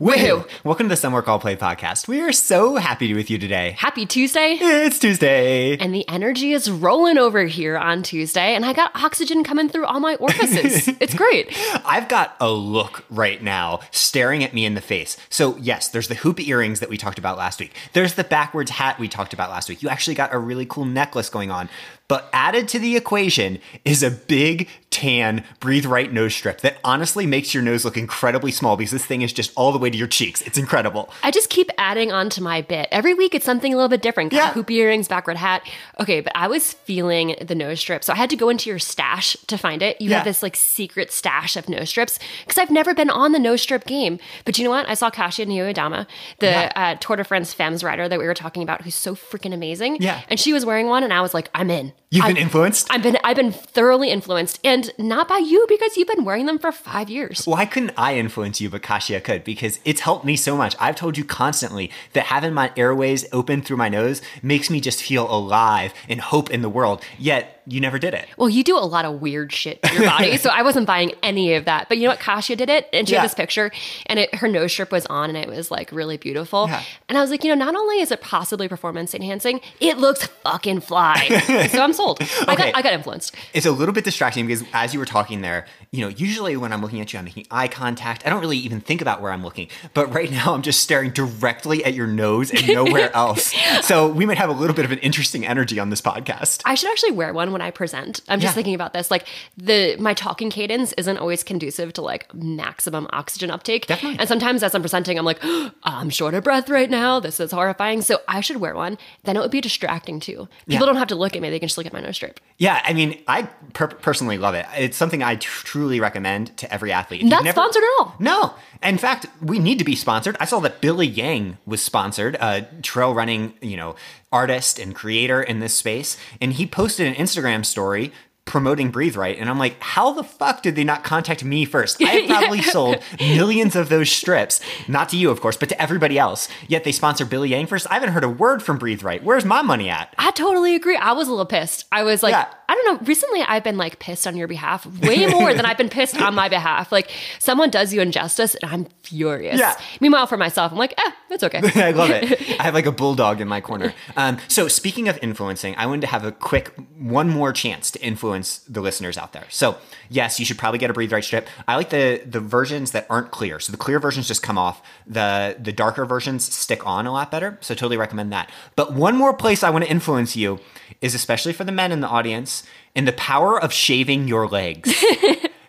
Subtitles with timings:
[0.00, 0.44] Woohoo!
[0.64, 2.08] Welcome to the Some Work All Play podcast.
[2.08, 3.76] We are so happy to be with you today.
[3.78, 4.58] Happy Tuesday.
[4.60, 5.76] It's Tuesday.
[5.76, 9.86] And the energy is rolling over here on Tuesday, and I got oxygen coming through
[9.86, 10.88] all my orifices.
[11.00, 11.56] it's great.
[11.86, 15.16] I've got a look right now staring at me in the face.
[15.30, 17.72] So, yes, there's the hoop earrings that we talked about last week.
[17.92, 19.80] There's the backwards hat we talked about last week.
[19.80, 21.68] You actually got a really cool necklace going on.
[22.06, 27.26] But added to the equation is a big tan breathe right nose strip that honestly
[27.26, 29.96] makes your nose look incredibly small because this thing is just all the way to
[29.96, 30.42] your cheeks.
[30.42, 31.10] It's incredible.
[31.22, 32.88] I just keep adding on to my bit.
[32.92, 34.30] Every week it's something a little bit different.
[34.32, 34.52] Got Yeah.
[34.52, 35.62] hoop earrings, backward hat.
[35.98, 38.04] Okay, but I was feeling the nose strip.
[38.04, 39.98] So I had to go into your stash to find it.
[40.00, 40.16] You Yeah.
[40.18, 43.62] have this like secret stash of nose strips because I've never been on the nose
[43.62, 44.18] strip game.
[44.44, 44.88] But you know what?
[44.88, 46.06] I saw Kasia Niewiadoma,
[46.38, 46.72] the Yeah.
[46.76, 49.96] uh, Tour de France Femmes rider that we were talking about, who's so freaking amazing.
[50.00, 50.20] Yeah.
[50.28, 51.92] And she was wearing one, and I was like, I'm in.
[52.14, 52.86] You've been influenced?
[52.92, 56.60] I've been I've been thoroughly influenced, and not by you because you've been wearing them
[56.60, 57.44] for five years.
[57.44, 59.42] Why couldn't I influence you, but Kasia could?
[59.42, 60.76] Because it's helped me so much.
[60.78, 65.02] I've told you constantly that having my airways open through my nose makes me just
[65.02, 67.02] feel alive and hope in the world.
[67.18, 68.26] Yet you never did it.
[68.36, 71.12] Well, you do a lot of weird shit to your body, so I wasn't buying
[71.22, 71.88] any of that.
[71.88, 72.20] But you know what?
[72.20, 73.20] Kasia did it, and she Yeah.
[73.20, 73.70] had this picture,
[74.06, 76.66] and it, her nose strip was on, and it was like really beautiful.
[76.68, 76.82] Yeah.
[77.08, 80.26] And I was like, you know, not only is it possibly performance enhancing, it looks
[80.26, 81.68] fucking fly.
[81.70, 82.18] so I'm sold.
[82.46, 83.34] I got I got influenced.
[83.52, 86.72] It's a little bit distracting because as you were talking there, you know, usually when
[86.72, 88.26] I'm looking at you, I'm making eye contact.
[88.26, 89.68] I don't really even think about where I'm looking.
[89.94, 93.54] But right now, I'm just staring directly at your nose and nowhere else.
[93.82, 96.62] So we might have a little bit of an interesting energy on this podcast.
[96.64, 98.20] I should actually wear one when I present.
[98.28, 98.54] I'm just Yeah.
[98.56, 99.10] thinking about this.
[99.10, 103.86] Like the my talking cadence isn't always conducive to like maximum oxygen uptake.
[103.86, 104.18] Definitely.
[104.18, 105.38] And sometimes as I'm presenting, I'm like,
[105.84, 107.18] I'm short of breath right now.
[107.20, 108.02] This is horrifying.
[108.02, 108.98] So I should wear one.
[109.22, 110.48] Then it would be distracting too.
[110.66, 110.92] People Yeah.
[110.92, 111.48] don't have to look at me.
[111.48, 112.40] They can just look at my nose strip.
[112.58, 114.66] Yeah, I mean, I per- personally love it.
[114.76, 117.22] It's something I tr- truly recommend to every athlete.
[117.22, 118.14] If Not sponsored at all.
[118.18, 118.54] No.
[118.82, 120.36] In fact, we need to be sponsored.
[120.40, 123.94] I saw that Billy Yang was sponsored, a trail running, you know,
[124.34, 128.12] artist and creator in this space, and he posted an Instagram story
[128.44, 131.96] promoting Breathe Right, and I'm like, how the fuck did they not contact me first?
[132.02, 136.18] I probably sold millions of those strips, not to you, of course, but to everybody
[136.18, 136.48] else.
[136.68, 137.86] Yet they sponsor Billy Yang first.
[137.90, 139.22] I haven't heard a word from Breathe Right.
[139.24, 140.14] Where's my money at?
[140.18, 140.96] I totally agree.
[140.96, 141.86] I was a little pissed.
[141.90, 142.46] I was like, Yeah.
[142.66, 143.06] I don't know.
[143.06, 146.34] Recently, I've been like pissed on your behalf way more than I've been pissed on
[146.34, 146.90] my behalf.
[146.90, 149.58] Like someone does you injustice, and I'm furious.
[149.58, 149.78] Yeah.
[150.00, 151.60] Meanwhile, for myself, I'm like, eh, it's okay.
[151.74, 152.32] I love it.
[152.60, 153.92] I have like a bulldog in my corner.
[154.16, 158.00] Um, so speaking of influencing, I wanted to have a quick one more chance to
[158.02, 159.44] influence the listeners out there.
[159.50, 159.76] So
[160.08, 161.46] yes, you should probably get a breathe right strip.
[161.68, 163.60] I like the the versions that aren't clear.
[163.60, 164.82] So the clear versions just come off.
[165.06, 167.58] The the darker versions stick on a lot better.
[167.60, 168.50] So totally recommend that.
[168.76, 170.60] But one more place I want to influence you
[171.00, 172.64] is especially for the men in the audience
[172.94, 174.92] in the power of shaving your legs.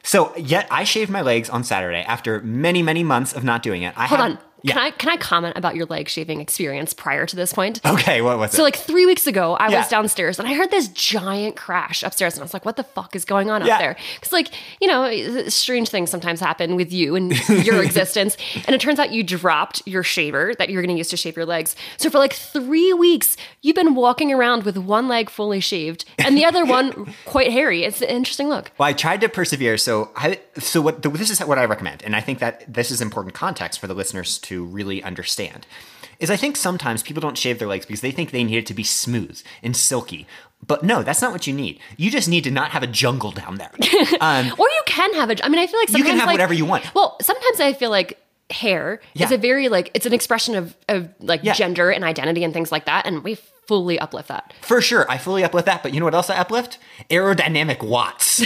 [0.08, 3.82] So, yet I shaved my legs on Saturday after many, many months of not doing
[3.82, 3.96] it.
[3.98, 4.40] I Hold had- on.
[4.66, 4.74] Yeah.
[4.74, 7.80] Can I can I comment about your leg shaving experience prior to this point?
[7.86, 8.58] Okay, what was it?
[8.58, 9.80] So like three weeks ago, I Yeah.
[9.80, 12.84] was downstairs and I heard this giant crash upstairs, and I was like, "What the
[12.84, 13.74] fuck is going on Yeah.
[13.76, 14.50] up there?" Because like
[14.82, 18.82] you know, eh, eh, strange things sometimes happen with you and your existence, and it
[18.82, 21.76] turns out you dropped your shaver that you're going to use to shave your legs.
[21.98, 26.36] So for like three weeks, you've been walking around with one leg fully shaved and
[26.38, 27.84] the other one quite hairy.
[27.84, 28.72] It's an interesting look.
[28.78, 29.78] Well, I tried to persevere.
[29.78, 31.02] So, I, so what?
[31.04, 33.94] This is what I recommend, and I think that this is important context for the
[33.94, 35.66] listeners to really understand.
[36.20, 38.66] Is I think sometimes people don't shave their legs because they think they need it
[38.68, 40.26] to be smooth and silky.
[40.66, 41.80] But no, that's not what you need.
[41.98, 43.72] You just need to not have a jungle down there.
[44.22, 45.46] Um, Or you can have a.
[45.46, 46.94] I mean, I feel like sometimes You can have like- whatever you want.
[46.96, 48.18] Well, sometimes I feel like
[48.50, 51.54] hair is a very like it's an expression of of like Yeah.
[51.54, 54.54] gender and identity and things like that, and we fully uplift that.
[54.62, 55.84] For sure, I fully uplift that.
[55.84, 56.78] But you know what else I uplift?
[57.10, 58.44] Aerodynamic watts.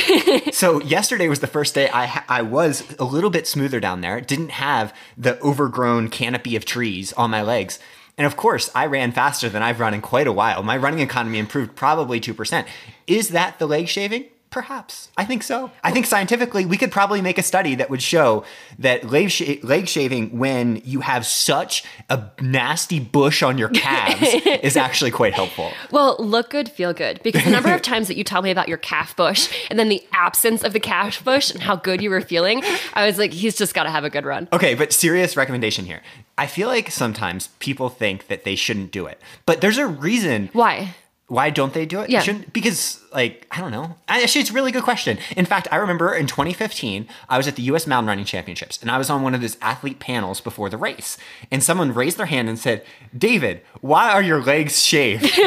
[0.57, 4.02] so yesterday was the first day I ha- I was a little bit smoother down
[4.02, 4.22] there.
[4.22, 7.80] Didn't have the overgrown canopy of trees on my legs.
[8.18, 10.62] And of course, I ran faster than I've run in quite a while.
[10.62, 12.68] My running economy improved probably 2%.
[13.07, 14.25] Is that the leg shaving?
[14.50, 15.10] Perhaps.
[15.16, 15.70] I think so.
[15.84, 18.44] I think scientifically, we could probably make a study that would show
[18.80, 24.22] that leg, sh- leg shaving, when you have such a nasty bush on your calves,
[24.63, 25.72] is actually quite helpful.
[25.92, 27.22] Well, look good, feel good.
[27.22, 29.90] Because the number of times that you tell me about your calf bush and then
[29.90, 32.63] the absence of the calf bush and how good you were feeling,
[32.96, 34.48] I was like, he's just got to have a good run.
[34.51, 36.01] Okay, but serious recommendation here.
[36.40, 40.50] I feel like sometimes people think that they shouldn't do it, but there's a reason.
[40.54, 40.96] Why?
[41.30, 42.10] Why don't they do it?
[42.10, 42.22] Yeah.
[42.22, 43.96] Shouldn't, because, like, I don't know.
[44.08, 45.20] Actually, it's a really good question.
[45.38, 48.90] In fact, I remember in 2015, I was at the US Mountain Running Championships and
[48.90, 51.20] I was on one of those athlete panels before the race.
[51.52, 52.84] And someone raised their hand and said,
[53.16, 55.24] David, why are your legs shaved?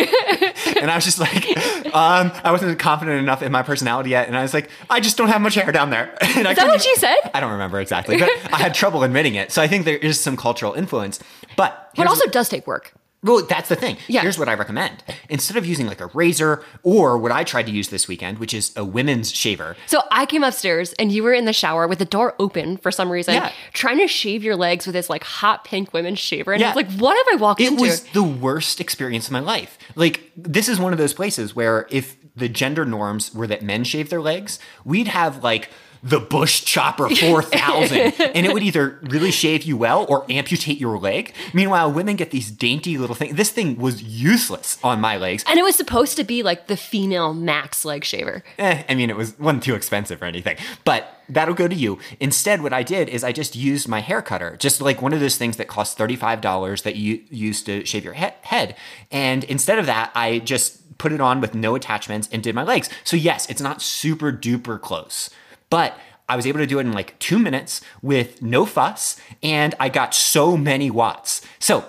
[0.81, 1.47] and I was just like,
[1.93, 4.29] um, I wasn't confident enough in my personality yet.
[4.29, 6.17] And I was like, I just don't have much hair down there.
[6.37, 7.17] And I Is that what you said?
[7.35, 9.51] I don't remember exactly, but I had trouble admitting it.
[9.53, 11.19] So I think there is some cultural influence.
[11.57, 12.95] But But here's- also does take work.
[13.23, 13.97] Well, that's the thing.
[14.09, 14.23] Yeah.
[14.23, 15.05] Here's what I recommend.
[15.29, 18.53] Instead of using like a razor or what I tried to use this weekend, which
[18.53, 19.77] is a women's shaver.
[19.87, 22.91] So I came upstairs and you were in the shower with the door open for
[22.91, 23.53] some reason, Yeah.
[23.73, 26.53] trying to shave your legs with this like hot pink women's shaver.
[26.53, 26.73] And Yeah.
[26.73, 27.85] I was like, what have I walked It into?
[27.85, 29.79] It was the worst experience of my life.
[29.95, 33.85] Like, this is one of those places where if the gender norms were that men
[33.85, 35.69] shave their legs, we'd have like
[36.03, 40.99] the Bush Chopper 4000, and it would either really shave you well or amputate your
[40.99, 41.33] leg.
[41.55, 43.37] Meanwhile, women get these dainty little things.
[43.37, 45.45] This thing was useless on my legs.
[45.47, 48.43] and it was supposed to be like the female max leg shaver.
[48.59, 51.99] Eh, I mean, it was wasn't too expensive or anything, but that'll go to you.
[52.21, 55.21] Instead, what I did is I just used my hair cutter, just like one of
[55.21, 58.75] those things that costs thirty five dollars that you use to shave your he- head.
[59.11, 62.63] And instead of that, I just put it on with no attachments and did my
[62.63, 62.89] legs.
[63.05, 65.31] So yes, it's not super duper close,
[65.73, 65.99] but.
[66.29, 69.91] I was able to do it in like two minutes with no fuss, and I
[69.91, 71.43] got so many watts.
[71.59, 71.85] So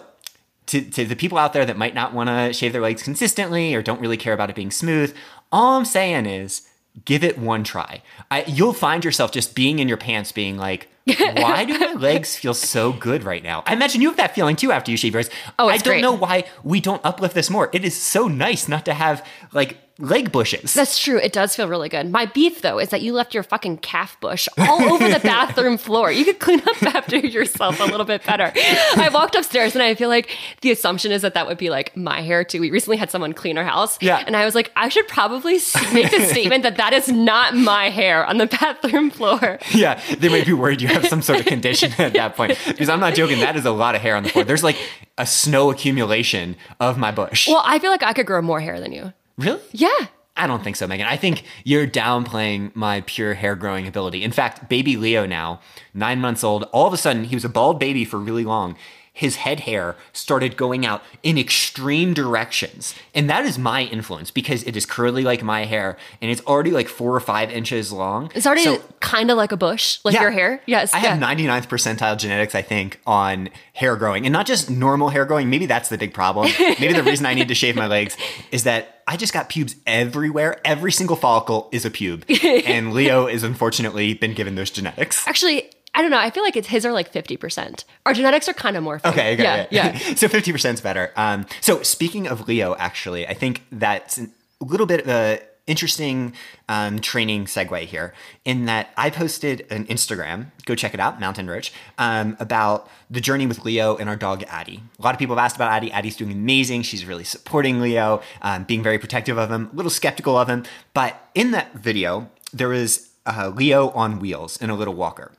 [0.65, 3.75] to, to the people out there that might not want to shave their legs consistently
[3.75, 5.15] or don't really care about it being smooth,
[5.51, 6.67] all I'm saying is
[7.05, 8.01] give it one try.
[8.29, 12.35] I, you'll find yourself just being in your pants, being like, why do my legs
[12.35, 13.63] feel so good right now?
[13.65, 15.29] I imagine you have that feeling too after you shave yours.
[15.59, 16.01] Oh, I don't great.
[16.01, 17.69] know why we don't uplift this more.
[17.73, 20.73] It is so nice not to have like leg bushes.
[20.73, 21.17] That's true.
[21.17, 22.09] It does feel really good.
[22.09, 25.77] My beef, though, is that you left your fucking calf bush all over the bathroom
[25.77, 26.11] floor.
[26.11, 28.51] You could clean up after yourself a little bit better.
[28.55, 31.95] I walked upstairs and I feel like the assumption is that that would be like
[31.95, 32.59] my hair too.
[32.59, 33.99] We recently had someone clean our house.
[34.01, 34.23] Yeah.
[34.25, 35.59] And I was like, I should probably
[35.93, 39.59] make the statement that that is not my hair on the bathroom floor.
[39.73, 42.57] yeah, they might be worried you have some sort of condition at that point.
[42.65, 44.43] Because I'm not joking, that is a lot of hair on the floor.
[44.43, 44.77] There's like
[45.19, 47.47] a snow accumulation of my bush.
[47.47, 49.13] Well, I feel like I could grow more hair than you.
[49.37, 49.61] Really?
[49.71, 50.07] Yeah.
[50.35, 51.05] I don't think so, Megan.
[51.05, 54.23] I think you're downplaying my pure hair growing ability.
[54.23, 55.61] In fact, baby Leo now,
[55.93, 58.75] nine months old, all of a sudden, he was a bald baby for really long.
[59.15, 62.95] His head hair started going out in extreme directions.
[63.13, 66.71] And that is my influence because it is curly like my hair and it's already
[66.71, 68.31] like four or five inches long.
[68.33, 70.61] It's already So- kind of like a bush, like your hair.
[70.65, 70.93] Yes.
[70.95, 71.27] I have yeah.
[71.35, 74.25] 99th percentile genetics, I think, on hair growing.
[74.25, 75.47] And not just normal hair growing.
[75.49, 76.51] Maybe that's the big problem.
[76.79, 78.17] Maybe the reason I need to shave my legs
[78.51, 80.59] is that I just got pubes everywhere.
[80.65, 82.23] Every single follicle is a pube.
[82.65, 85.27] and Leo is unfortunately been given those genetics.
[85.27, 86.17] Actually, I don't know.
[86.17, 87.83] I feel like it's his are like 50%.
[88.05, 88.99] Our genetics are kind of more.
[89.05, 89.93] Okay, okay, yeah, yeah.
[89.93, 89.97] yeah.
[90.15, 91.11] so 50% is better.
[91.15, 94.27] Um, so speaking of Leo, actually, I think that's a
[94.59, 96.33] little bit of a interesting
[96.67, 98.13] um, training segue here
[98.43, 103.21] in that I posted an Instagram, go check it out, Mountain Ridge, um, about the
[103.21, 104.81] journey with Leo and our dog Addie.
[104.99, 105.91] A lot of people have asked about Addie.
[105.91, 106.81] Addie's doing amazing.
[106.81, 110.63] She's really supporting Leo, um, being very protective of him, a little skeptical of him.
[110.93, 115.31] But in that video, there was uh, Leo on wheels in a little walker.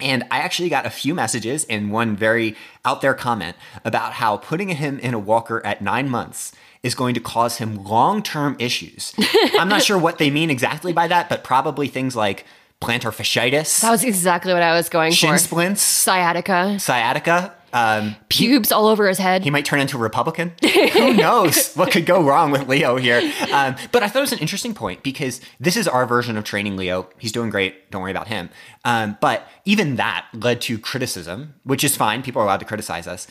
[0.00, 4.36] And I actually got a few messages and one very out there comment about how
[4.36, 6.52] putting him in a walker at nine months
[6.84, 9.12] is going to cause him long term issues.
[9.58, 12.44] I'm not sure what they mean exactly by that, but probably things like
[12.80, 15.38] plantar fasciitis, That was exactly what I was going shin for.
[15.38, 17.54] Shin splints, Sciatica, sciatica.
[17.72, 19.42] Um, pubes all over his head.
[19.44, 20.52] he might turn into a Republican.
[20.92, 23.18] Who knows what could go wrong with Leo here?
[23.52, 26.44] Um, but I thought it was an interesting point because this is our version of
[26.44, 27.08] training Leo.
[27.18, 27.90] He's doing great.
[27.90, 28.50] Don't worry about him.
[28.84, 32.22] Um, but even that led to criticism, which is fine.
[32.22, 33.26] People are allowed to criticize us.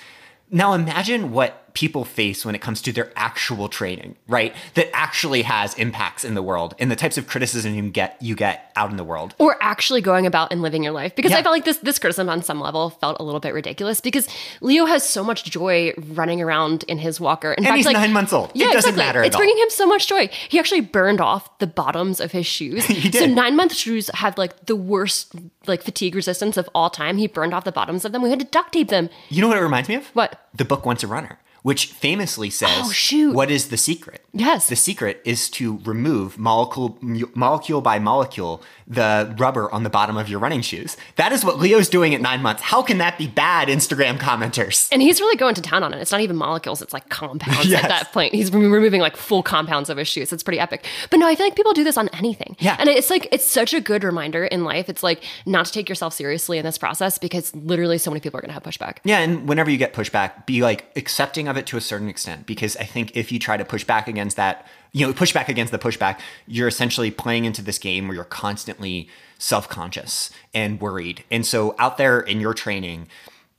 [0.50, 4.52] Now imagine what people face when it comes to their actual training, right?
[4.74, 8.34] That actually has impacts in the world and the types of criticism you get you
[8.36, 9.36] get out in the world.
[9.38, 11.38] or actually going about and living your life because Yeah.
[11.40, 14.28] I felt like this this criticism on some level felt a little bit ridiculous because
[14.62, 17.52] Leo has so much joy running around in his walker.
[17.54, 18.50] In And fact, he's like, nine months old.
[18.56, 19.04] Yeah, it doesn't exactly.
[19.06, 19.40] matter at It's all.
[19.42, 20.30] bringing him so much joy.
[20.50, 22.86] He actually burned off the bottoms of his shoes.
[22.98, 23.36] He So did.
[23.36, 25.34] nine month shoes have like the worst
[25.68, 27.18] like fatigue resistance of all time.
[27.18, 28.22] He burned off the bottoms of them.
[28.24, 29.10] We had to duct tape them.
[29.30, 30.06] You know what it reminds me of?
[30.16, 30.40] What?
[30.56, 33.34] The book Once a Runner, which famously oh, says, Oh.
[33.34, 34.22] What is the secret?
[34.32, 34.70] Yes.
[34.70, 36.98] The secret is to remove molecule,
[37.36, 40.96] molecule by molecule the rubber on the bottom of your running shoes.
[41.18, 42.62] That is what Leo's doing at nine months.
[42.62, 44.88] How can that be bad, Instagram commenters?
[44.92, 46.00] And he's really going to town on it.
[46.00, 47.84] It's not even molecules, it's like compounds Yes.
[47.84, 48.34] at that point.
[48.34, 50.32] He's removing like full compounds of his shoes.
[50.32, 50.86] It's pretty epic.
[51.10, 52.56] But no, I feel like people do this on anything.
[52.60, 52.78] Yeah.
[52.80, 54.88] And it's like, it's such a good reminder in life.
[54.88, 58.38] It's like not to take yourself seriously in this process because literally so many people
[58.38, 58.98] are going to have pushback.
[59.04, 62.46] Yeah, and whenever you get pushback, be like accepting of it to a certain extent
[62.46, 65.50] because I think if you try to push back against that, you know, push back
[65.50, 71.24] against the pushback, you're essentially playing into this game where you're constantly self-conscious and worried.
[71.30, 73.08] And so out there in your training,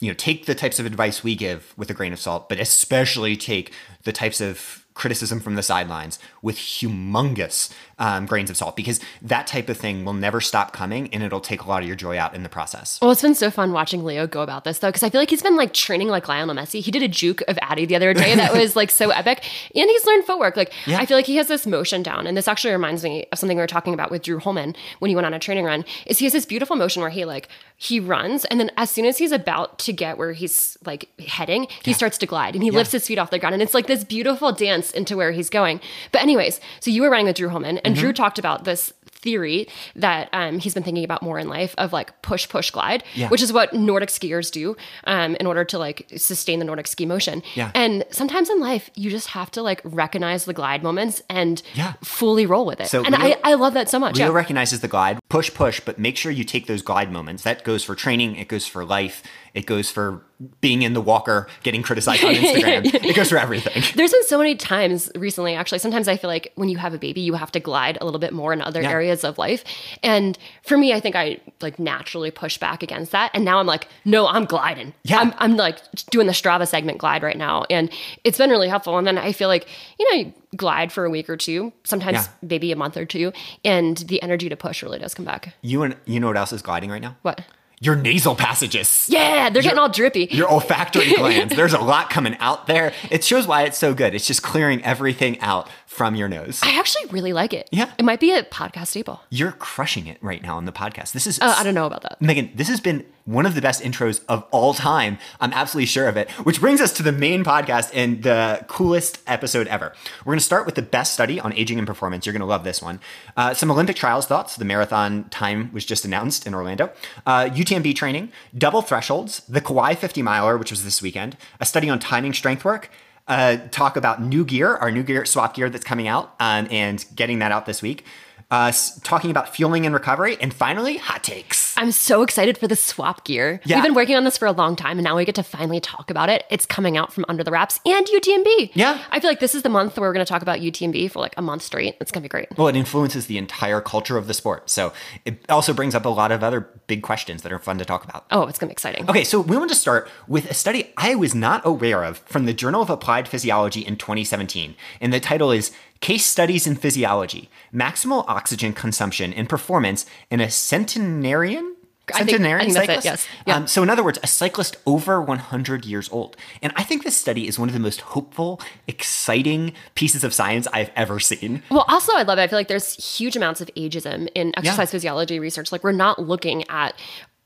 [0.01, 2.61] you know, take the types of advice we give with a grain of salt, but
[2.61, 3.73] especially take
[4.05, 9.47] the types of criticism from the sidelines with humongous um, grains of salt because that
[9.47, 12.19] type of thing will never stop coming and it'll take a lot of your joy
[12.19, 12.99] out in the process.
[13.03, 15.31] Well, it's been so fun watching Leo go about this though, because I feel like
[15.31, 16.81] he's been like training like Lionel Messi.
[16.81, 19.39] He did a juke of Addie the other day that was like so epic,
[19.75, 20.57] and he's learned footwork.
[20.57, 20.99] Like Yeah.
[20.99, 23.57] I feel like he has this motion down, and this actually reminds me of something
[23.57, 25.85] we were talking about with Drew Holman when he went on a training run.
[26.07, 29.05] Is he has this beautiful motion where he like he runs, and then as soon
[29.07, 32.71] as he's about to get where he's like heading, he starts to glide, and he
[32.71, 35.51] lifts his feet off the ground, and it's like this beautiful dance into where he's
[35.51, 35.81] going.
[36.13, 38.05] But anyways, so you were running with Drew Holman, and Mm-hmm.
[38.05, 39.67] Drew talked about this theory
[39.97, 43.29] that um, he's been thinking about more in life of like push push glide Yeah.
[43.31, 47.05] which is what nordic skiers do um, in order to like sustain the nordic ski
[47.05, 47.73] motion Yeah.
[47.75, 51.95] and sometimes in life you just have to like recognize the glide moments and Yeah.
[52.05, 54.33] fully roll with it So and Leo- I, I love that so much Leo yeah.
[54.33, 57.43] recognizes the glide, push, push, but make sure you take those glide moments.
[57.43, 60.23] That goes for training, it goes for life, it goes for
[60.61, 62.85] being in the walker, getting criticized on Instagram.
[62.95, 63.83] it goes for everything.
[63.97, 65.81] There's been so many times recently, actually.
[65.81, 68.21] Sometimes I feel like when you have a baby, you have to glide a little
[68.21, 68.91] bit more in other Yeah.
[68.91, 69.65] areas of life.
[70.03, 73.33] And for me, I think I like naturally push back against that.
[73.35, 74.95] And now I'm like, no, I'm gliding.
[75.03, 75.19] Yeah.
[75.19, 75.79] I'm, I'm like
[76.11, 77.65] doing the Strava segment glide right now.
[77.69, 77.91] And
[78.23, 78.97] it's been really helpful.
[78.97, 79.67] And then I feel like,
[79.99, 82.27] you know, you glide for a week or two, sometimes Yeah.
[82.43, 83.33] maybe a month or two.
[83.65, 85.55] And the energy to push really does come back.
[85.63, 87.17] You and you know what else is gliding right now?
[87.23, 87.43] What?
[87.81, 89.07] Your nasal passages.
[89.09, 90.29] Yeah, they're getting all drippy.
[90.31, 91.55] Your olfactory glands.
[91.55, 92.93] There's a lot coming out there.
[93.11, 94.15] It shows why it's so good.
[94.15, 96.61] It's just clearing everything out from your nose.
[96.63, 97.69] I actually really like it.
[97.73, 97.91] Yeah.
[97.99, 99.21] It might be a podcast staple.
[99.31, 101.13] You're crushing it right now on the podcast.
[101.13, 102.21] This is Uh, I don't know about that.
[102.21, 105.19] Megan, this has been one of the best intros of all time.
[105.39, 106.31] I'm absolutely sure of it.
[106.31, 109.93] Which brings us to the main podcast and the coolest episode ever.
[110.25, 112.25] We're going to start with the best study on aging and performance.
[112.25, 113.01] You're going to love this one.
[113.37, 114.57] Uh, some Olympic trials thoughts.
[114.57, 116.91] The marathon time was just announced in Orlando.
[117.27, 121.91] Uh, UTMB training, double thresholds, the Kauai 50 miler, which was this weekend, a study
[121.91, 122.91] on timing strength work.
[123.27, 127.05] Uh, talk about new gear, our new gear swap gear that's coming out, um, and
[127.15, 128.07] getting that out this week.
[128.51, 131.69] Uh, talking about fueling and recovery, and finally, hot takes.
[131.79, 133.61] I'm so excited for the swap gear.
[133.65, 133.77] Yeah.
[133.77, 135.79] We've been working on this for a long time and now we get to finally
[135.79, 136.45] talk about it.
[136.51, 138.73] It's coming out from under the wraps and UTMB.
[138.75, 139.01] Yeah.
[139.13, 141.21] I feel like this is the month where we're going to talk about UTMB for
[141.21, 141.97] like a month straight.
[142.01, 142.49] It's going to be great.
[142.59, 144.69] Well, it influences the entire culture of the sport.
[144.69, 144.93] So
[145.25, 148.03] it also brings up a lot of other big questions that are fun to talk
[148.03, 148.25] about.
[148.33, 149.09] Oh, it's going to be exciting.
[149.09, 152.47] Okay, so we want to start with a study I was not aware of from
[152.47, 154.75] the Journal of Applied Physiology in 2017.
[155.01, 160.49] And the title is Case Studies in Physiology Maximal Oxygen Consumption and Performance in a
[160.51, 161.75] Centenarian?
[162.15, 163.29] I think- I think that's it, yes.
[163.47, 163.57] Yeah.
[163.57, 166.39] Um, so, in other words, a cyclist over 100 years old.
[166.63, 170.67] And I think this study is one of the most hopeful, exciting pieces of science
[170.73, 171.63] I've ever seen.
[171.71, 172.43] Well, also, I love it.
[172.43, 175.71] I feel like there's huge amounts of ageism in exercise physiology research.
[175.71, 176.95] Like, we're not looking at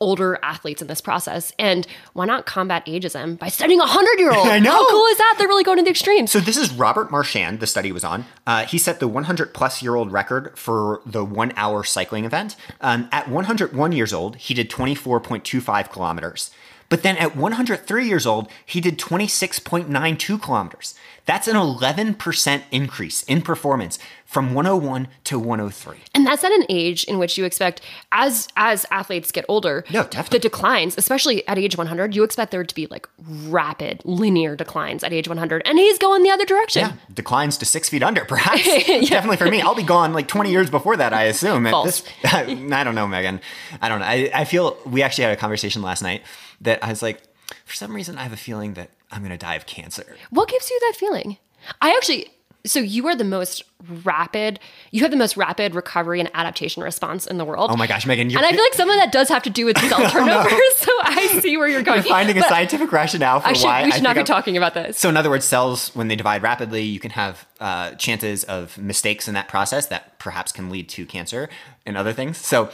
[0.02, 1.52] older athletes in this process.
[1.60, 4.48] And why not combat ageism by studying a 100 year old?
[4.48, 4.72] I know.
[4.72, 5.36] How cool is that?
[5.38, 6.32] They're really going to the extremes.
[6.32, 7.60] So this is Robert Marchand.
[7.60, 8.26] The study was on.
[8.44, 12.56] Uh, he set the 100 plus year old record for the one hour cycling event.
[12.80, 16.50] Um, at 101 years old, he did 24.25 kilometers.
[16.92, 20.94] But then at 103 years old, he did 26.92 kilometers.
[21.24, 25.98] That's an 11% increase in performance from 101 to 103.
[26.14, 27.80] And that's at an age in which you expect,
[28.10, 30.38] as as athletes get older, Yeah, definitely.
[30.38, 35.04] the declines, especially at age 100, you expect there to be like rapid, linear declines
[35.04, 36.82] at age 100, and he's going the other direction.
[36.82, 38.64] Yeah, declines to six feet under, perhaps.
[38.86, 39.60] Definitely for me.
[39.62, 41.66] I'll be gone like 20 years before that, I assume.
[41.66, 42.00] At False.
[42.00, 42.44] This, I
[42.84, 43.40] don't know, Megan.
[43.80, 44.06] I don't know.
[44.06, 46.22] I, I feel we actually had a conversation last night
[46.62, 47.22] that I was like,
[47.64, 50.16] for some reason, I have a feeling that I'm going to die of cancer.
[50.30, 51.36] What gives you that feeling?
[51.80, 52.28] I actually,
[52.64, 53.62] so you are the most
[54.04, 54.58] rapid,
[54.90, 57.70] you have the most rapid recovery and adaptation response in the world.
[57.70, 59.50] Oh my gosh, Megan, you're, And I feel like some of that does have to
[59.50, 60.48] do with cell turnover.
[60.76, 61.98] So I see where you're going.
[61.98, 64.26] you're finding a scientific rationale for I should, why we I should not be I'm-
[64.26, 64.98] talking about this.
[64.98, 68.78] So, in other words, cells, when they divide rapidly, you can have uh, chances of
[68.78, 71.48] mistakes in that process that perhaps can lead to cancer
[71.86, 72.38] and other things.
[72.38, 72.70] So,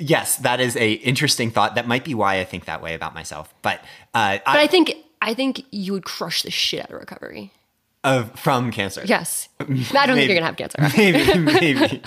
[0.00, 1.76] yes, that is a interesting thought.
[1.76, 3.52] That might be why I think that way about myself.
[3.62, 3.80] But,
[4.14, 7.52] uh, But I think I think you would crush the shit out of recovery.
[8.02, 9.02] Of from cancer.
[9.04, 9.48] Yes.
[9.60, 9.64] I
[10.06, 10.78] don't think you're gonna have cancer.
[10.96, 12.02] maybe, maybe.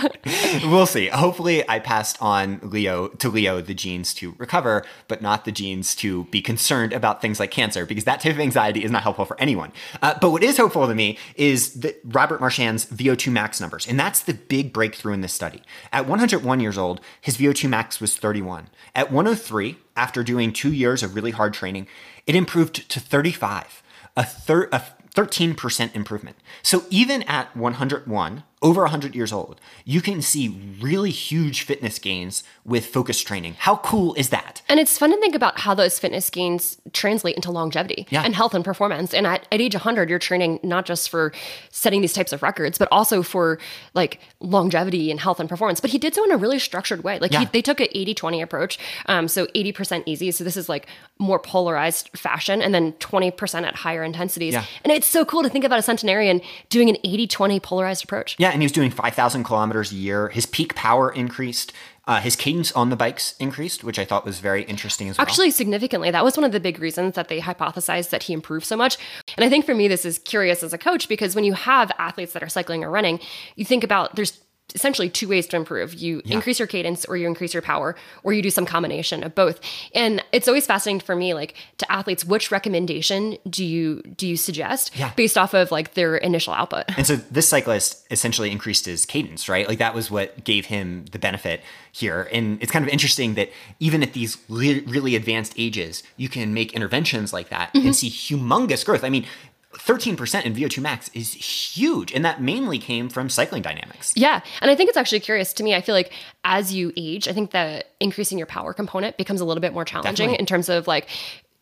[0.68, 1.08] we'll see.
[1.08, 5.94] Hopefully, I passed on Leo to Leo the genes to recover, but not the genes
[5.98, 9.26] to be concerned about things like cancer, because that type of anxiety is not helpful
[9.26, 9.72] for anyone.
[10.02, 14.00] Uh, but what is hopeful to me is that Robert Marchand's VO2 max numbers, and
[14.00, 15.62] that's the big breakthrough in this study.
[15.92, 18.70] At 101 years old, his VO2 max was 31.
[18.96, 21.88] At 103, after doing two years of really hard training,
[22.26, 23.84] it improved to 35.
[24.16, 24.70] A third.
[24.72, 24.84] A
[25.16, 26.38] 13% improvement.
[26.62, 32.44] So even at 101, over 100 years old, you can see really huge fitness gains
[32.66, 33.56] with focus training.
[33.60, 34.62] How cool is that?
[34.70, 38.24] And it's fun to think about how those fitness gains translate into longevity Yeah.
[38.24, 39.14] and health and performance.
[39.14, 41.34] And at, at age 100, you're training not just for
[41.72, 43.60] setting these types of records, but also for
[43.94, 45.82] like longevity and health and performance.
[45.82, 47.20] But he did so in a really structured way.
[47.20, 47.42] Like Yeah.
[47.42, 48.80] he, they took an 80 20 approach.
[49.08, 50.32] Um, so 80% easy.
[50.32, 50.88] So this is like
[51.20, 54.54] more polarized fashion, and then 20% at higher intensities.
[54.54, 54.64] Yeah.
[54.86, 56.40] And it's so cool to think about a centenarian
[56.70, 58.36] doing an 80 20 polarized approach.
[58.40, 60.30] Yeah, and he was doing 5,000 kilometers a year.
[60.30, 61.74] His peak power increased.
[62.06, 65.26] Uh, his cadence on the bikes increased, which I thought was very interesting as well.
[65.26, 66.12] Actually, significantly.
[66.12, 68.98] That was one of the big reasons that they hypothesized that he improved so much.
[69.38, 71.92] And I think for me, this is curious as a coach because when you have
[71.98, 73.20] athletes that are cycling or running,
[73.56, 74.40] you think about there's
[74.76, 75.94] essentially two ways to improve.
[75.94, 79.36] You increase your cadence or you increase your power or you do some combination of
[79.36, 79.60] both.
[79.94, 84.38] And it's always fascinating for me like to athletes which recommendation do you do you
[84.38, 85.12] suggest Yeah.
[85.16, 86.86] based off of like their initial output.
[86.98, 89.68] And so this cyclist essentially increased his cadence, right?
[89.68, 91.62] Like that was what gave him the benefit
[91.92, 92.28] here.
[92.32, 96.54] And it's kind of interesting that even at these re- really advanced ages, you can
[96.54, 97.92] make interventions like that and mm-hmm.
[97.92, 99.04] see humongous growth.
[99.04, 99.26] I mean,
[99.74, 102.12] 13% in VO2 max is huge.
[102.14, 104.14] And that mainly came from cycling dynamics.
[104.16, 104.42] Yeah.
[104.62, 105.76] And I think it's actually curious to me.
[105.76, 106.12] I feel like
[106.44, 109.86] as you age, I think that increasing your power component becomes a little bit more
[109.86, 110.40] challenging Definitely.
[110.40, 111.08] in terms of like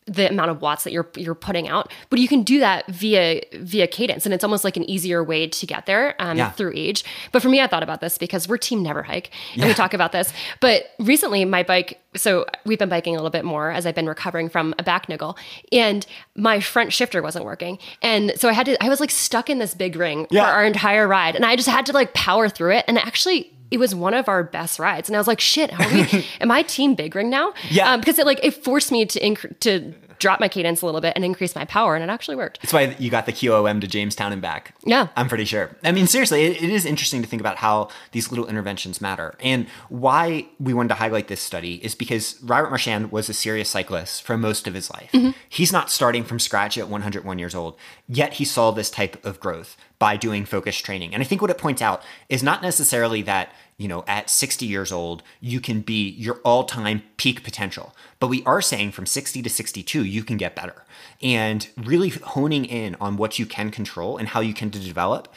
[0.07, 1.91] the amount of watts that you're you're putting out.
[2.09, 4.25] But you can do that via via cadence.
[4.25, 6.51] And it's almost like an easier way to get there um, Yeah.
[6.51, 7.03] through age.
[7.31, 9.93] But for me, I thought about this because we're team never hike and we talk
[9.93, 10.33] about this.
[10.59, 14.07] But recently my bike so we've been biking a little bit more as I've been
[14.09, 15.37] recovering from a back niggle,
[15.71, 16.05] and
[16.35, 18.83] my front shifter wasn't working, and so I had to.
[18.83, 20.43] I was like stuck in this big ring Yeah.
[20.45, 22.85] for our entire ride, and I just had to like power through it.
[22.89, 25.87] And actually, it was one of our best rides, and I was like, "Shit, how
[25.87, 26.25] are we?
[26.41, 27.93] am I team big ring now?" Yeah.
[27.93, 31.01] um, because it like it forced me to inc- to drop my cadence a little
[31.01, 32.61] bit and increase my power, and it actually worked.
[32.61, 34.75] That's why you got the QOM to Jamestown and back.
[34.85, 35.07] Yeah.
[35.15, 35.75] I'm pretty sure.
[35.83, 39.35] I mean, seriously, it, it is interesting to think about how these little interventions matter.
[39.39, 43.69] And why we wanted to highlight this study is because Robert Marchand was a serious
[43.69, 45.13] cyclist for most of his life.
[45.49, 47.75] He's not starting from scratch at 101 years old,
[48.07, 51.13] yet he saw this type of growth by doing focused training.
[51.13, 54.65] And I think what it points out is not necessarily that you know, at 60
[54.65, 57.95] years old, you can be your all time peak potential.
[58.19, 60.83] But we are saying from 60 to 62, you can get better.
[61.21, 65.27] And really honing in on what you can control and how you can develop,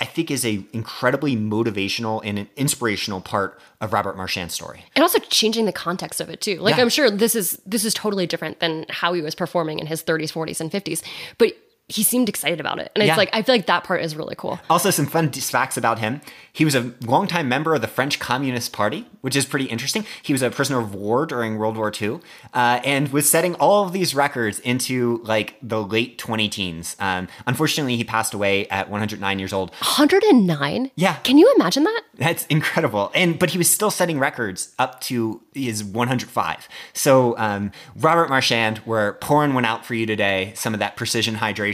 [0.00, 4.84] I think is a incredibly motivational and an inspirational part of Robert Marchand's story.
[4.96, 6.58] and also changing the context of it too.
[6.58, 6.82] Like Yeah.
[6.82, 10.02] I'm sure this is this is totally different than how he was performing in his
[10.02, 11.02] 30s, 40s, and 50s,
[11.38, 11.52] but
[11.88, 14.34] he seemed excited about it, and it's like I feel like that part is really
[14.36, 14.58] cool.
[14.70, 16.20] Also, some fun facts about him.
[16.54, 20.06] He was a longtime member of the French Communist Party, which is pretty interesting.
[20.22, 22.20] He was a prisoner of war during World War II
[22.52, 26.94] uh, and was setting all of these records into like the late 20 teens.
[27.00, 29.70] Um, unfortunately, he passed away at 109 years old.
[29.70, 30.92] 109.
[30.94, 31.16] Yeah.
[31.16, 32.02] Can you imagine that?
[32.16, 33.10] That's incredible.
[33.16, 36.68] And but he was still setting records up to his 105.
[36.92, 40.52] So um, Robert Marchand, we're pouring one out for you today.
[40.54, 41.64] Some of that precision hydration,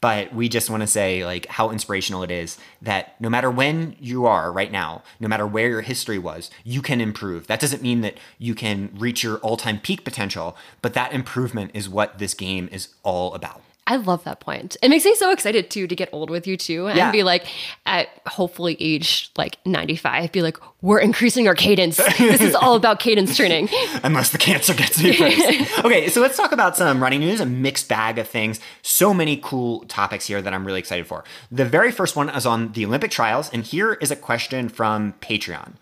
[0.00, 3.96] but we just want to say like how inspirational it is that no matter when
[3.98, 7.46] you are right now, no matter where your history was, you can improve.
[7.46, 11.88] That doesn't mean that you can reach your all-time peak potential, but that improvement is
[11.88, 13.63] what this game is all about.
[13.86, 14.78] I love that point.
[14.82, 17.10] It makes me so excited too to get old with you too and Yeah.
[17.10, 17.46] be like
[17.84, 21.96] at hopefully age like 95 be like we're increasing our cadence.
[22.18, 23.68] this is all about cadence training.
[24.02, 25.78] unless the cancer gets me first.
[25.84, 28.58] okay, so let's talk about some running news, a mixed bag of things.
[28.82, 31.24] So many cool topics here that I'm really excited for.
[31.50, 35.14] The very first one is on the Olympic trials, and here is a question from
[35.20, 35.72] Patreon.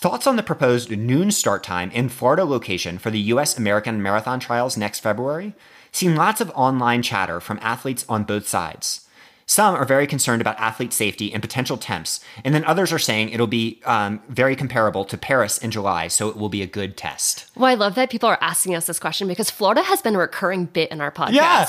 [0.00, 4.38] Thoughts on the proposed noon start time in Florida location for the US American Marathon
[4.38, 5.54] trials next February?
[5.90, 9.08] Seen lots of online chatter from athletes on both sides.
[9.44, 13.30] Some are very concerned about athlete safety and potential temps, and then others are saying
[13.30, 16.96] it'll be um, very comparable to Paris in July, so it will be a good
[16.96, 17.50] test.
[17.56, 20.18] Well, I love that people are asking us this question because Florida has been a
[20.18, 21.32] recurring bit in our podcast.
[21.32, 21.66] Yeah.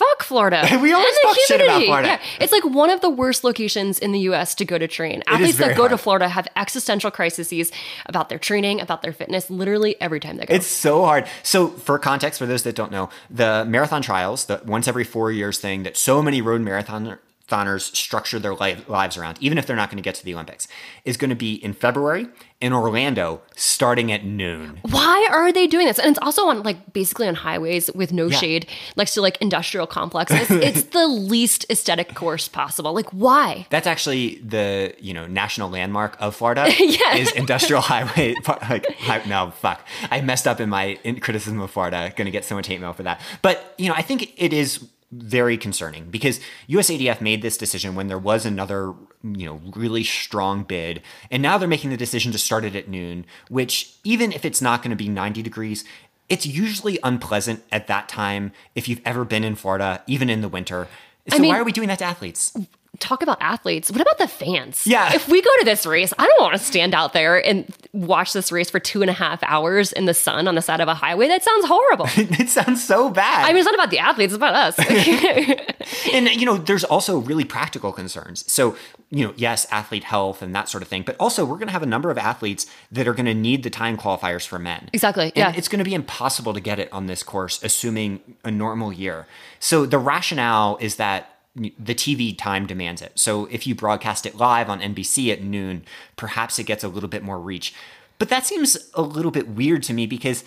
[0.00, 0.66] Fuck Florida.
[0.80, 1.82] We always And talk shit about.
[1.84, 2.08] Florida.
[2.08, 2.20] Yeah.
[2.40, 5.22] It's like one of the worst locations in the US to go to train.
[5.26, 5.98] Athletes that go to.
[5.98, 7.70] Florida have existential crises
[8.06, 10.54] about their training, about their fitness, literally every time they go.
[10.54, 11.26] It's so hard.
[11.42, 15.30] So, for context, for those that don't know, the marathon trials, the once every four
[15.30, 16.62] years thing that so many road
[17.50, 20.34] marathoners structure their li- lives around, even if they're not going to get to the
[20.34, 20.68] Olympics,
[21.04, 22.28] is going to be in February
[22.60, 24.78] in Orlando, starting at noon.
[24.82, 25.98] Why are they doing this?
[25.98, 28.36] And it's also on like basically on highways with no Yeah.
[28.38, 30.50] shade, next to like industrial complexes.
[30.50, 32.92] it's the least aesthetic course possible.
[32.92, 33.66] Like, why?
[33.70, 36.70] That's actually the you know national landmark of Florida.
[36.80, 37.14] Yeah.
[37.16, 38.34] is industrial highway.
[38.70, 42.12] Like hi- no, fuck, I messed up in my in criticism of Florida.
[42.16, 43.20] Going to get so much hate mail for that.
[43.42, 48.06] But you know, I think it is very concerning because USATF made this decision when
[48.06, 51.02] there was another, you know, really strong bid.
[51.30, 54.62] And now they're making the decision to start it at noon, which even if it's
[54.62, 55.84] not going to be 90 degrees,
[56.28, 60.48] it's usually unpleasant at that time if you've ever been in Florida, even in the
[60.48, 60.86] winter.
[61.28, 62.56] So mean- why are we doing that to athletes?
[63.00, 63.90] Talk about athletes.
[63.90, 64.86] What about the fans?
[64.86, 65.12] Yeah.
[65.12, 68.32] If we go to this race, I don't want to stand out there and watch
[68.32, 70.88] this race for two and a half hours in the sun on the side of
[70.88, 71.26] a highway.
[71.28, 72.06] That sounds horrible.
[72.16, 73.44] it sounds so bad.
[73.44, 74.78] I mean, it's not about the athletes, it's about us.
[76.12, 78.76] and you know there's also really practical concerns so
[79.10, 81.72] you know yes athlete health and that sort of thing but also we're going to
[81.72, 84.88] have a number of athletes that are going to need the time qualifiers for men
[84.92, 85.52] Exactly, And yeah.
[85.56, 89.26] it's going to be impossible to get it on this course assuming a normal year
[89.58, 93.12] so the rationale is that the TV time demands it.
[93.18, 95.84] So if you broadcast it live on NBC at noon,
[96.16, 97.74] perhaps it gets a little bit more reach.
[98.18, 100.44] But that seems a little bit weird to me because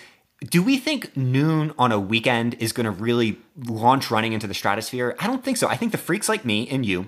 [0.50, 4.54] do we think noon on a weekend is going to really launch running into the
[4.54, 5.16] stratosphere?
[5.20, 5.68] I don't think so.
[5.68, 7.08] I think the freaks like me and you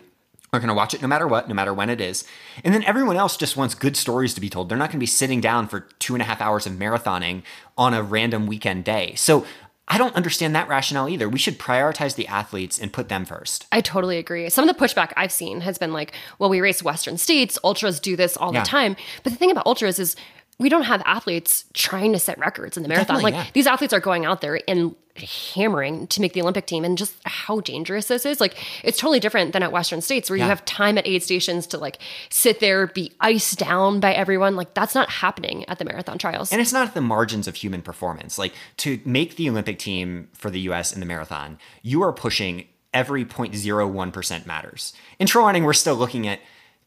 [0.53, 2.23] are going to watch it no matter what, no matter when it is.
[2.63, 4.69] And then everyone else just wants good stories to be told.
[4.69, 7.43] They're not going to be sitting down for two and a half hours of marathoning
[7.77, 9.15] on a random weekend day.
[9.15, 9.45] So
[9.88, 11.30] I don't understand that rationale either.
[11.30, 13.67] We should prioritize the athletes and put them first.
[13.71, 14.50] I totally agree.
[14.50, 18.00] Some of the pushback I've seen has been like, well, we race Western states, ultras
[18.00, 18.63] do this all Yeah.
[18.63, 18.95] the time.
[19.24, 20.15] But the thing about ultras is
[20.58, 23.17] we don't have athletes trying to set records in the marathon.
[23.17, 23.52] Definitely, like yeah.
[23.54, 27.13] these athletes are going out there and hammering to make the Olympic team and just
[27.23, 28.39] how dangerous this is.
[28.41, 30.45] Like it's totally different than at Western states where Yeah.
[30.45, 31.99] you have time at aid stations to like
[32.30, 34.56] sit there, be iced down by everyone.
[34.56, 36.51] Like that's not happening at the marathon trials.
[36.51, 38.38] And it's not at the margins of human performance.
[38.38, 42.65] Like to make the Olympic team for the US in the marathon, you are pushing
[42.93, 44.93] every 0.01% matters.
[45.19, 46.39] In trail running, we're still looking at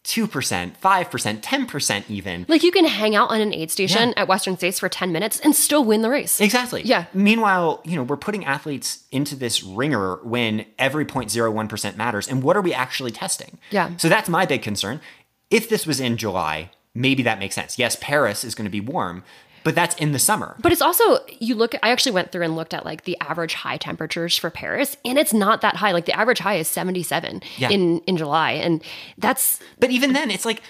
[0.08, 2.46] 2%, 5%, 10% even.
[2.48, 4.22] like you can hang out on an aid station Yeah.
[4.22, 6.40] at Western states for 10 minutes and still win the race.
[6.40, 6.82] Exactly.
[6.82, 7.04] Yeah.
[7.12, 12.26] Meanwhile, you know, we're putting athletes into this ringer when every 0.01% matters.
[12.26, 13.58] And what are we actually testing?
[13.70, 13.96] Yeah.
[13.98, 15.00] So that's my big concern.
[15.50, 17.78] If this was in July, maybe that makes sense.
[17.78, 19.24] Yes, Paris is going to be warm,
[19.64, 20.56] but that's in the summer.
[20.60, 21.74] But it's also you look.
[21.82, 25.18] I actually went through and looked at like the average high temperatures for Paris, and
[25.18, 25.92] it's not that high.
[25.92, 27.70] Like the average high is seventy seven Yeah.
[27.70, 28.82] in in July, and
[29.18, 30.62] that's But even then, it's like,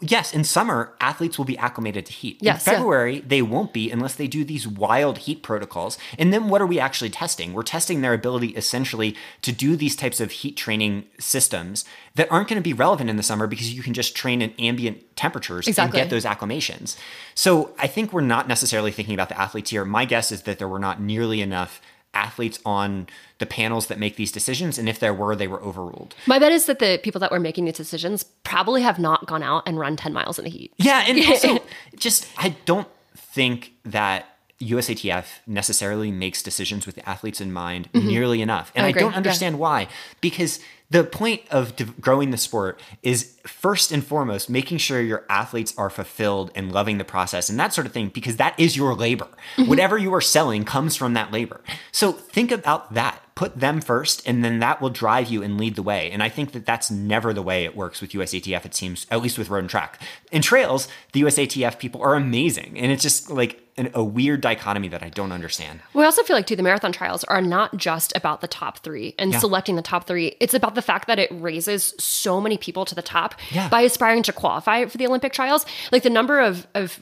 [0.00, 2.38] yes, in summer, athletes will be acclimated to heat.
[2.40, 2.78] Yes, in yeah.
[2.78, 5.98] February, they won't be unless they do these wild heat protocols.
[6.18, 7.52] And then what are we actually testing?
[7.52, 12.48] We're testing their ability essentially to do these types of heat training systems that aren't
[12.48, 15.66] going to be relevant in the summer because you can just train in ambient temperatures
[15.68, 16.00] Exactly.
[16.00, 16.96] and get those acclimations.
[17.34, 19.84] So I think we're not necessarily thinking about the athletes here.
[19.84, 21.80] My guess is that there were not nearly enough
[22.14, 23.06] athletes on
[23.38, 24.78] the panels that make these decisions.
[24.78, 26.14] And if there were, they were overruled.
[26.26, 29.42] my bet is that the people that were making these decisions probably have not gone
[29.42, 30.72] out and run ten miles in the heat.
[30.76, 31.62] Yeah, and also
[31.96, 34.26] just I don't think that
[34.60, 38.08] USATF necessarily makes decisions with the athletes in mind mm-hmm.
[38.08, 38.72] nearly enough.
[38.74, 39.16] And I I, don't yeah.
[39.16, 39.88] understand why.
[40.20, 40.58] Because
[40.90, 45.90] the point of growing the sport is first and foremost making sure your athletes are
[45.90, 49.28] fulfilled and loving the process and that sort of thing, because that is your labor.
[49.56, 49.68] Mm-hmm.
[49.68, 51.60] Whatever you are selling comes from that labor.
[51.92, 53.22] So think about that.
[53.38, 56.10] Put them first, and then that will drive you and lead the way.
[56.10, 59.22] And I think that that's never the way it works with USATF, it seems, at
[59.22, 60.00] least with road and track.
[60.32, 62.76] In trails, the USATF people are amazing.
[62.76, 65.78] And it's just like an, a weird dichotomy that I don't understand.
[65.94, 69.14] We also feel like too the marathon trials are not just about the top three
[69.20, 69.38] and Yeah.
[69.38, 70.34] selecting the top three.
[70.40, 73.68] It's about the fact that it raises so many people to the top Yeah.
[73.68, 75.64] by aspiring to qualify for the Olympic trials.
[75.92, 76.98] Like the number of of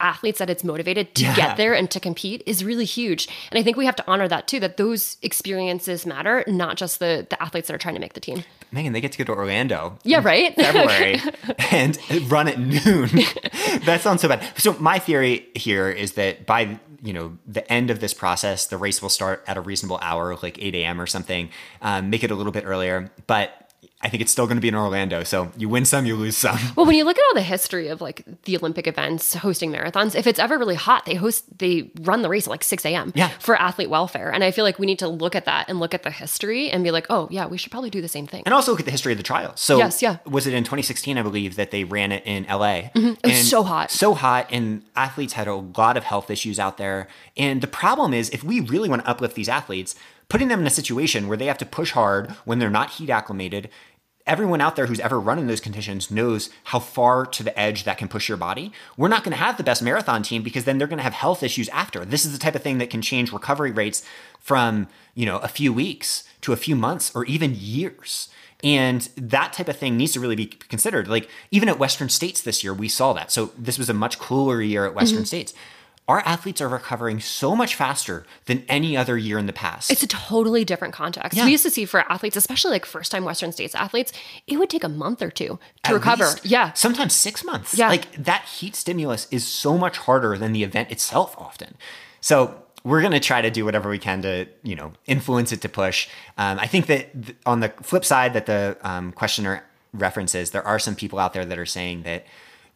[0.00, 1.36] athletes that it's motivated to Yeah.
[1.36, 3.28] get there and to compete is really huge.
[3.50, 6.98] And I think we have to honor that too, that those experiences matter, not just
[6.98, 8.44] the the athletes that are trying to make the team.
[8.72, 9.98] Megan, they get to go to Orlando.
[10.02, 10.52] Yeah, right?
[10.56, 11.20] February
[11.70, 11.98] and
[12.30, 13.08] run at noon.
[13.84, 14.44] that sounds so bad.
[14.56, 18.76] So my theory here is that by you know the end of this process, the
[18.78, 21.00] race will start at a reasonable hour, like 8 a.m.
[21.00, 21.50] or something.
[21.82, 23.63] Um, make it a little bit earlier, but
[24.04, 25.24] I think it's still going to be in Orlando.
[25.24, 26.58] So you win some, you lose some.
[26.76, 30.14] Well, when you look at all the history of like the Olympic events hosting marathons,
[30.14, 33.12] if it's ever really hot, they host they run the race at like six a.m.
[33.14, 33.28] Yeah.
[33.38, 35.94] for athlete welfare, and I feel like we need to look at that and look
[35.94, 38.42] at the history and be like, oh yeah, we should probably do the same thing.
[38.44, 39.52] And also look at the history of the trial.
[39.56, 40.18] So Yes, yeah.
[40.26, 42.90] was it in 2016, I believe, that they ran it in LA?
[42.94, 43.14] Mm-hmm.
[43.22, 43.90] It was so hot.
[43.90, 47.08] So hot, and athletes had a lot of health issues out there.
[47.36, 49.94] And the problem is, if we really want to uplift these athletes,
[50.28, 53.10] putting them in a situation where they have to push hard when they're not heat
[53.10, 53.68] acclimated,
[54.26, 57.84] everyone out there who's ever run in those conditions knows how far to the edge
[57.84, 58.72] that can push your body.
[58.96, 61.12] We're not going to have the best marathon team because then they're going to have
[61.12, 62.04] health issues after.
[62.04, 64.04] This is the type of thing that can change recovery rates
[64.40, 68.28] from, you know, a few weeks to a few months or even years.
[68.62, 71.06] And that type of thing needs to really be considered.
[71.06, 73.30] Like even at Western States this year, we saw that.
[73.30, 75.26] So this was a much cooler year at Western mm-hmm.
[75.26, 75.52] States.
[76.06, 79.90] Our athletes are recovering so much faster than any other year in the past.
[79.90, 81.36] It's a totally different context.
[81.36, 81.46] Yeah.
[81.46, 84.12] We used to see for athletes, especially like first time Western States athletes,
[84.46, 86.24] it would take a month or two to At recover.
[86.24, 86.44] least.
[86.44, 86.72] Yeah.
[86.74, 87.76] Sometimes six months.
[87.76, 87.88] Yeah.
[87.88, 91.74] Like that heat stimulus is so much harder than the event itself often.
[92.20, 95.62] So we're going to try to do whatever we can to, you know, influence it
[95.62, 96.06] to push.
[96.36, 99.64] Um, I think that th- on the flip side that the um, questioner
[99.94, 102.26] references, there are some people out there that are saying that,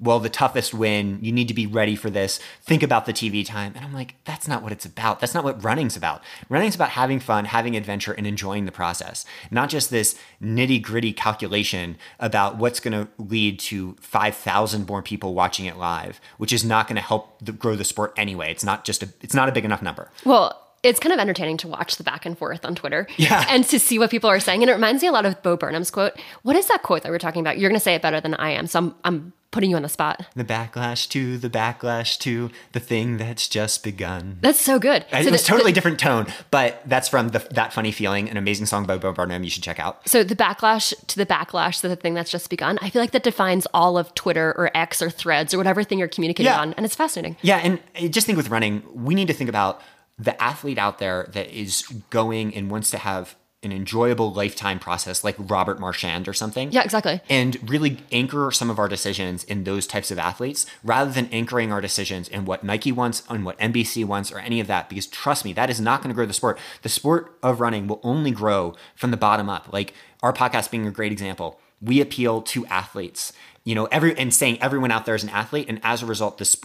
[0.00, 2.38] well, the toughest win, you need to be ready for this.
[2.62, 3.72] Think about the TV time.
[3.74, 5.18] And I'm like, that's not what it's about.
[5.18, 6.22] That's not what running's about.
[6.48, 9.24] Running's about having fun, having adventure, and enjoying the process.
[9.50, 15.34] Not just this nitty gritty calculation about what's going to lead to 5,000 more people
[15.34, 18.50] watching it live, which is not going to help the, grow the sport anyway.
[18.52, 20.11] It's not just a, it's not a big enough number.
[20.24, 23.06] Well, it's kind of entertaining to watch the back and forth on Twitter.
[23.16, 23.44] Yeah.
[23.48, 24.62] And to see what people are saying.
[24.62, 26.12] And it reminds me a lot of Bo Burnham's quote.
[26.42, 27.58] What is that quote that we're talking about?
[27.58, 28.66] You're going to say it better than I am.
[28.68, 30.24] So I'm, I'm putting you on the spot.
[30.36, 34.38] The backlash to the backlash to the thing that's just begun.
[34.42, 35.04] That's so good.
[35.10, 38.28] It so was the- totally the- different tone, but that's from the, that funny feeling,
[38.28, 39.42] an amazing song by Bo Burnham.
[39.42, 40.06] You should check out.
[40.08, 42.78] So the backlash to the backlash to the thing that's just begun.
[42.82, 45.98] I feel like that defines all of Twitter or X or Threads or whatever thing
[45.98, 46.60] you're communicating Yeah.
[46.60, 47.36] on, and it's fascinating.
[47.42, 49.80] Yeah, and I just think with running, we need to think about
[50.18, 55.24] the athlete out there that is going and wants to have an enjoyable lifetime process
[55.24, 56.70] like Robert Marchand or something.
[56.70, 57.20] Yeah, exactly.
[57.28, 61.72] And really anchor some of our decisions in those types of athletes rather than anchoring
[61.72, 64.88] our decisions in what Nike wants, on what NBC wants, or any of that.
[64.88, 66.57] Because trust me, that is not going to grow the sport.
[66.83, 69.72] The sport of running will only grow from the bottom up.
[69.72, 71.59] Like our podcast being a great example.
[71.81, 73.33] We appeal to athletes,
[73.64, 76.38] you know, every and saying everyone out there is an athlete, and as a result,
[76.38, 76.57] this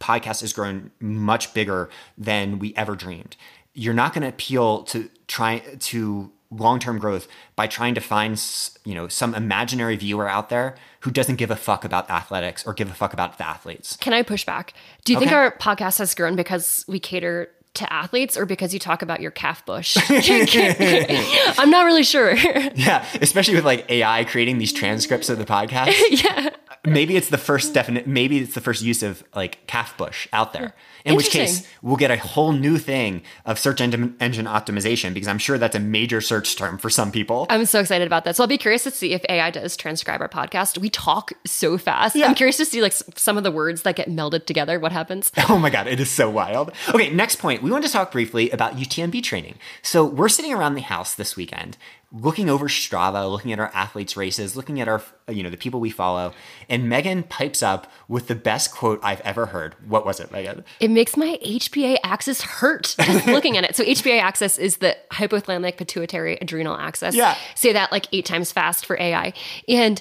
[0.00, 3.36] podcast has grown much bigger than we ever dreamed.
[3.74, 8.42] You're not going to appeal to try to long-term growth by trying to find
[8.84, 12.72] you know some imaginary viewer out there who doesn't give a fuck about athletics or
[12.72, 13.96] give a fuck about the athletes.
[14.00, 14.72] Can I push back?
[15.04, 18.80] Do you think our podcast has grown because we cater to athletes or because you
[18.80, 19.96] talk about your calf bush?
[20.08, 22.34] I'm not really sure.
[22.74, 25.94] Yeah, especially with like AI creating these transcripts of the podcast.
[26.10, 26.50] yeah.
[26.92, 30.52] Maybe it's the first definite maybe it's the first use of like calf bush out
[30.52, 30.74] there
[31.04, 35.28] in which case we'll get a whole new thing of search engine, engine optimization because
[35.28, 38.36] i'm sure that's a major search term for some people I'm so excited about that.
[38.36, 40.78] So I'll be curious to see if AI does transcribe our podcast.
[40.78, 42.14] We talk so fast.
[42.14, 42.26] Yeah.
[42.26, 44.78] I'm curious to see like some of the words that get melded together.
[44.78, 45.32] What happens?
[45.50, 46.72] Oh my God, it is so wild.
[46.90, 47.62] Okay, next point.
[47.62, 49.54] We want to talk briefly about UTMB training.
[49.82, 51.78] So we're sitting around the house this weekend,
[52.10, 55.78] looking over Strava, looking at our athletes' races, looking at our, you know, the people
[55.78, 56.32] we follow.
[56.68, 59.74] And Megan pipes up with the best quote I've ever heard.
[59.86, 60.64] What was it, Megan?
[60.80, 63.76] It makes my HPA axis hurt just looking at it.
[63.76, 67.14] So HPA axis is the hypothalamic pituitary adrenal axis.
[67.14, 67.36] Yeah.
[67.54, 69.34] Say that like eight times fast for AI.
[69.68, 70.00] And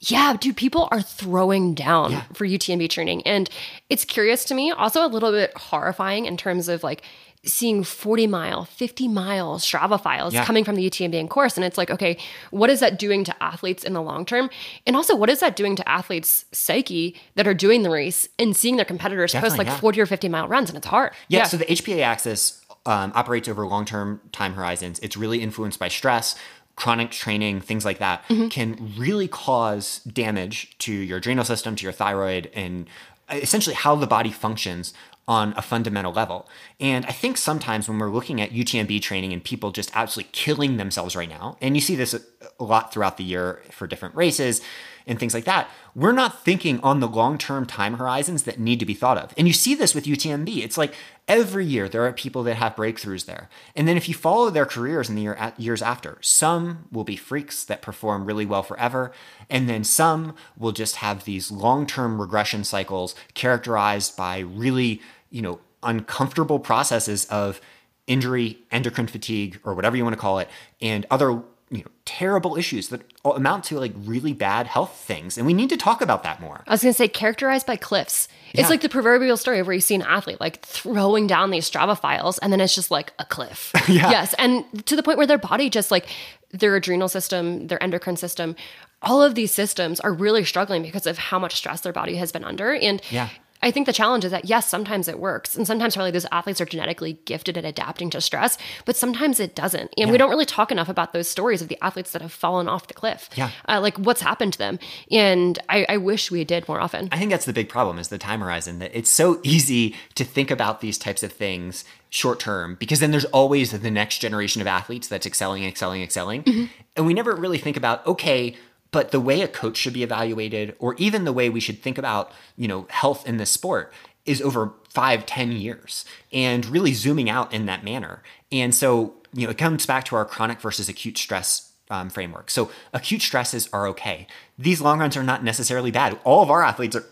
[0.00, 3.26] yeah, dude, people are throwing down for UTMB training.
[3.26, 3.48] And
[3.88, 7.02] it's curious to me, also a little bit horrifying in terms of like
[7.46, 10.44] seeing 40 mile, 50 mile Strava files Yeah.
[10.44, 11.56] coming from the UTMB course.
[11.56, 12.18] And it's like, okay,
[12.50, 14.50] what is that doing to athletes in the long term?
[14.86, 18.56] And also, what is that doing to athletes' psyche that are doing the race and
[18.56, 19.78] seeing their competitors post like yeah.
[19.78, 20.68] 40 or 50 mile runs?
[20.68, 21.12] And it's hard.
[21.28, 24.98] Yeah, so the HPA axis um, operates over long term time horizons.
[25.00, 26.36] It's really influenced by stress,
[26.76, 31.92] chronic training, things like that can really cause damage to your adrenal system, to your
[31.92, 32.86] thyroid, and
[33.30, 34.92] essentially how the body functions
[35.28, 36.48] on a fundamental level.
[36.78, 40.76] And I think sometimes when we're looking at UTMB training and people just absolutely killing
[40.76, 42.20] themselves right now, and you see this a,
[42.62, 44.62] lot throughout the year for different races
[45.06, 48.78] and things like that, we're not thinking on the long term time horizons that need
[48.80, 49.34] to be thought of.
[49.36, 50.58] And you see this with UTMB.
[50.58, 50.94] It's like
[51.28, 53.48] every year there are people that have breakthroughs there.
[53.74, 57.16] And then if you follow their careers in the year, years after, some will be
[57.16, 59.12] freaks that perform really well forever.
[59.50, 65.42] And then some will just have these long term regression cycles characterized by really, you
[65.42, 67.60] know, uncomfortable processes of
[68.06, 70.48] injury, endocrine fatigue, or whatever you want to call it,
[70.80, 75.44] and other you know terrible issues that amount to like really bad health things and
[75.44, 78.28] we need to talk about that more I was going to say characterized by cliffs.
[78.54, 81.68] It's like the proverbial story of where you see an athlete like throwing down these
[81.68, 83.72] Strava files and then it's just like a cliff.
[83.88, 84.10] Yeah.
[84.10, 84.34] Yes.
[84.34, 86.06] And to the point where their body just like
[86.50, 88.54] their adrenal system, their endocrine system,
[89.02, 92.30] all of these systems are really struggling because of how much stress their body has
[92.32, 92.74] been under.
[92.74, 93.28] And Yeah.
[93.66, 96.60] I think the challenge is that yes, sometimes it works, and sometimes probably those athletes
[96.60, 99.92] are genetically gifted at adapting to stress, but sometimes it doesn't.
[99.98, 102.68] And we don't really talk enough about those stories of the athletes that have fallen
[102.68, 103.28] off the cliff.
[103.34, 103.50] Yeah.
[103.68, 104.78] uh, like what's happened to them.
[105.10, 107.08] And I, I wish we did more often.
[107.10, 110.24] I think that's the big problem is the time horizon that it's so easy to
[110.24, 114.60] think about these types of things short term because then there's always the next generation
[114.60, 116.70] of athletes that's excelling, excelling, excelling.
[116.94, 118.54] And we never really think about, okay,
[118.92, 121.98] but the way a coach should be evaluated or even the way we should think
[121.98, 123.92] about, you know, health in this sport
[124.24, 128.22] is over five, ten years and really zooming out in that manner.
[128.50, 132.50] And so, you know, it comes back to our chronic versus acute stress um, framework.
[132.50, 134.26] So acute stresses are okay.
[134.58, 136.18] These long runs are not necessarily bad.
[136.24, 137.04] All of our athletes are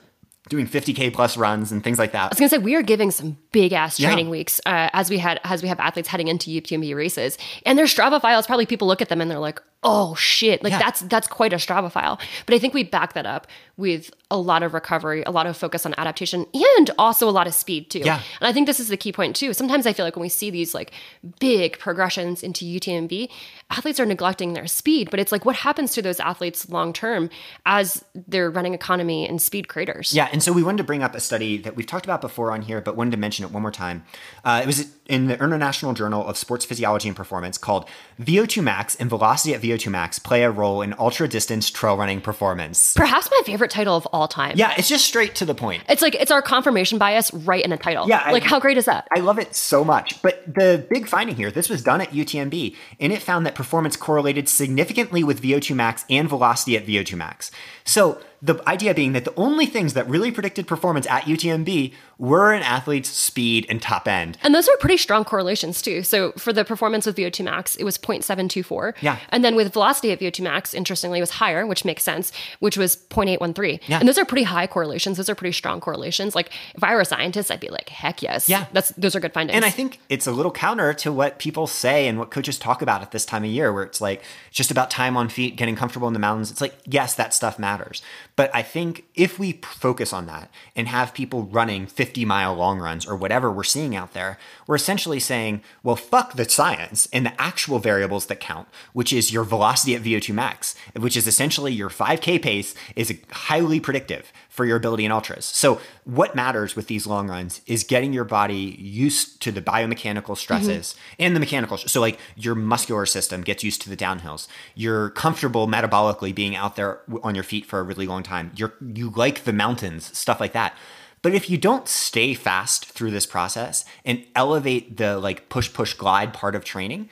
[0.50, 2.24] doing 50k plus runs and things like that.
[2.24, 4.08] I was gonna say we are giving some big ass Yeah.
[4.08, 7.78] training weeks uh, as we had as we have athletes heading into UTMB races, and
[7.78, 10.78] their Strava files probably people look at them and they're like, oh shit, like Yeah.
[10.78, 12.18] that's that's quite a Strava file.
[12.46, 15.56] But I think we back that up with a lot of recovery, a lot of
[15.56, 17.98] focus on adaptation, and also a lot of speed too.
[18.00, 18.20] Yeah.
[18.40, 19.52] And I think this is the key point too.
[19.52, 20.92] Sometimes I feel like when we see these like
[21.40, 23.28] big progressions into UTMB,
[23.70, 25.10] athletes are neglecting their speed.
[25.10, 27.30] But it's like what happens to those athletes long term
[27.66, 30.14] as they're running economy and speed craters.
[30.14, 32.52] Yeah, and so we wanted to bring up a study that we've talked about before
[32.52, 34.04] on here, but wanted to mention it one more time.
[34.44, 37.88] Uh, it was in the International Journal of Sports Physiology and Performance called
[38.20, 42.20] VO2 max and velocity at VO2 max play a role in ultra distance trail running
[42.20, 42.94] performance.
[42.94, 44.56] Perhaps my favorite title of all time.
[44.56, 45.82] Yeah, it's just straight to the point.
[45.88, 48.08] It's like it's our confirmation bias right in a title.
[48.08, 49.08] Yeah, I- like how great is that?
[49.14, 50.20] I love it so much.
[50.22, 53.96] But the big finding here, this was done at UTMB, and it found that performance
[53.96, 57.50] correlated significantly with VO2 max and velocity at VO2 max.
[57.84, 62.52] So the idea being that the only things that really predicted performance at UTMB were
[62.52, 64.37] an athlete's speed and top end.
[64.42, 66.02] and those are pretty strong correlations too.
[66.02, 68.92] So for the performance with VO2 max, it was 0.724.
[69.00, 69.18] Yeah.
[69.30, 72.76] And then with velocity at VO2 max, interestingly, it was higher, which makes sense, which
[72.76, 73.80] was 0.813.
[73.87, 73.98] Yeah.
[73.98, 75.16] And those are pretty high correlations.
[75.16, 76.35] Those are pretty strong correlations.
[76.35, 78.48] Like if I were a scientist, I'd be like, heck yes.
[78.48, 78.66] Yeah.
[78.72, 79.57] That's those are good findings.
[79.57, 82.83] And I think it's a little counter to what people say and what coaches talk
[82.83, 85.57] about at this time of year, where it's like it's just about time on feet,
[85.57, 86.50] getting comfortable in the mountains.
[86.50, 88.02] It's like, yes, that stuff matters.
[88.36, 92.80] But I think if we focus on that and have people running 50 mile long
[92.80, 97.26] runs or whatever we're seeing out there, we're essentially saying, well, fuck the science and
[97.26, 101.72] the actual variables that count, which is your velocity at VO2 max, which is essentially
[101.72, 105.44] your 5K pace is highly predictive for your ability in ultras.
[105.44, 110.22] So what matters with these long runs is getting your body used to the biomechanical
[110.22, 110.34] mm-hmm.
[110.34, 111.76] stresses and the mechanical.
[111.76, 114.46] So like your muscular system gets used to the downhills.
[114.76, 118.52] You're comfortable metabolically being out there on your feet for a really long time.
[118.54, 120.76] You're you like the mountains, stuff like that.
[121.20, 125.94] But if you don't stay fast through this process and elevate the like push push
[125.94, 127.08] glide part of training,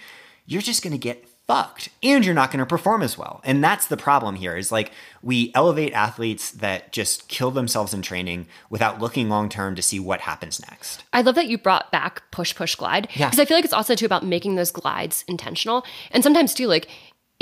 [0.47, 3.41] you're just going to get fucked and you're not going to perform as well.
[3.45, 4.91] And that's the problem here is like
[5.23, 10.01] we elevate athletes that just kill themselves in training without looking long term to see
[10.01, 11.05] what happens next.
[11.13, 13.27] I love that you brought back push push glide Yeah.
[13.29, 16.69] because I feel like it's also too about making those glides intentional and sometimes too
[16.69, 16.89] like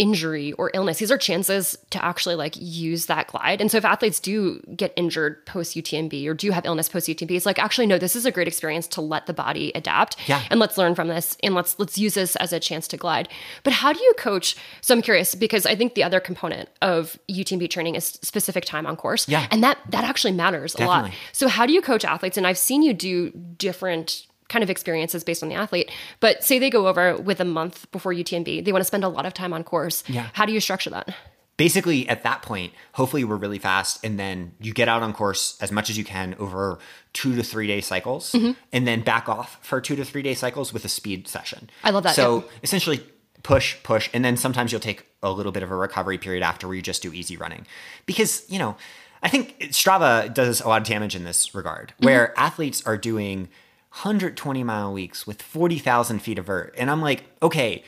[0.01, 3.85] injury or illness these are chances to actually like use that glide and so if
[3.85, 7.87] athletes do get injured post UTMB or do have illness post UTMB it's like actually
[7.87, 10.43] no this is a great experience to let the body adapt Yeah.
[10.51, 13.29] and let's learn from this and let's let's use this as a chance to glide
[13.63, 17.19] but how do you coach so I'm curious because I think the other component of
[17.31, 19.47] UTMB training is specific time on course Yeah.
[19.51, 22.39] and that that actually matters a lot so how do you coach athletes?
[22.39, 25.91] And I've seen you do different kind of experiences based on the athlete.
[26.21, 29.09] But say they go over with a month before UTMB, they want to spend a
[29.09, 30.05] lot of time on course.
[30.07, 30.29] Yeah.
[30.35, 31.15] How do you structure that?
[31.61, 35.59] basically at that point hopefully we're really fast and then you get out on course
[35.61, 36.79] as much as you can over
[37.13, 38.53] two to three day cycles mm-hmm.
[38.73, 41.91] and then back off for two to three day cycles with a speed session I
[41.91, 42.51] love that, so yep.
[42.63, 43.05] essentially
[43.43, 46.67] push push and then sometimes you'll take a little bit of a recovery period after
[46.67, 47.67] where you just do easy running
[48.07, 48.75] because you know
[49.23, 52.07] i think strava does a lot of damage in this regard mm-hmm.
[52.07, 53.51] where athletes are doing
[53.93, 57.85] 120 mile weeks with 40000 feet of vert and i'm like okay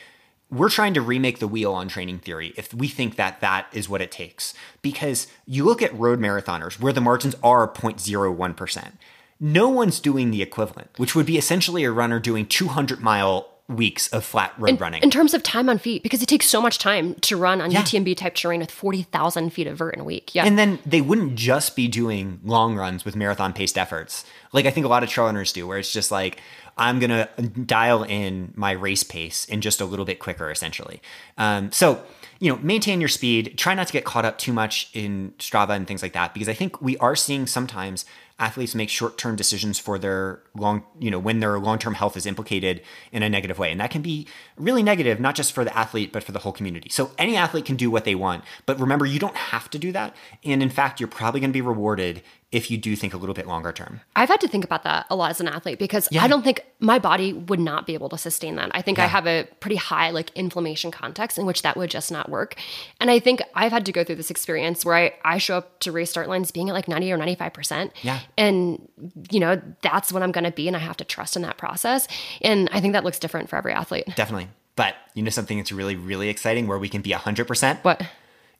[0.53, 3.89] we're trying to remake the wheel on training theory if we think that that is
[3.89, 4.53] what it takes.
[4.83, 8.91] Because you look at road marathoners where the margins are 0.01%.
[9.39, 14.07] No one's doing the equivalent, which would be essentially a runner doing 200 mile weeks
[14.09, 15.01] of flat road running.
[15.01, 17.71] In terms of time on feet, because it takes so much time to run on
[17.71, 17.81] Yeah.
[17.81, 20.35] UTMB type terrain with 40,000 feet of vert in a week.
[20.35, 20.45] Yeah.
[20.45, 24.25] And then they wouldn't just be doing long runs with marathon paced efforts.
[24.51, 26.39] Like I think a lot of trail runners do, where it's just like,
[26.77, 27.29] I'm going to
[27.65, 31.01] dial in my race pace and just a little bit quicker, essentially.
[31.37, 32.03] Um, so,
[32.39, 33.57] you know, maintain your speed.
[33.57, 36.49] Try not to get caught up too much in Strava and things like that, because
[36.49, 38.05] I think we are seeing sometimes
[38.39, 42.81] athletes make short-term decisions for their long, you know, when their long-term health is implicated
[43.11, 43.71] in a negative way.
[43.71, 46.51] And that can be really negative, not just for the athlete, but for the whole
[46.51, 46.89] community.
[46.89, 49.91] So any athlete can do what they want, but remember, you don't have to do
[49.91, 50.15] that.
[50.43, 53.33] And in fact, you're probably going to be rewarded if you do think a little
[53.33, 53.99] bit longer term.
[54.15, 56.23] I've had to think about that a lot as an athlete because Yeah.
[56.23, 58.69] I don't think my body would not be able to sustain that.
[58.73, 62.11] I think I have a pretty high like inflammation context in which that would just
[62.11, 62.55] not work.
[62.99, 65.79] And I think I've had to go through this experience where I, I show up
[65.79, 67.91] to race start lines being at like 90 or 95%.
[68.03, 68.19] Yeah.
[68.37, 68.87] And,
[69.31, 70.67] you know, that's what I'm going to be.
[70.67, 72.07] And I have to trust in that process.
[72.41, 74.15] And I think that looks different for every athlete.
[74.15, 74.49] Definitely.
[74.75, 77.83] But you know something that's really, really exciting where we can be 100%?
[77.83, 78.01] What?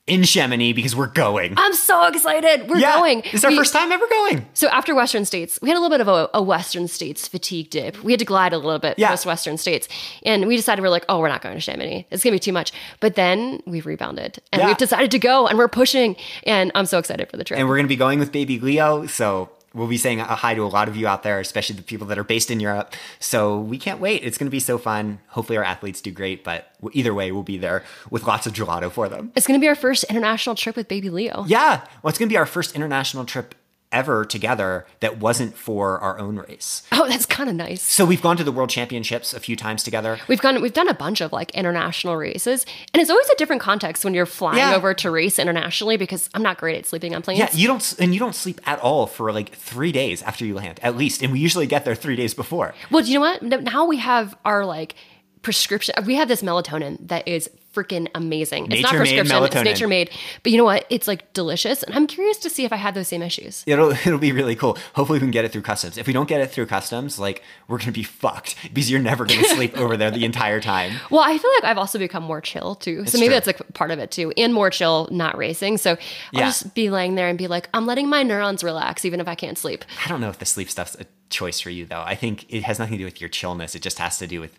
[0.06, 1.54] In Chamonix because we're going.
[1.56, 2.68] I'm so excited.
[2.68, 3.22] We're yeah, going.
[3.32, 4.46] It's our We- first time ever going.
[4.52, 7.70] So after Western States, we had a little bit of a, a Western States fatigue
[7.70, 8.02] dip.
[8.04, 9.08] We had to glide a little bit Yeah.
[9.08, 9.88] post Western States,
[10.24, 12.06] and we decided we're like, oh, we're not going to Chamonix.
[12.10, 12.72] It's gonna be too much.
[13.00, 14.66] But then we've rebounded, and Yeah.
[14.68, 16.16] we've decided to go, and we're pushing.
[16.44, 17.58] And I'm so excited for the trip.
[17.58, 19.06] And we're going to be going with baby Leo.
[19.06, 21.82] So we'll be saying a hi to a lot of you out there, especially the
[21.82, 22.94] people that are based in Europe.
[23.18, 24.22] So we can't wait.
[24.24, 25.20] It's going to be so fun.
[25.28, 26.44] Hopefully, our athletes do great.
[26.44, 29.32] But either way, we'll be there with lots of gelato for them.
[29.34, 31.44] it's gonna be our first international trip with baby Leo.
[31.46, 31.84] Yeah.
[32.02, 33.54] Well, it's going to be our first international trip
[33.94, 36.82] ever together that wasn't for our own race.
[36.92, 37.80] Oh, that's kind of nice.
[37.82, 40.18] So we've gone to the world championships a few times together.
[40.28, 43.62] We've gone, we've done a bunch of like international races, and it's always a different
[43.62, 44.74] context when you're flying Yeah.
[44.74, 47.38] over to race internationally because I'm not great at sleeping on planes.
[47.38, 50.54] Yeah, you don't, and you don't sleep at all for like three days after you
[50.54, 51.22] land, at least.
[51.22, 52.74] And we usually get there three days before.
[52.90, 53.42] Well, do you know what?
[53.62, 54.96] Now we have our like
[55.42, 55.94] prescription.
[56.04, 58.70] We have this melatonin that is freaking amazing.
[58.70, 59.42] It's not prescription.
[59.44, 60.10] It's nature made.
[60.42, 60.86] But you know what?
[60.90, 63.64] It's like delicious, and I'm curious to see if I have those same issues.
[63.66, 64.78] It'll it'll be really cool.
[64.94, 65.98] Hopefully, we can get it through customs.
[65.98, 69.24] If we don't get it through customs, like we're gonna be fucked because you're never
[69.24, 70.92] gonna sleep over there the entire time.
[71.10, 73.06] Well, I feel like I've also become more chill too.
[73.06, 73.34] so maybe true.
[73.34, 75.78] that's like part of it too, and more chill, not racing.
[75.78, 75.98] So I'll
[76.32, 76.46] Yeah.
[76.46, 79.34] just be laying there and be like, I'm letting my neurons relax, even if I
[79.34, 79.84] can't sleep.
[80.04, 82.02] I don't know if the sleep stuff's a choice for you though.
[82.04, 83.74] I think it has nothing to do with your chillness.
[83.74, 84.56] It just has to do with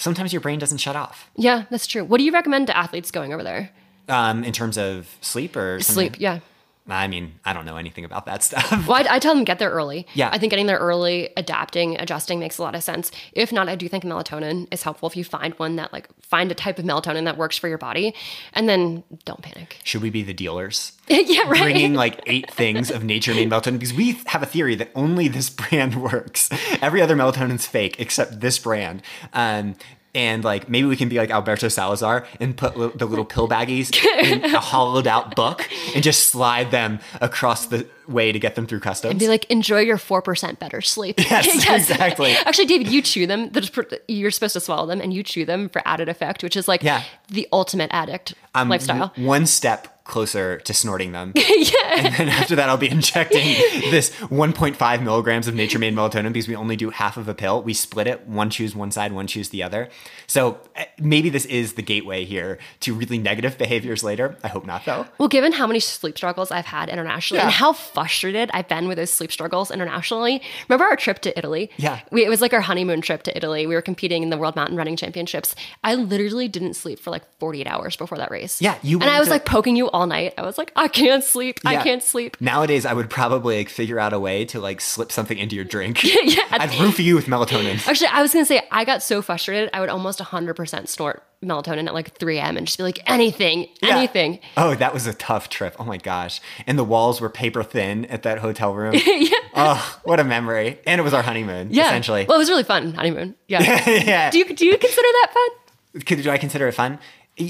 [0.00, 1.30] sometimes your brain doesn't shut off.
[1.36, 2.04] Yeah, that's true.
[2.04, 3.70] What do you recommend to athletes going over there?
[4.08, 6.12] Um, in terms of sleep or something?
[6.12, 6.20] Sleep.
[6.20, 6.40] Yeah.
[6.88, 8.70] I mean, I don't know anything about that stuff.
[8.86, 10.06] Well, I, I tell them get there early.
[10.14, 10.30] Yeah.
[10.32, 13.10] I think getting there early, adapting, adjusting makes a lot of sense.
[13.32, 16.50] If not, I do think melatonin is helpful if you find one that like find
[16.50, 18.14] a type of melatonin that works for your body,
[18.52, 19.78] and then don't panic.
[19.84, 20.92] Should we be the dealers?
[21.08, 21.62] yeah, right.
[21.62, 25.28] bringing like eight things of nature made melatonin because we have a theory that only
[25.28, 26.48] this brand works.
[26.80, 29.02] Every other melatonin's fake except this brand.
[29.32, 29.74] Um,
[30.14, 33.48] and like maybe we can be like Alberto Salazar and put li- the little pill
[33.48, 33.94] baggies
[34.24, 38.66] in a hollowed out book and just slide them across the way to get them
[38.66, 39.10] through customs.
[39.10, 41.18] And be like, enjoy your four percent better sleep.
[41.30, 41.46] Yes,
[41.80, 42.32] exactly.
[42.32, 43.50] Actually, David, you chew them.
[43.50, 46.42] They're just pr- You're supposed to swallow them, and you chew them for added effect,
[46.42, 47.02] which is like Yeah.
[47.28, 49.12] the ultimate addict I'm lifestyle.
[49.16, 51.32] one step closer to snorting them.
[51.36, 51.72] yeah.
[51.98, 53.44] And then after that, I'll be injecting
[53.92, 57.62] this 1.5 milligrams of nature made melatonin because we only do half of a pill.
[57.62, 59.88] We split it, one chews one side, one chews the other.
[60.26, 64.36] So eh, maybe this is the gateway here to really negative behaviors later.
[64.42, 65.06] I hope not, though.
[65.18, 67.56] Well, given how many sleep struggles I've had internationally and Yeah.
[67.56, 70.40] how frustrated I've been with those sleep struggles internationally,
[70.70, 71.70] remember our trip to Italy?
[71.76, 72.00] Yeah.
[72.10, 73.66] We, it was like our honeymoon trip to Italy.
[73.66, 75.54] We were competing in the World Mountain Running Championships.
[75.84, 78.62] I literally didn't sleep for like 48 hours before that race.
[78.62, 80.32] Yeah, you And I was to- like poking you all night.
[80.38, 81.60] I was like, I can't sleep.
[81.66, 82.38] I can't sleep.
[82.40, 85.66] Nowadays, I would probably like figure out a way to like slip something into your
[85.66, 86.02] drink.
[86.04, 86.42] yeah.
[86.52, 87.86] I'd roofie you with melatonin.
[87.86, 89.68] Actually, I was gonna say I got so frustrated.
[89.74, 92.56] I would almost 100% snort melatonin at like 3 a.m.
[92.56, 93.96] and just be like, anything, Yeah.
[93.96, 94.40] anything.
[94.56, 95.74] Oh, that was a tough trip.
[95.78, 96.40] Oh my gosh.
[96.66, 98.94] And the walls were paper thin at that hotel room.
[99.06, 99.28] yeah.
[99.54, 100.78] Oh, what a memory.
[100.86, 101.86] And it was our honeymoon, Yeah.
[101.86, 102.26] essentially.
[102.28, 103.34] Well, it was really fun honeymoon.
[103.48, 103.88] Yeah.
[103.88, 104.30] yeah.
[104.30, 106.02] do you do you consider that fun?
[106.04, 106.98] Could, do I consider it fun?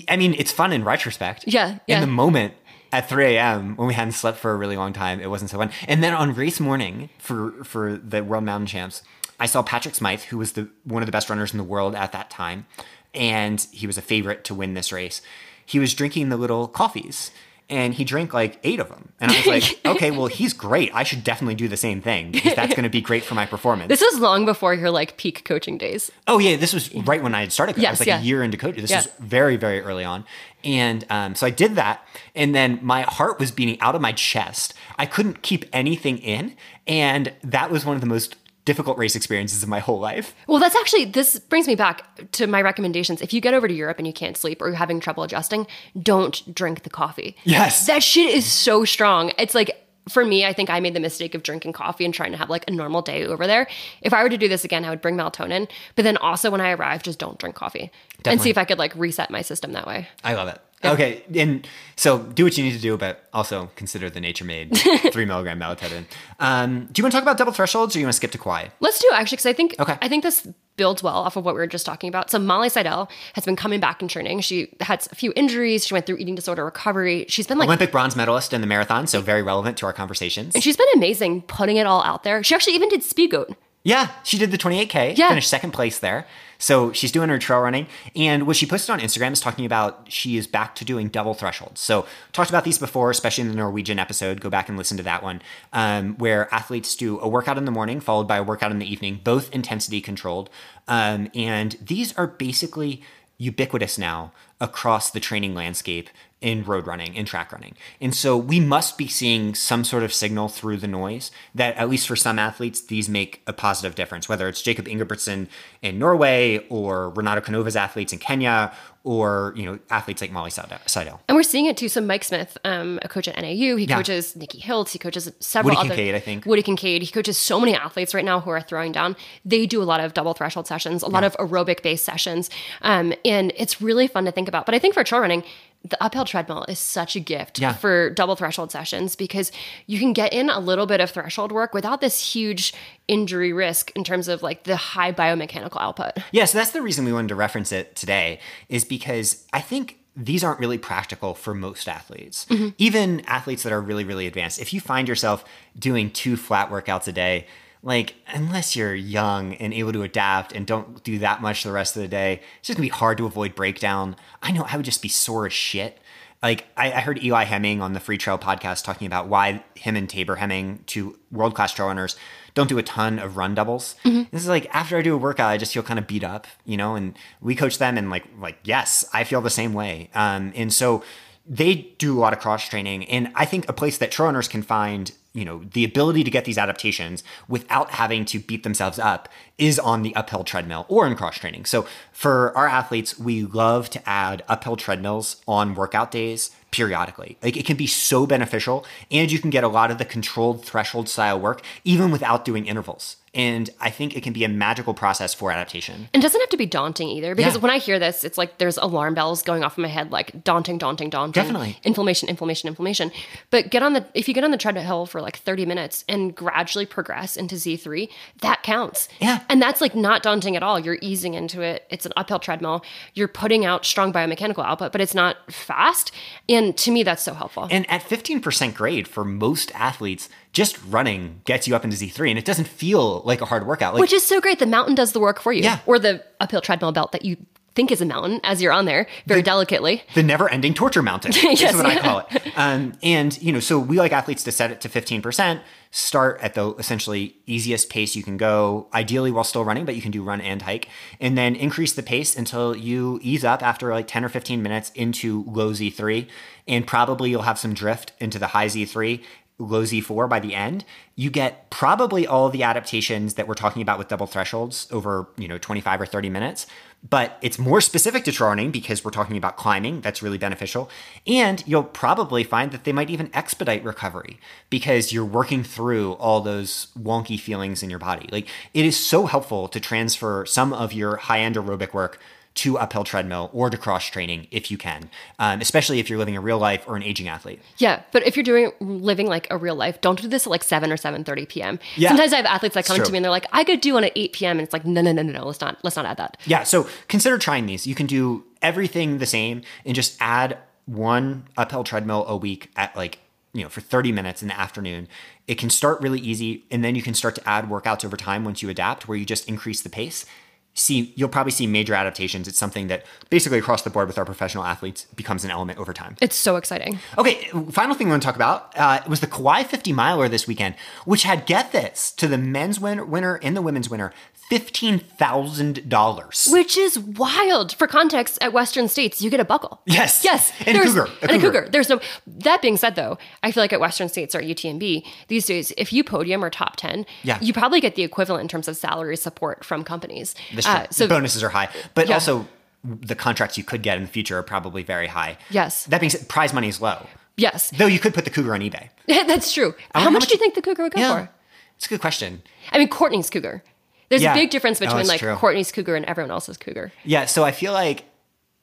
[0.09, 1.45] I mean, it's fun in retrospect.
[1.47, 1.97] Yeah, yeah.
[1.97, 2.55] In the moment
[2.93, 3.77] at 3 a.m.
[3.77, 5.71] when we hadn't slept for a really long time, it wasn't so fun.
[5.89, 9.03] And then on race morning for for the World Mountain Champs,
[9.41, 11.95] I saw Patrick Smyth, who was the one of the best runners in the world
[11.95, 12.67] at that time,
[13.15, 15.23] and he was a favorite to win this race.
[15.67, 17.31] He was drinking the little coffees.
[17.69, 19.13] And he drank like eight of them.
[19.21, 20.91] And I was like, okay, well, he's great.
[20.93, 23.47] I should definitely do the same thing because that's going to be great for my
[23.47, 23.89] performance.
[23.89, 26.11] This was long before your like peak coaching days.
[26.27, 27.75] Oh yeah, this was right when I had started.
[27.77, 27.87] coaching.
[27.87, 28.19] I Yes, was like yeah.
[28.19, 28.81] a year into coaching.
[28.83, 28.97] This Yeah.
[28.97, 30.25] was very, very early on,
[30.65, 32.05] and um, so I did that,
[32.35, 34.75] and then my heart was beating out of my chest.
[34.99, 36.57] I couldn't keep anything in,
[36.89, 40.35] and that was one of the most difficult race experiences of my whole life.
[40.47, 43.21] Well, that's actually this brings me back to my recommendations.
[43.21, 45.67] If you get over to Europe and you can't sleep or you're having trouble adjusting,
[46.01, 47.37] don't drink the coffee.
[47.45, 47.87] Yes.
[47.87, 49.33] That shit is so strong.
[49.39, 52.33] It's like for me, I think I made the mistake of drinking coffee and trying
[52.33, 53.69] to have like a normal day over there.
[54.03, 55.71] If I were to do this again, I would bring melatonin.
[55.95, 57.91] But then also when I arrive, just don't drink coffee
[58.25, 60.09] and see if I could like reset my system that way.
[60.25, 60.61] I love it.
[60.83, 64.75] Okay, and so do what you need to do, but also consider the nature made
[65.13, 66.05] three milligram melatonin.
[66.39, 68.39] Um, do you want to talk about double thresholds, or you want to skip to
[68.39, 68.69] Kauai?
[68.81, 69.99] Let's do actually because I think Okay.
[70.01, 72.31] I think this builds well off of what we were just talking about.
[72.31, 74.41] So Molly Seidel has been coming back and training.
[74.41, 75.87] She had a few injuries.
[75.87, 77.27] She went through eating disorder recovery.
[77.29, 80.55] She's been like Olympic bronze medalist in the marathon, so very relevant to our conversations.
[80.55, 82.43] And she's been amazing putting it all out there.
[82.43, 83.55] She actually even did speed goat.
[83.83, 85.29] Yeah, she did the 28K, Yeah.
[85.29, 86.27] finished second place there.
[86.61, 87.89] So she's doing her trail running.
[88.15, 91.35] And what she posted on Instagram is talking about she is back to doing double
[91.35, 91.81] thresholds.
[91.81, 94.41] So talked about these before, especially in the Norwegian episode.
[94.41, 95.43] Go back and listen to that one,
[95.73, 98.91] um, where athletes do a workout in the morning followed by a workout in the
[98.91, 100.51] evening, both intensity controlled.
[100.87, 103.03] Um, and these are basically
[103.39, 106.11] ubiquitous now across the training landscape
[106.41, 107.75] in road running in track running.
[108.01, 111.91] And so we must be seeing some sort of signal through the noise that at
[111.91, 115.49] least for some athletes these make a positive difference whether it's Jakob Ingebrigtsen
[115.83, 118.73] in Norway or Renato Canova's athletes in Kenya
[119.03, 121.21] or you know athletes like Molly Seidel.
[121.29, 121.89] And we're seeing it too.
[121.89, 123.97] So Mike Smith, um, a coach at NAU, he Yeah.
[123.97, 126.45] coaches Nikki Hiltz, he coaches several Woody other Kincaid, I think.
[126.47, 127.03] Woody Kincaid.
[127.03, 129.17] He coaches so many athletes right now who are throwing down.
[129.45, 132.51] They do a lot of double threshold sessions, a lot of aerobic based sessions,
[132.83, 134.67] um, and it's really fun to think about.
[134.67, 135.45] But I think for trail running.
[135.83, 137.73] The uphill treadmill is such a gift Yeah.
[137.73, 139.51] for double threshold sessions because
[139.87, 142.75] you can get in a little bit of threshold work without this huge
[143.09, 146.13] injury risk in terms of like the high biomechanical output.
[146.33, 149.97] Yeah, so that's the reason we wanted to reference it today, is because I think
[150.17, 152.45] these aren't really practical for most athletes.
[152.51, 152.69] Mm-hmm.
[152.77, 154.61] Even athletes that are really, really advanced.
[154.61, 155.45] If you find yourself
[155.79, 157.47] doing two flat workouts a day,
[157.83, 161.97] like, unless you're young and able to adapt and don't do that much the rest
[161.97, 164.17] of the day, it's just gonna be hard to avoid breakdown.
[164.43, 165.99] I know I would just be sore as shit.
[166.43, 169.95] Like, I, I heard Eli Hemming on the Free Trail podcast talking about why him
[169.95, 172.17] and Tabor Hemming, two world class trail runners,
[172.55, 173.95] don't do a ton of run doubles.
[174.05, 176.47] This is like after I do a workout, I just feel kind of beat up,
[176.65, 176.95] you know.
[176.95, 180.09] And we coach them, and like, like yes, I feel the same way.
[180.15, 181.05] Um, and so
[181.47, 184.49] they do a lot of cross training, and I think a place that trail runners
[184.49, 188.99] can find, you know, the ability to get these adaptations without having to beat themselves
[188.99, 189.29] up
[189.59, 191.67] is on the uphill treadmill or in cross training.
[191.67, 197.37] So for our athletes, we love to add uphill treadmills on workout days periodically.
[197.43, 200.65] Like it can be so beneficial and you can get a lot of the controlled
[200.65, 203.17] threshold style work even without doing intervals.
[203.33, 206.09] And I think it can be a magical process for adaptation.
[206.13, 207.61] And doesn't have to be daunting either, because Yeah.
[207.61, 210.43] when I hear this, it's like there's alarm bells going off in my head, like
[210.43, 211.41] daunting, daunting, daunting.
[211.41, 211.79] Definitely.
[211.85, 213.13] Inflammation, inflammation, inflammation.
[213.51, 216.35] But get on the, if you get on the treadmill for like 30 minutes and
[216.35, 218.09] gradually progress into Z3,
[218.41, 219.09] that counts.
[219.21, 219.41] Yeah.
[219.49, 220.81] And that's like not daunting at all.
[220.81, 221.87] You're easing into it.
[221.89, 222.85] It's an uphill treadmill.
[223.15, 226.11] You're putting out strong biomechanical output, but it's not fast.
[226.49, 227.69] And to me, that's so helpful.
[227.71, 232.39] And at 15% grade for most athletes, just running gets you up into Z3 and
[232.39, 233.95] it doesn't feel like a hard workout.
[233.95, 234.59] Like Which is so great.
[234.59, 235.63] The mountain does the work for you.
[235.63, 235.79] Yeah.
[235.87, 237.37] Or the uphill treadmill belt that you
[237.77, 240.03] think is a mountain as you're on there very delicately.
[240.15, 242.53] the never-ending torture mountain Yes, is what I call it.
[242.57, 245.61] Um, and you know, so we like athletes to set it to 15%,
[245.93, 250.03] start at the essentially easiest pace you can go, ideally while still running, but you
[250.03, 250.89] can do run and hike,
[251.21, 254.91] and then increase the pace until you ease up after like 10 or 15 minutes
[254.97, 256.29] into low Z3,
[256.67, 259.23] and probably you'll have some drift into the high Z3
[259.61, 260.85] low Z4 by the end,
[261.15, 265.47] you get probably all the adaptations that we're talking about with double thresholds over, you
[265.47, 266.67] know, 25 or 30 minutes.
[267.09, 270.01] But it's more specific to trail running because we're talking about climbing.
[270.01, 270.91] That's really beneficial.
[271.27, 274.39] And you'll probably find that they might even expedite recovery
[274.69, 278.29] because you're working through all those wonky feelings in your body.
[278.31, 282.19] Like it is so helpful to transfer some of your high end aerobic work
[282.53, 286.37] to uphill treadmill or to cross training if you can, um, especially if you're living
[286.37, 287.61] a real life or an aging athlete.
[287.79, 290.63] Yeah, but if you're doing living like a real life, don't do this at like
[290.63, 291.79] seven or seven thirty p.m.
[291.97, 292.09] Yeah.
[292.09, 294.05] Sometimes I have athletes that come to me and they're like, "I could do one
[294.05, 295.47] at eight p.m." and it's like, no, no, no, no, no.
[295.47, 296.37] Let's not, let's not add that.
[296.45, 297.87] Yeah, so consider trying these.
[297.87, 302.95] You can do everything the same and just add one uphill treadmill a week at
[302.95, 303.19] like,
[303.53, 305.09] you know, for 30 minutes in the afternoon.
[305.49, 308.45] It can start really easy and then you can start to add workouts over time
[308.45, 310.27] once you adapt where you just increase the pace.
[310.75, 312.47] See, you'll probably see major adaptations.
[312.49, 315.93] It's something that basically across the board with our professional athletes becomes an element over
[315.93, 316.17] time.
[316.23, 317.01] It's so exciting.
[317.19, 320.47] Okay, final thing we want to talk about uh, was the Kauai 50 miler this
[320.47, 324.13] weekend, which had, get this, to the men's winner, winner and the women's winner,
[324.51, 326.53] $15,000.
[326.53, 327.73] Which is wild.
[327.75, 329.81] For context, at Western States, you get a buckle.
[329.87, 330.23] Yes.
[330.25, 330.53] Yes.
[330.67, 331.05] And a cougar.
[331.05, 331.53] A and a cougar.
[331.61, 331.69] cougar.
[331.71, 332.01] There's no.
[332.27, 335.93] That being said, though, I feel like at Western States or UTMB these days, if
[335.93, 337.39] you podium or top ten, Yeah.
[337.41, 340.35] you probably get the equivalent in terms of salary support from companies.
[340.65, 342.15] That's Uh, so bonuses are high, but Yeah.
[342.15, 342.47] also
[342.85, 345.37] the contracts you could get in the future are probably very high.
[345.51, 345.85] Yes.
[345.85, 347.07] That being said, prize money is low.
[347.37, 348.89] yes, Though you could put the cougar on eBay.
[349.07, 349.75] that's true.
[349.95, 351.31] How, how much much- do you think the cougar would go for?
[351.77, 352.43] It's a good question.
[352.73, 353.63] I mean, Courtney's cougar.
[354.11, 354.33] There's Yeah.
[354.33, 355.35] a big difference Oh, between like true.
[355.37, 356.93] Courtney's cougar and everyone else's cougar.
[357.05, 358.05] Yeah, so I feel like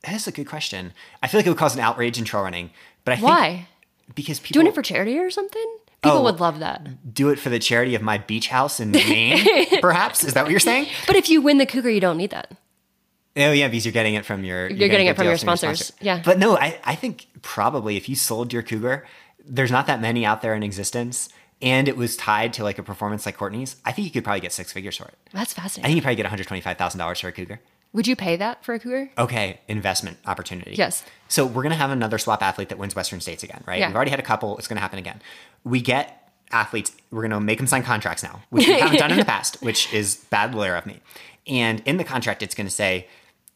[0.04, 0.94] that's a good question.
[1.24, 2.70] I feel like it would cause an outrage in trail running,
[3.06, 3.68] but I think Why?
[4.14, 5.66] because people Doing it for charity or something?
[6.08, 6.24] People Oh.
[6.24, 7.14] would love that.
[7.14, 9.46] do it for the charity of my beach house in Maine,
[9.82, 10.24] perhaps.
[10.24, 10.88] Is that what you're saying?
[11.06, 12.52] But if you win the cougar, you don't need that.
[13.36, 15.94] Oh yeah, because you're getting it from your You're getting a it from your sponsors.
[16.02, 16.22] Yeah.
[16.26, 19.06] But no, I, I think probably if you sold your cougar,
[19.46, 21.30] there's not that many out there in existence,
[21.62, 23.76] and it was tied to like a performance like Courtney's.
[23.86, 25.14] I think you could probably get six figures for it.
[25.34, 25.86] That's fascinating.
[25.86, 27.60] I think you probably get one hundred twenty five thousand dollars for a cougar.
[27.94, 29.10] Would you pay that for a cougar?
[29.18, 30.76] Okay, investment opportunity.
[30.78, 31.04] Yes.
[31.28, 33.80] So we're gonna have another swap athlete that wins Western States again, right?
[33.80, 33.88] Yeah.
[33.88, 34.58] We've already had a couple.
[34.58, 35.22] It's gonna happen again.
[35.64, 36.92] We get athletes.
[37.12, 39.92] We're gonna make them sign contracts now, which we haven't done in the past, which
[39.94, 41.00] is bad lawyer of me.
[41.48, 43.08] And in the contract, it's gonna say,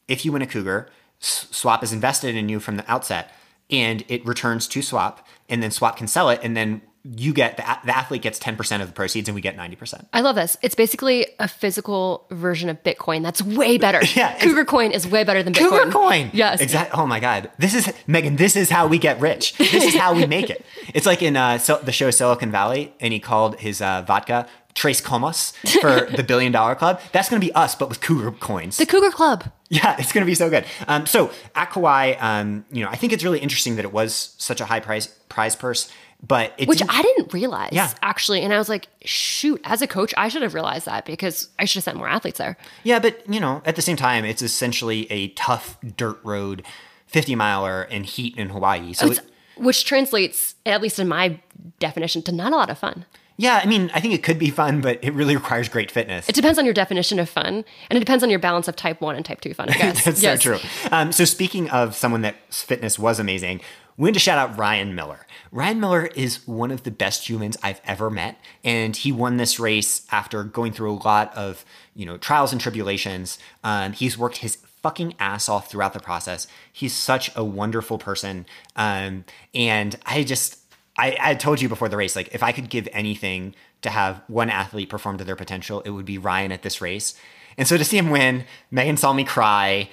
[0.07, 3.31] if you win a cougar, Swap is invested in you from the outset,
[3.69, 7.57] and it returns to Swap, and then Swap can sell it, and then you get
[7.57, 10.07] the, the athlete gets ten percent of the proceeds, and we get ninety percent.
[10.13, 10.57] I love this.
[10.61, 14.01] It's basically a physical version of Bitcoin that's way better.
[14.13, 15.69] Yeah, Cougar Coin is way better than Bitcoin.
[15.69, 16.31] Cougar coin.
[16.33, 16.59] Yes.
[16.59, 16.99] Exactly.
[16.99, 17.49] Oh my God.
[17.57, 18.35] This is Megan.
[18.35, 19.57] This is how we get rich.
[19.57, 20.65] This is how we make it.
[20.93, 24.47] It's like in uh, so, the show Silicon Valley, and he called his uh, vodka
[24.73, 26.99] Tres Comas for the Billion Dollar Club.
[27.11, 28.77] That's going to be us, but with Cougar coins.
[28.77, 29.45] The Cougar Club.
[29.69, 30.65] Yeah, it's going to be so good.
[30.87, 34.35] Um, so at Kauai, um, you know, I think it's really interesting that it was
[34.37, 35.89] such a high prize prize purse,
[36.25, 37.91] but it Which didn't- I didn't realize Yeah.
[38.03, 38.41] actually.
[38.41, 41.65] And I was like, shoot, as a coach, I should have realized that because I
[41.65, 42.57] should have sent more athletes there.
[42.83, 46.63] Yeah, but you know, at the same time, it's essentially a tough dirt road,
[47.07, 48.93] fifty miler in heat in Hawaii.
[48.93, 49.21] So It's,
[49.57, 51.39] which translates, at least in my
[51.79, 53.05] definition, to not a lot of fun.
[53.37, 56.29] yeah, I mean, I think it could be fun, but it really requires great fitness.
[56.29, 59.01] It depends on your definition of fun, and it depends on your balance of type
[59.01, 60.05] one and type two fun, I guess.
[60.05, 60.43] That's Yes.
[60.43, 60.69] so true.
[60.91, 63.61] Um, so speaking of someone that fitness was amazing,
[64.01, 65.27] we want to shout out Ryan Miller.
[65.51, 69.59] Ryan Miller is one of the best humans I've ever met, and he won this
[69.59, 73.37] race after going through a lot of you know trials and tribulations.
[73.63, 76.47] Um, he's worked his fucking ass off throughout the process.
[76.73, 79.23] He's such a wonderful person, um,
[79.53, 80.57] and I just
[80.97, 84.23] I, I told you before the race, like if I could give anything to have
[84.25, 87.13] one athlete perform to their potential, it would be Ryan at this race.
[87.55, 89.89] And so to see him win, Megan saw me cry.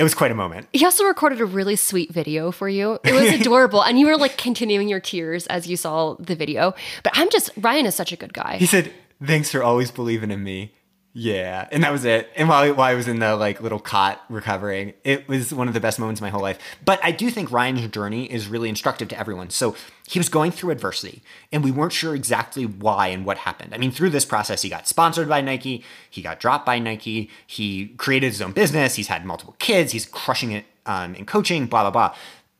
[0.00, 0.66] It was quite a moment.
[0.72, 2.98] He also recorded a really sweet video for you.
[3.04, 3.82] It was adorable.
[3.82, 6.72] and you were like continuing your tears as you saw the video.
[7.02, 8.56] But I'm just, Ryan is such a good guy.
[8.56, 8.90] He said,
[9.22, 10.72] "Thanks for always believing in me."
[11.12, 12.30] Yeah, and that was it.
[12.36, 15.74] And while, while I was in the like little cot recovering, it was one of
[15.74, 16.58] the best moments of my whole life.
[16.84, 19.50] But I do think Ryan's journey is really instructive to everyone.
[19.50, 19.74] So
[20.06, 23.74] he was going through adversity, and we weren't sure exactly why and what happened.
[23.74, 27.28] I mean, through this process, he got sponsored by Nike, he got dropped by Nike,
[27.44, 31.66] he created his own business, he's had multiple kids, he's crushing it um, in coaching,
[31.66, 32.16] blah blah blah.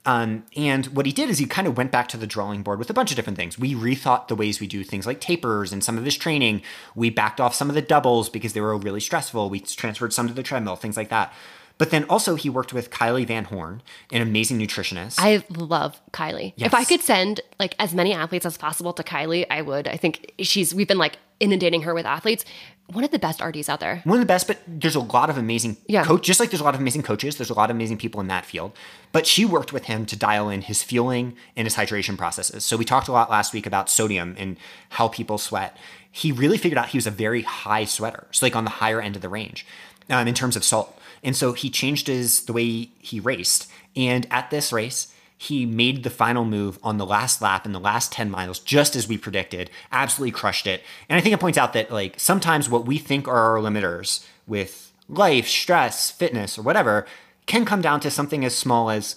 [0.07, 2.79] Um, and what he did is he kind of went back to the drawing board
[2.79, 3.59] with a bunch of different things.
[3.59, 6.63] We rethought the ways we do things like tapers and some of his training.
[6.95, 9.51] We backed off some of the doubles because they were really stressful.
[9.51, 11.35] We transferred some to the treadmill, things like that.
[11.81, 13.81] But then also he worked with Kylee Van Horn,
[14.13, 15.17] an amazing nutritionist.
[15.19, 16.53] I love Kylee.
[16.57, 16.67] Yes.
[16.67, 19.89] If I could send like as many athletes as possible to Kylee, I would.
[19.89, 22.45] I think she's we've been like inundating her with athletes.
[22.93, 24.03] One of the best RDs out there.
[24.05, 26.05] one of the best, but there's a lot of amazing Yeah.
[26.05, 26.23] coach.
[26.25, 28.27] Just like there's a lot of amazing coaches, there's a lot of amazing people in
[28.27, 28.73] that field.
[29.13, 32.63] But she worked with him to dial in his fueling and his hydration processes.
[32.67, 34.59] So we talked a lot last week about sodium and
[34.91, 35.77] how people sweat.
[36.13, 39.01] He really figured out he was a very high sweater, so like on the higher
[39.01, 39.65] end of the range
[40.11, 41.00] um, in terms of salt.
[41.23, 43.71] And so he changed his the way he raced.
[43.97, 47.81] And at this race, he made the final move on the last lap in the
[47.81, 50.83] last 10 miles, just as we predicted, absolutely crushed it.
[51.09, 54.27] And I think it points out that, like, sometimes what we think are our limiters
[54.47, 57.07] with life, stress, fitness, or whatever
[57.47, 59.17] can come down to something as small as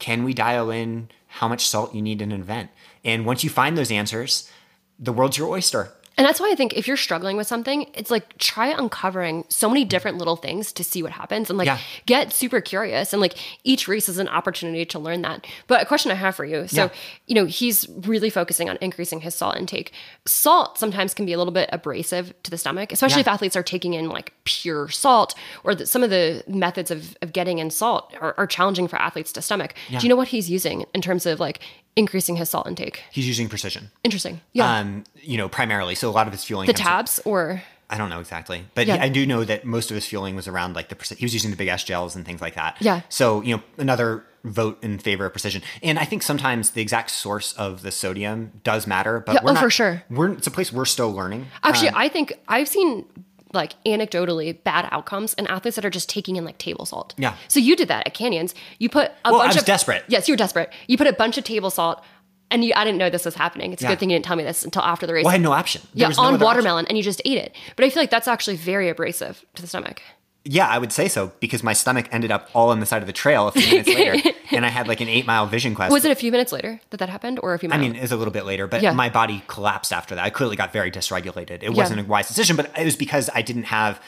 [0.00, 2.70] can we dial in how much salt you need in an event?
[3.04, 4.50] And once you find those answers,
[4.98, 5.92] the world's your oyster.
[6.22, 9.68] And that's why I think if you're struggling with something, it's like try uncovering so
[9.68, 11.78] many different little things to see what happens and like Yeah.
[12.06, 13.12] get super curious.
[13.12, 15.44] And like each race is an opportunity to learn that.
[15.66, 16.68] But a question I have for you.
[16.68, 16.88] So, Yeah.
[17.26, 19.90] you know, he's really focusing on increasing his salt intake.
[20.24, 23.20] Salt sometimes can be a little bit abrasive to the stomach, especially Yeah.
[23.22, 27.16] if athletes are taking in like pure salt or that some of the methods of,
[27.20, 29.74] of getting in salt are, are challenging for athletes to stomach.
[29.90, 31.58] Do you know what he's using in terms of like
[31.96, 33.02] increasing his salt intake?
[33.10, 33.90] He's using precision.
[34.04, 34.40] Interesting.
[34.52, 34.78] Yeah.
[34.78, 35.94] Um, you know, primarily.
[35.94, 38.86] So a lot of his fueling the from- tabs or I don't know exactly, but
[38.86, 38.96] Yeah.
[38.96, 41.34] he, I do know that most of his fueling was around like the he was
[41.34, 42.76] using the big S gels and things like that.
[42.80, 43.02] Yeah.
[43.10, 47.10] So you know another vote in favor of precision, and I think sometimes the exact
[47.10, 50.02] source of the sodium does matter, but Yeah, we're oh, not, for sure.
[50.10, 51.46] We're it's a place we're still learning.
[51.62, 53.04] Actually, Um, I think I've seen
[53.52, 57.14] like anecdotally bad outcomes and athletes that are just taking in like table salt.
[57.18, 57.34] Yeah.
[57.48, 58.54] So you did that at Canyons.
[58.78, 60.04] You put a Well, I bunch was of desperate.
[60.08, 60.72] Yes, you were desperate.
[60.86, 62.02] You put a bunch of table salt,
[62.50, 63.72] and you I didn't know this was happening.
[63.72, 65.24] It's a good thing you didn't tell me this until after the race.
[65.24, 65.82] well, I had no option.
[65.94, 67.54] There yeah, was no on watermelon, and you just ate it.
[67.76, 70.02] But I feel like that's actually very abrasive to the stomach.
[70.44, 73.06] Yeah, I would say so because my stomach ended up all on the side of
[73.06, 75.92] the trail a few minutes later, and I had like an eight mile vision quest.
[75.92, 78.02] Was it a few minutes later that that happened, or a few I mean, it
[78.02, 78.92] was a little bit later, but Yeah.
[78.92, 80.24] my body collapsed after that.
[80.24, 81.62] I clearly got very dysregulated.
[81.62, 84.00] It wasn't a wise decision, but it was because I didn't have.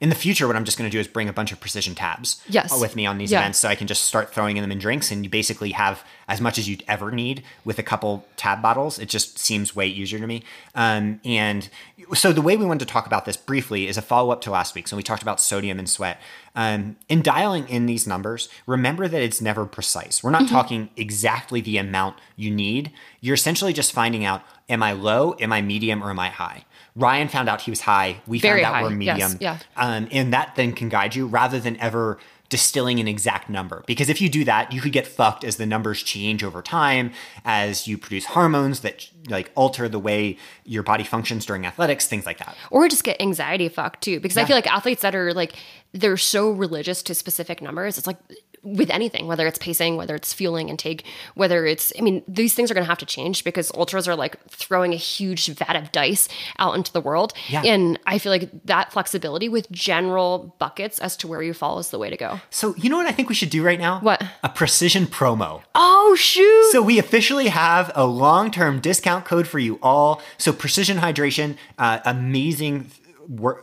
[0.00, 1.94] In the future, what I'm just going to do is bring a bunch of precision
[1.94, 2.78] tabs Yes.
[2.80, 3.40] with me on these Yeah.
[3.40, 6.04] events, so I can just start throwing in them in drinks, and you basically have
[6.28, 8.98] as much as you'd ever need with a couple tab bottles.
[8.98, 10.42] It just seems way easier to me.
[10.74, 11.68] Um, and
[12.14, 14.50] so the way we wanted to talk about this briefly is a follow up to
[14.50, 14.86] last week.
[14.88, 16.20] So we talked about sodium and sweat.
[16.54, 20.22] Um, in dialing in these numbers, remember that it's never precise.
[20.22, 20.54] We're not Mm-hmm.
[20.54, 22.90] talking exactly the amount you need.
[23.20, 26.64] You're essentially just finding out: am I low, am I medium, or am I high?
[26.96, 28.20] Ryan found out he was high.
[28.26, 29.38] We Very found out high, we're yes, medium.
[29.40, 29.58] yeah.
[29.76, 32.18] Um, and that then can guide you rather than ever
[32.48, 33.82] distilling an exact number.
[33.88, 37.10] Because if you do that, you could get fucked as the numbers change over time,
[37.44, 42.24] as you produce hormones that like alter the way your body functions during athletics, things
[42.24, 42.56] like that.
[42.70, 45.54] or just get anxiety fucked too because i feel like athletes that are like
[45.92, 48.18] they're so religious to specific numbers it's like
[48.66, 51.04] with anything whether it's pacing whether it's fueling intake
[51.34, 54.16] whether it's i mean these things are going to have to change because ultras are
[54.16, 57.62] like throwing a huge vat of dice out into the world Yeah.
[57.64, 61.90] and i feel like that flexibility with general buckets as to where you fall is
[61.90, 64.00] the way to go So, you know what I think we should do right now?
[64.00, 64.22] What?
[64.42, 65.62] A precision promo.
[65.74, 70.20] oh shoot So we officially have a long-term discount code for you all.
[70.38, 72.90] So Precision Hydration, uh, amazing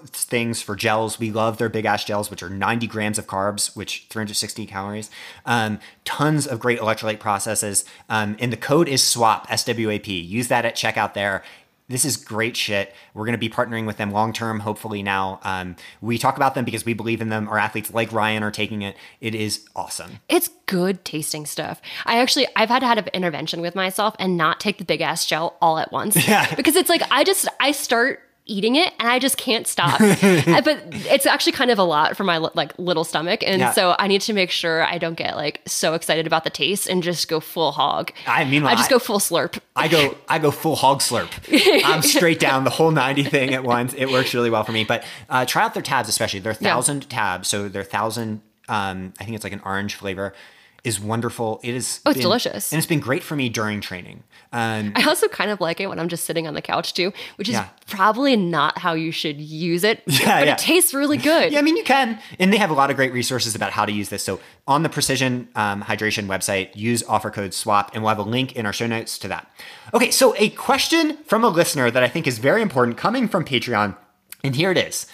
[0.07, 1.19] things for gels.
[1.19, 5.09] We love their big ass gels, which are 90 grams of carbs, which 360 calories.
[5.45, 7.85] Um, tons of great electrolyte processes.
[8.09, 10.19] Um, and the code is SWAP, S-W-A-P.
[10.19, 11.43] Use that at checkout there.
[11.89, 12.93] This is great shit.
[13.13, 15.39] We're going to be partnering with them long term, hopefully now.
[15.43, 17.47] Um, we talk about them because we believe in them.
[17.49, 18.95] Our athletes like Ryan are taking it.
[19.19, 20.19] It is awesome.
[20.29, 21.81] It's good tasting stuff.
[22.05, 25.01] I actually I've had to have an intervention with myself and not take the big
[25.01, 26.15] ass gel all at once.
[26.27, 26.55] Yeah.
[26.55, 29.99] Because it's like I just I start eating it and I just can't stop.
[30.63, 33.71] But it's actually kind of a lot for my like little stomach and Yeah.
[33.71, 36.87] so I need to make sure I don't get like so excited about the taste
[36.89, 38.11] and just go full hog.
[38.27, 39.59] I mean, I just I- go full slurp.
[39.75, 41.29] I go I go full hog slurp.
[41.85, 43.93] I'm straight down the whole 90 thing at once.
[43.93, 44.83] It works really well for me.
[44.83, 46.69] But uh, try out their tabs, especially their Yeah.
[46.73, 47.47] thousand tabs.
[47.47, 50.33] So their thousand, um, I think it's like an orange flavor,
[50.83, 51.59] is wonderful.
[51.63, 52.01] It is.
[52.05, 52.71] Oh, it's been- delicious.
[52.73, 54.23] and it's been great for me during training.
[54.51, 57.11] Um, I also kind of like it when I'm just sitting on the couch too,
[57.37, 57.69] which is Yeah.
[57.87, 60.03] probably not how you should use it.
[60.07, 60.53] Yeah, but yeah.
[60.53, 61.51] it tastes really good.
[61.53, 62.19] Yeah, I mean, you can.
[62.37, 64.23] And they have a lot of great resources about how to use this.
[64.23, 68.29] So on the Precision um, Hydration website, use offer code SWAP, and we'll have a
[68.29, 69.49] link in our show notes to that.
[69.93, 73.43] Okay, so a question from a listener that I think is very important coming from
[73.45, 73.95] Patreon.
[74.43, 75.07] And here it is.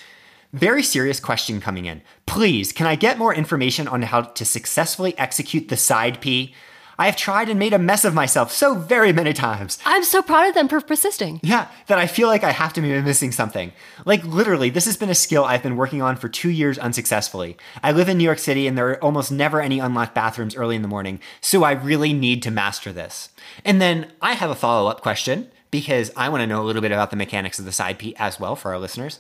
[0.53, 2.01] Very serious question coming in.
[2.25, 6.55] Please, can I get more information on how to successfully execute the side P?
[6.97, 9.77] I have tried and made a mess of myself so very many times.
[9.85, 11.39] I'm so proud of them for persisting.
[11.43, 13.71] Yeah, that I feel like I have to be missing something.
[14.05, 17.55] Like, literally, this has been a skill I've been working on for two years unsuccessfully.
[17.83, 20.75] I live in New York City and there are almost never any unlocked bathrooms early
[20.75, 23.29] in the morning, so I really need to master this.
[23.63, 26.81] And then I have a follow up question because I want to know a little
[26.81, 29.19] bit about the mechanics of the side P as well for our listeners.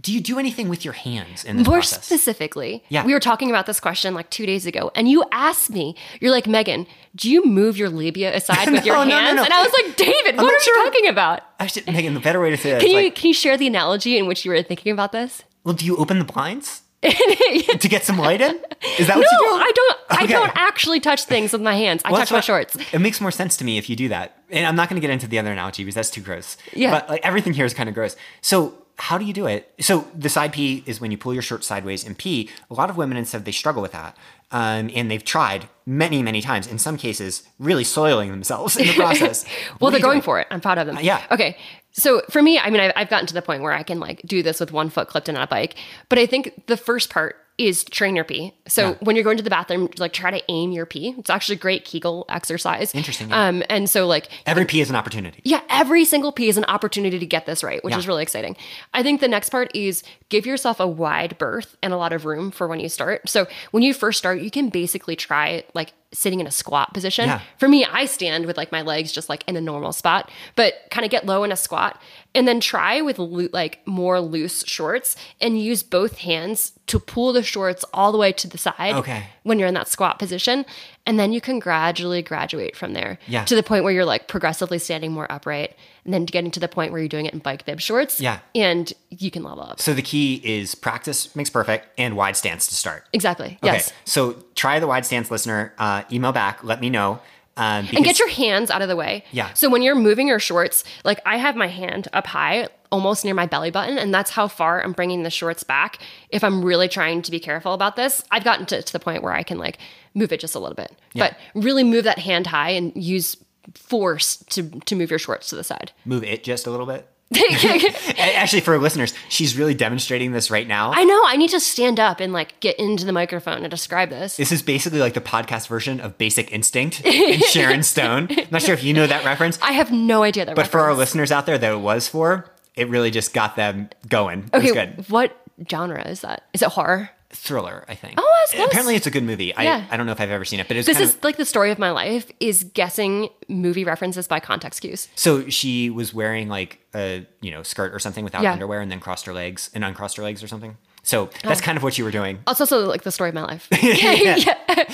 [0.00, 2.04] Do you do anything with your hands in this More process?
[2.06, 3.04] specifically, Yeah.
[3.04, 6.30] we were talking about this question like two days ago, and you asked me, you're
[6.30, 9.08] like, Megan, do you move your labia aside with your hands?
[9.10, 9.44] no, no, no.
[9.44, 10.78] And I was like, David, what are sure.
[10.78, 11.40] you talking about?
[11.58, 13.56] Actually, Megan, the better way to say that Can is you like, can you share
[13.58, 15.42] the analogy in which you were thinking about this?
[15.64, 18.58] well, do you open the blinds to get some light in?
[18.98, 19.64] Is that what No, you do?
[19.64, 19.96] I don't.
[20.10, 22.02] I don't actually touch things with my hands.
[22.04, 22.76] I Well, touch my shorts.
[22.92, 24.36] It makes more sense to me if you do that.
[24.50, 26.56] And I'm not going to get into the other analogy because that's too gross.
[26.74, 26.90] Yeah.
[26.90, 28.16] But like everything here is kind of gross.
[28.42, 29.72] So how do you do it?
[29.80, 32.50] So the side pee is when you pull your shirt sideways and pee.
[32.70, 34.16] A lot of women said they struggle with that.
[34.52, 36.66] Um, and they've tried many, many times.
[36.66, 39.44] In some cases, really soiling themselves in the process.
[39.80, 40.48] Well, they're going for it.
[40.50, 40.98] I'm proud of them.
[41.00, 41.24] yeah.
[41.30, 41.56] Okay.
[41.92, 44.22] So for me, I mean, I've, I've gotten to the point where I can like
[44.22, 45.76] do this with one foot clipped in on a bike.
[46.08, 47.36] But I think the first part
[47.66, 48.52] is train your pee.
[48.66, 48.94] So Yeah.
[49.00, 51.14] when you're going to the bathroom, like try to aim your pee.
[51.18, 52.94] It's actually a great Kegel exercise.
[52.94, 53.48] Interesting, yeah.
[53.48, 55.40] Um, and so like Every pee is an opportunity.
[55.44, 57.98] yeah, every single pee is an opportunity to get this right, which Yeah.
[57.98, 58.56] is really exciting.
[58.94, 62.24] I think the next part is give yourself a wide berth and a lot of
[62.24, 63.28] room for when you start.
[63.28, 67.26] So when you first start, you can basically try like sitting in a squat position.
[67.26, 67.40] Yeah.
[67.58, 70.74] For me, I stand with like my legs just like in a normal spot, but
[70.90, 72.00] kind of get low in a squat
[72.34, 77.32] and then try with loo- like more loose shorts and use both hands to pull
[77.32, 79.26] the shorts all the way to the side Okay.
[79.44, 80.66] when you're in that squat position.
[81.06, 83.44] And then you can gradually graduate from there Yeah.
[83.46, 85.74] to the point where you're like progressively standing more upright
[86.04, 88.20] and then getting to the point where you're doing it in bike bib shorts.
[88.20, 88.40] Yeah.
[88.54, 89.80] And you can level up.
[89.80, 93.06] So the key is practice makes perfect and wide stance to start.
[93.12, 93.58] Exactly.
[93.62, 93.72] Okay.
[93.72, 93.92] Yes.
[94.04, 95.72] So try the wide stance listener.
[95.78, 96.62] Uh, email back.
[96.62, 97.20] Let me know.
[97.56, 99.24] Um, And get your hands out of the way.
[99.32, 99.52] Yeah.
[99.54, 103.34] So when you're moving your shorts, like I have my hand up high, almost near
[103.34, 105.98] my belly button, and that's how far I'm bringing the shorts back.
[106.30, 109.22] If I'm really trying to be careful about this, I've gotten to, to the point
[109.22, 109.78] where I can like
[110.14, 113.36] move it just a little bit, but really move that hand high and use
[113.74, 115.92] force to to move your shorts to the side.
[116.04, 117.06] move it just a little bit.
[118.18, 120.90] Actually, for listeners, she's really demonstrating this right now.
[120.92, 124.10] I know I need to stand up and like get into the microphone and describe
[124.10, 124.36] this.
[124.36, 128.28] this is basically like the podcast version of Basic Instinct and Sharon Stone.
[128.30, 130.56] I'm not sure if you know that reference, I have no idea that.
[130.56, 133.90] but for our listeners out there that it was for, it really just got them
[134.08, 134.50] going.
[134.52, 135.08] It was okay, good.
[135.08, 135.36] what
[135.70, 136.42] genre is that?
[136.52, 137.10] Is it horror?
[137.32, 138.14] Thriller, I think.
[138.18, 138.66] Oh, that's.
[138.66, 139.54] Apparently, it's a good movie.
[139.54, 139.84] I, Yeah.
[139.90, 141.24] I don't know if I've ever seen it, but it's This kind is of.
[141.24, 145.08] like the story of my life is guessing movie references by context cues.
[145.14, 148.52] So she was wearing like a you know skirt or something without Yeah.
[148.52, 150.76] underwear, and then crossed her legs and uncrossed her legs or something.
[151.02, 151.64] So that's oh.
[151.64, 152.40] kind of what you were doing.
[152.48, 153.68] It's also like the story of my life.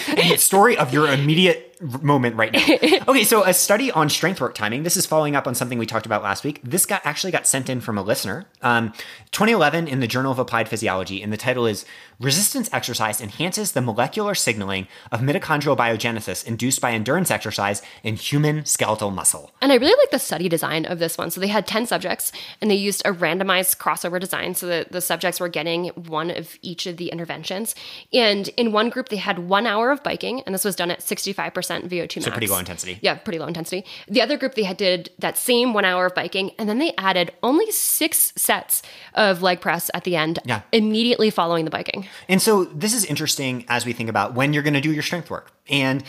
[0.09, 2.67] And the story of your immediate moment right now.
[3.09, 4.83] Okay, so a study on strength work timing.
[4.83, 6.61] This is following up on something we talked about last week.
[6.65, 8.47] This got actually got sent in from a listener.
[8.63, 8.93] Um,
[9.31, 11.85] 2011 in the Journal of Applied Physiology, and the title is
[12.19, 18.65] "Resistance Exercise Enhances the Molecular Signaling of Mitochondrial Biogenesis Induced by Endurance Exercise in Human
[18.65, 21.31] Skeletal Muscle." And I really like the study design of this one.
[21.31, 25.01] So they had 10 subjects and they used a randomized crossover design so that the
[25.01, 27.75] subjects were getting one of each of the interventions.
[28.13, 31.01] And in one group, they had one hour of biking, and this was done at
[31.01, 32.25] 65% VO2 max.
[32.25, 32.99] So pretty low intensity.
[33.03, 33.85] Yeah, pretty low intensity.
[34.09, 36.93] The other group, they had did that same one hour of biking, and then they
[36.99, 38.83] added only six sets
[39.15, 40.63] of leg press at the end Yeah.
[40.73, 42.07] immediately following the biking.
[42.29, 45.03] And so this is interesting as we think about when you're going to do your
[45.03, 45.53] strength work.
[45.69, 46.05] And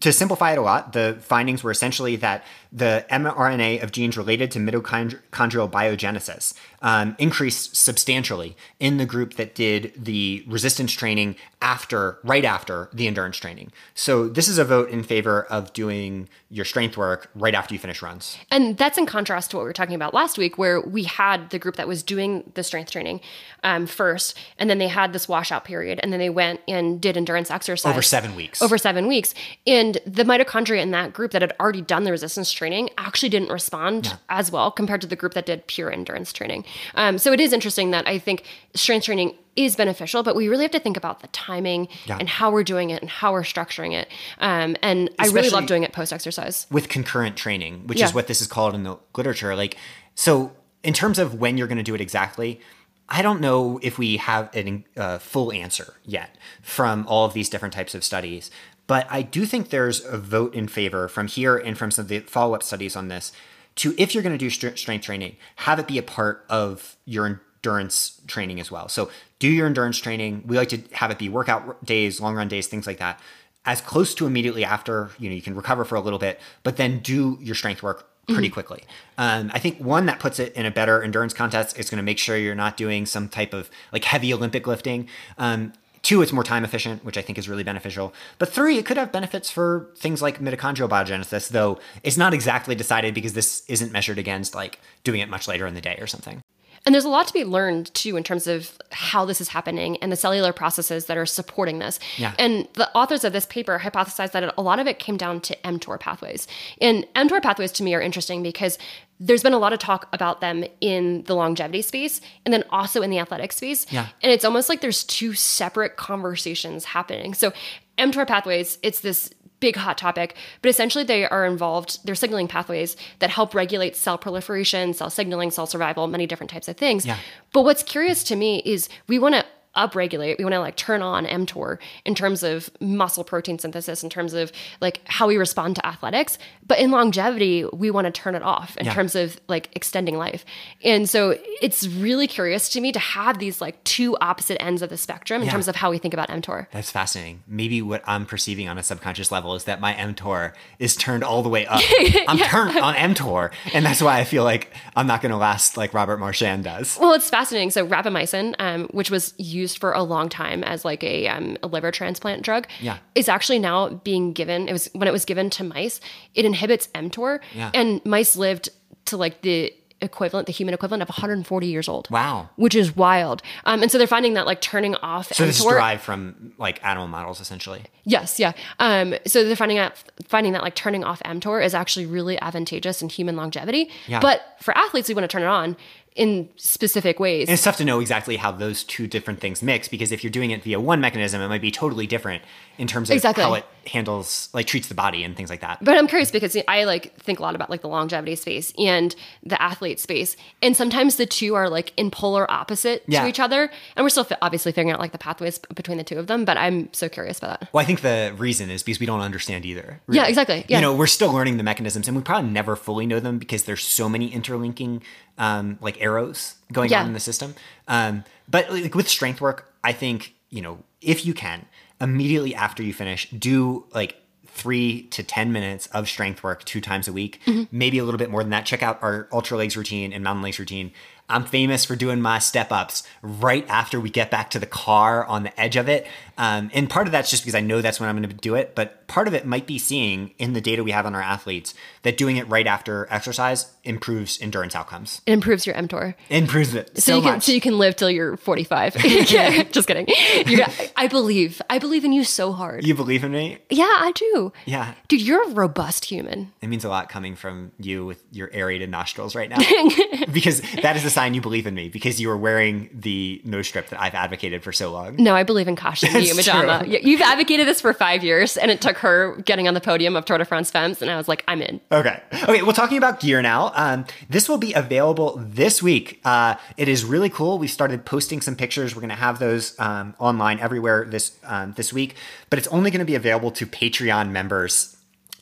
[0.00, 2.42] to simplify it a lot, the findings were essentially that
[2.72, 6.54] the mRNA of genes related to mitochondrial biogenesis
[6.84, 13.06] um, increased substantially in the group that did the resistance training after, right after the
[13.06, 13.72] endurance training.
[13.94, 17.80] So this is a vote in favor of doing your strength work right after you
[17.80, 18.36] finish runs.
[18.50, 21.48] And that's in contrast to what we were talking about last week, where we had
[21.48, 23.22] the group that was doing the strength training
[23.62, 27.16] um, first, and then they had this washout period, and then they went and did
[27.16, 28.60] endurance exercise Over seven weeks.
[28.60, 29.34] Over seven weeks,
[29.66, 33.48] and the mitochondria in that group that had already done the resistance training actually didn't
[33.48, 36.62] respond as well compared to the group that did pure endurance training.
[36.94, 38.44] Um, so it is interesting that I think
[38.74, 42.16] strength training is beneficial, but we really have to think about the timing Yeah.
[42.18, 44.08] and how we're doing it and how we're structuring it.
[44.38, 46.66] Um, and I really love doing it post exercise.
[46.70, 48.06] with concurrent training, which Yeah.
[48.06, 49.54] is what this is called in the literature.
[49.54, 49.76] Like,
[50.14, 50.52] so
[50.82, 52.60] in terms of when you're going to do it exactly,
[53.08, 57.48] I don't know if we have a uh, full answer yet from all of these
[57.48, 58.50] different types of studies.
[58.86, 62.08] But I do think there's a vote in favor from here and from some of
[62.08, 63.32] the follow up studies on this
[63.76, 66.96] to if you're going to do str- strength training, have it be a part of
[67.04, 68.88] your endurance training as well.
[68.88, 70.44] So do your endurance training.
[70.46, 73.20] We like to have it be workout days, long run days, things like that.
[73.66, 76.76] As close to immediately after, you know, you can recover for a little bit, but
[76.76, 78.84] then do your strength work pretty quickly.
[79.18, 82.02] Um, I think one that puts it in a better endurance contest is going to
[82.02, 85.08] make sure you're not doing some type of like heavy Olympic lifting.
[85.38, 85.72] Um,
[86.04, 88.12] Two, it's more time efficient, which I think is really beneficial.
[88.38, 92.74] But three, it could have benefits for things like mitochondrial biogenesis, though it's not exactly
[92.74, 96.06] decided because this isn't measured against like doing it much later in the day or
[96.06, 96.43] something.
[96.86, 99.96] And there's a lot to be learned too in terms of how this is happening
[99.98, 101.98] and the cellular processes that are supporting this.
[102.18, 102.34] Yeah.
[102.38, 105.56] And the authors of this paper hypothesized that a lot of it came down to
[105.64, 106.46] mTOR pathways.
[106.80, 108.78] And mTOR pathways to me are interesting because
[109.18, 113.00] there's been a lot of talk about them in the longevity space and then also
[113.00, 113.86] in the athletic space.
[113.90, 114.08] Yeah.
[114.22, 117.32] And it's almost like there's two separate conversations happening.
[117.32, 117.52] So
[117.96, 119.30] mTOR pathways, it's this
[119.64, 124.18] big hot topic, but essentially they are involved, they're signaling pathways that help regulate cell
[124.18, 127.06] proliferation, cell signaling, cell survival, many different types of things.
[127.06, 127.16] Yeah.
[127.54, 129.46] But what's curious to me is we want to
[129.76, 134.10] upregulate, we want to like turn on mTOR in terms of muscle protein synthesis, in
[134.10, 136.38] terms of like how we respond to athletics.
[136.66, 138.94] But in longevity, we want to turn it off in Yeah.
[138.94, 140.44] terms of like extending life.
[140.82, 144.88] And so it's really curious to me to have these like two opposite ends of
[144.90, 145.52] the spectrum in Yeah.
[145.52, 146.66] terms of how we think about mTOR.
[146.72, 147.42] That's fascinating.
[147.46, 151.42] Maybe what I'm perceiving on a subconscious level is that my mTOR is turned all
[151.42, 151.80] the way up.
[152.28, 155.76] I'm turned on mTOR, and that's why I feel like I'm not going to last
[155.76, 156.96] like Robert Marchand does.
[157.00, 157.70] Well, it's fascinating.
[157.70, 161.68] So rapamycin, um, which was used for a long time as like a, um, a
[161.68, 162.98] liver transplant drug, Yeah.
[163.14, 164.68] is actually now being given.
[164.68, 166.00] It was when it was given to mice,
[166.34, 167.70] it inhibits mTOR, Yeah.
[167.72, 168.68] and mice lived
[169.06, 172.10] to like the equivalent, the human equivalent of 140 years old.
[172.10, 172.50] Wow.
[172.56, 173.40] Which is wild.
[173.64, 175.34] Um, and so they're finding that like turning off mTOR.
[175.34, 177.84] So this is derived from like animal models, essentially.
[178.04, 178.52] Yes, yeah.
[178.80, 179.92] Um, so they're finding out
[180.28, 183.90] finding that like turning off mTOR is actually really advantageous in human longevity.
[184.06, 184.20] Yeah.
[184.20, 185.74] But for athletes, we want to turn it on
[186.14, 187.48] in specific ways.
[187.48, 190.30] And it's tough to know exactly how those two different things mix because if you're
[190.30, 192.42] doing it via one mechanism, it might be totally different
[192.78, 193.42] in terms of Exactly.
[193.42, 195.78] how it handles, like treats the body and things like that.
[195.82, 199.14] But I'm curious because I like think a lot about like the longevity space and
[199.42, 203.22] the athlete space, and sometimes the two are like in polar opposite Yeah.
[203.22, 203.70] to each other.
[203.96, 206.44] And we're still obviously figuring out like the pathways between the two of them.
[206.44, 207.68] But I'm so curious about that.
[207.72, 210.00] Well, I think the reason is because we don't understand either.
[210.08, 210.64] Yeah, exactly.
[210.68, 210.78] Yeah.
[210.78, 213.64] You know, we're still learning the mechanisms, and we probably never fully know them because
[213.64, 215.02] there's so many interlinking,
[215.38, 217.00] um, like arrows going Yeah.
[217.00, 217.54] on in the system.
[217.88, 221.66] Um, but like with strength work, I think you know if you can
[222.04, 227.08] immediately after you finish, do like three to 10 minutes of strength work two times
[227.08, 227.76] a week, Mm-hmm.
[227.76, 228.64] maybe a little bit more than that.
[228.64, 230.92] Check out our ultra legs routine and mountain legs routine.
[231.28, 235.24] I'm famous for doing my step ups right after we get back to the car
[235.24, 236.06] on the edge of it.
[236.36, 238.54] Um, and part of that's just because I know that's when I'm going to do
[238.54, 238.74] it.
[238.74, 241.74] But part of it might be seeing in the data we have on our athletes
[242.02, 245.20] that doing it right after exercise improves endurance outcomes.
[245.26, 246.14] It improves your mTOR.
[246.30, 247.42] Improves it so, So, you can much.
[247.44, 248.96] so you can live till you're 45.
[249.34, 250.06] Yeah, Just kidding.
[250.46, 250.66] You're,
[250.96, 251.60] I believe.
[251.70, 252.86] I believe in you so hard.
[252.86, 253.58] you believe in me?
[253.70, 254.52] yeah, I do.
[254.64, 254.94] Yeah.
[255.08, 256.52] Dude, you're a robust human.
[256.60, 259.58] It means a lot coming from you with your aerated nostrils right now.
[260.32, 263.66] because that is a sign you believe in me because you are wearing the nose
[263.68, 265.16] strip that I've advocated for so long.
[265.16, 266.84] No, I believe in Kasia Niewiadoma.
[266.84, 266.98] true.
[267.02, 270.24] You've advocated this for five years, and it took her getting on the podium of
[270.24, 271.80] Tour de France Femmes, and I was like, I'm in.
[271.90, 272.20] Okay.
[272.42, 272.62] Okay.
[272.62, 276.20] Well, talking about gear now, um, this will be available this week.
[276.24, 277.58] Uh, it is really cool.
[277.58, 278.94] We started posting some pictures.
[278.94, 282.16] We're going to have those um, online everywhere this um, this week,
[282.50, 284.93] but it's only going to be available to Patreon members.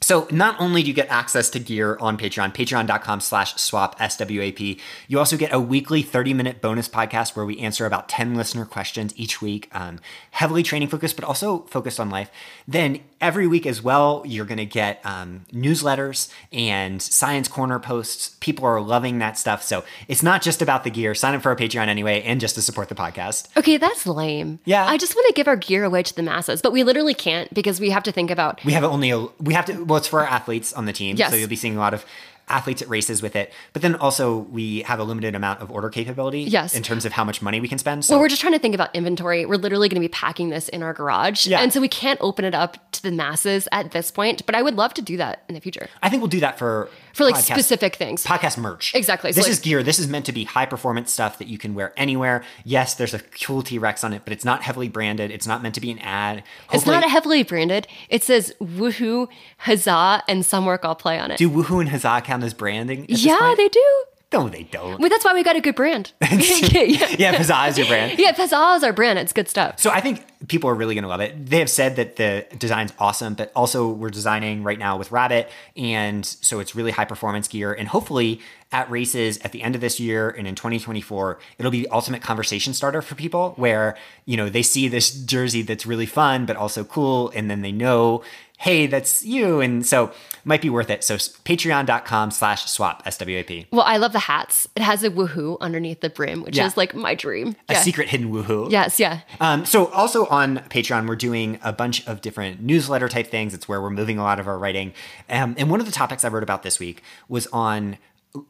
[0.03, 4.80] So not only do you get access to gear on Patreon, patreon.com slash swap SWAP,
[5.09, 8.64] you also get a weekly 30 minute bonus podcast where we answer about 10 listener
[8.64, 10.00] questions each week, um,
[10.32, 12.30] heavily training focused, but also focused on life.
[12.66, 18.36] Then every week as well, you're going to get um, newsletters and science corner posts.
[18.40, 19.62] People are loving that stuff.
[19.62, 21.14] So it's not just about the gear.
[21.14, 23.48] Sign up for our Patreon anyway, and just to support the podcast.
[23.57, 24.59] Okay, that's lame.
[24.64, 24.84] Yeah.
[24.84, 27.53] I just want to give our gear away to the masses, but we literally can't
[27.55, 30.09] because we have to think about We have only a, we have to well it's
[30.09, 31.16] for our athletes on the team.
[31.16, 31.30] Yes.
[31.30, 32.05] So you'll be seeing a lot of
[32.49, 33.53] athletes at races with it.
[33.72, 36.74] But then also we have a limited amount of order capability Yes.
[36.74, 38.05] in terms of how much money we can spend.
[38.05, 39.47] So Well, we're just trying to think about inventory.
[39.47, 41.47] We're literally going to be packing this in our garage.
[41.47, 41.61] Yeah.
[41.61, 44.61] And so we can't open it up to the masses at this point, but I
[44.62, 47.24] would love to do that in the future I think we'll do that for for
[47.24, 48.24] like podcast- specific things.
[48.24, 48.94] podcast merch.
[48.94, 49.32] Exactly.
[49.32, 49.82] So, This like- is gear.
[49.82, 52.44] This is meant to be high performance stuff that you can wear anywhere.
[52.64, 55.30] Yes, there's a cool T Rex on it, but it's not heavily branded.
[55.30, 56.42] It's not meant to be an ad.
[56.72, 57.86] It's not heavily branded.
[58.08, 61.38] It says woohoo, huzzah, and some work I'll play on it.
[61.38, 63.06] do Woohoo and Huzzah count as branding?
[63.08, 64.04] yeah, they do.
[64.33, 64.99] No, they don't.
[64.99, 66.12] Well, that's why we got a good brand.
[66.20, 68.18] yeah, yeah, Huzzah is your brand.
[68.18, 69.18] yeah, huzzah is our brand.
[69.18, 69.78] It's good stuff.
[69.78, 71.47] So I think people are really going to love it.
[71.47, 75.51] They have said that the design's awesome, but also we're designing right now with Rabbit,
[75.76, 77.72] and so it's really high performance gear.
[77.72, 78.41] And hopefully,
[78.72, 82.22] at races at the end of this year and in 2024, it'll be the ultimate
[82.22, 86.57] conversation starter for people, where you know they see this jersey that's really fun but
[86.57, 88.22] also cool, and then they know,
[88.62, 90.12] hey, that's you, and so
[90.44, 91.02] might be worth it.
[91.04, 94.68] So Patreon.com/slash swap swap Well, I love the hats.
[94.76, 96.66] It has a woohoo underneath the brim, which Yeah.
[96.66, 97.56] is like my dream.
[97.68, 97.80] a Yeah.
[97.80, 98.70] secret hidden woohoo.
[98.70, 99.20] Yes, yeah.
[99.40, 103.54] Um, so also on Patreon, we're doing a bunch of different newsletter type things.
[103.54, 104.92] It's where we're moving a lot of our writing.
[105.28, 107.98] Um, and one of the topics I wrote about this week was on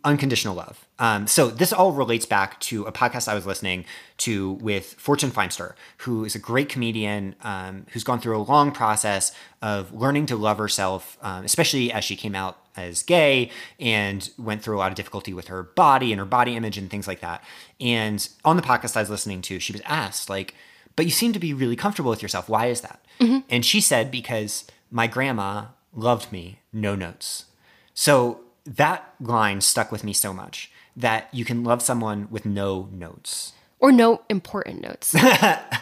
[0.05, 0.87] unconditional love.
[0.99, 3.85] Um, so this all relates back to a podcast I was listening
[4.19, 8.71] to with Fortune Feimster, who is a great comedian um, who's gone through a long
[8.71, 14.31] process of learning to love herself, um, especially as she came out as gay and
[14.39, 17.09] went through a lot of difficulty with her body and her body image and things
[17.09, 17.43] like that.
[17.81, 20.55] And on the podcast I was listening to, she was asked like,
[20.95, 22.49] but you seem to be really comfortable with yourself.
[22.49, 23.05] Why is that?
[23.49, 27.47] And she said, because my grandma loved me, no notes.
[27.95, 32.89] So that line stuck with me so much that you can love someone with no
[32.93, 33.53] notes.
[33.81, 35.15] Or no important notes.
[35.15, 35.25] and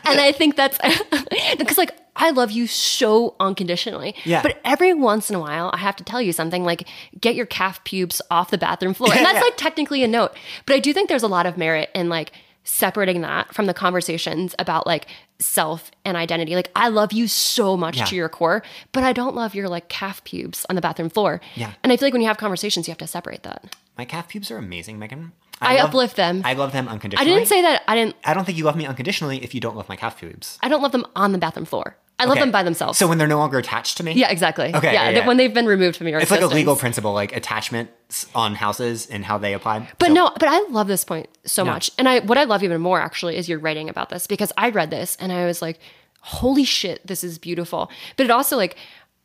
[0.04, 0.78] I think that's
[1.58, 4.14] because, like, I love you so unconditionally.
[4.24, 4.42] Yeah.
[4.42, 6.88] But every once in a while, I have to tell you something like,
[7.20, 9.12] get your calf pubes off the bathroom floor.
[9.14, 10.32] And that's like technically a note.
[10.66, 12.32] But I do think there's a lot of merit in like
[12.64, 15.06] separating that from the conversations about like
[15.38, 16.54] self and identity.
[16.54, 18.04] Like, I love you so much Yeah.
[18.04, 21.40] to your core, but I don't love your like calf pubes on the bathroom floor.
[21.54, 21.72] Yeah.
[21.82, 23.74] And I feel like when you have conversations, you have to separate that.
[23.96, 25.32] My calf pubes are amazing, Megan.
[25.62, 26.42] I love- uplift them.
[26.44, 27.30] I love them unconditionally.
[27.30, 29.60] I didn't say that I didn't I don't think you love me unconditionally if you
[29.60, 30.58] don't love my calf pubes.
[30.62, 31.96] I don't love them on the bathroom floor.
[32.20, 32.40] I love Okay.
[32.40, 32.98] them by themselves.
[32.98, 34.12] So when they're no longer attached to me?
[34.12, 34.74] yeah, exactly.
[34.74, 35.26] Okay, Yeah, yeah, yeah.
[35.26, 39.06] when they've been removed from your It's like a legal principle, like attachments on houses
[39.06, 39.88] and how they apply.
[39.98, 41.72] But So- no, but I love this point so Yeah.
[41.72, 41.90] much.
[41.98, 44.70] And I what I love even more actually is you're writing about this because I
[44.70, 45.78] read this and I was like,
[46.20, 47.90] holy shit, this is beautiful.
[48.16, 48.76] But it also like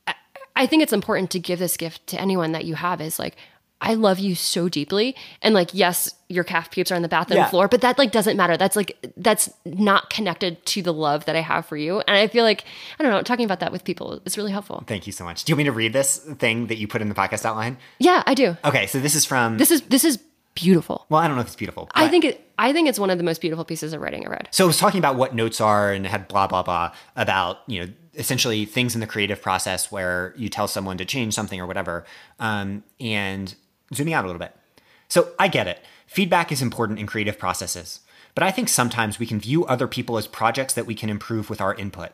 [0.08, 0.14] I,
[0.56, 3.36] I think it's important to give this gift to anyone that you have is like
[3.82, 5.16] I love you so deeply.
[5.42, 7.50] And like, yes, your calf pubes are on the bathroom Yeah.
[7.50, 8.56] floor, but that like doesn't matter.
[8.58, 12.00] That's like that's not connected to the love that I have for you.
[12.08, 12.64] And I feel like,
[13.00, 14.84] I don't know, talking about that with people is really helpful.
[14.88, 15.44] Thank you so much.
[15.44, 17.78] Do you want me to read this thing that you put in the podcast outline?
[18.00, 18.58] Yeah, I do.
[18.64, 19.58] Okay, so this is from.
[19.58, 20.20] This is this is
[20.56, 21.06] beautiful.
[21.10, 21.90] well, I don't know if it's beautiful.
[21.94, 24.30] I think it I think it's one of the most beautiful pieces of writing I
[24.30, 24.48] read.
[24.52, 27.86] So I was talking about what notes are and had blah blah blah about you
[27.86, 31.68] know essentially things in the creative process where you tell someone to change something or
[31.68, 32.06] whatever.
[32.40, 33.54] Um, and
[33.94, 34.56] zooming out a little bit.
[35.08, 35.80] So I get it.
[36.08, 38.02] Feedback is important in creative processes,
[38.34, 41.50] but I think sometimes we can view other people as projects that we can improve
[41.50, 42.12] with our input.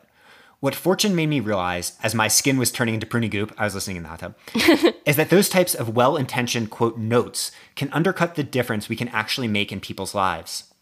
[0.60, 3.74] What fortune made me realize as my skin was turning into pruny goop, I was
[3.74, 4.34] listening in the hot tub,
[5.06, 9.08] is that those types of well intentioned, quote, notes can undercut the difference we can
[9.08, 10.72] actually make in people's lives.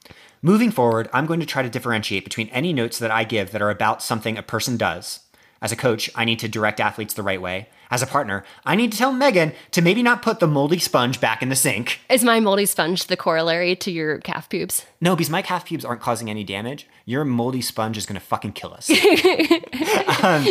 [0.43, 3.63] Moving forward, I'm going to try to differentiate between any notes that I give that
[3.63, 5.21] are about something a person does.
[5.63, 7.69] As a coach, I need to direct athletes the right way.
[7.91, 11.21] As a partner, I need to tell Megan to maybe not put the moldy sponge
[11.21, 12.01] back in the sink.
[12.09, 14.87] Is my moldy sponge the corollary to your calf pubes?
[15.03, 16.87] No, because my calf pubes aren't causing any damage.
[17.05, 18.89] Your moldy sponge is going to fucking kill us.
[20.23, 20.47] um,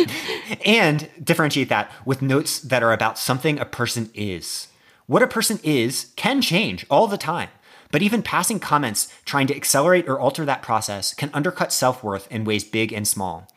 [0.64, 4.68] and differentiate that with notes that are about something a person is.
[5.06, 7.48] What a person is can change all the time.
[7.90, 12.30] But even passing comments trying to accelerate or alter that process can undercut self worth
[12.30, 13.48] in ways big and small.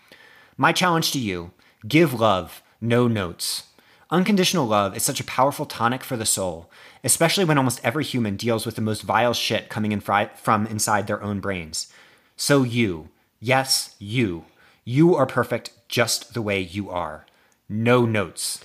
[0.58, 1.51] My challenge to you
[1.88, 3.64] give love, no notes.
[4.10, 6.70] Unconditional love is such a powerful tonic for the soul,
[7.04, 10.68] especially when almost every human deals with the most vile shit coming in fri- from
[10.68, 11.91] inside their own brains.
[12.36, 14.45] So, you, yes, you,
[14.86, 17.26] you are perfect just the way you are.
[17.68, 18.64] No notes.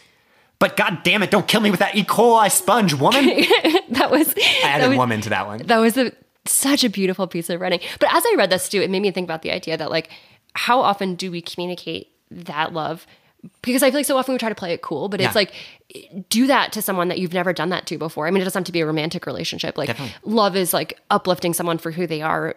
[0.59, 2.03] But god damn it, don't kill me with that E.
[2.03, 3.24] coli sponge, woman.
[3.91, 5.59] that was I added was, woman to that one.
[5.66, 6.12] that was a,
[6.47, 7.80] such a beautiful piece of writing.
[8.01, 10.11] But as I read this too, it made me think about the idea that like
[10.55, 13.07] how often do we communicate that love?
[13.62, 15.38] Because I feel like so often we try to play it cool, but it's Yeah.
[15.38, 15.53] like
[16.28, 18.26] do that to someone that you've never done that to before.
[18.26, 19.78] I mean, it doesn't have to be a romantic relationship.
[19.78, 20.14] Like Definitely.
[20.24, 22.57] love is like uplifting someone for who they are,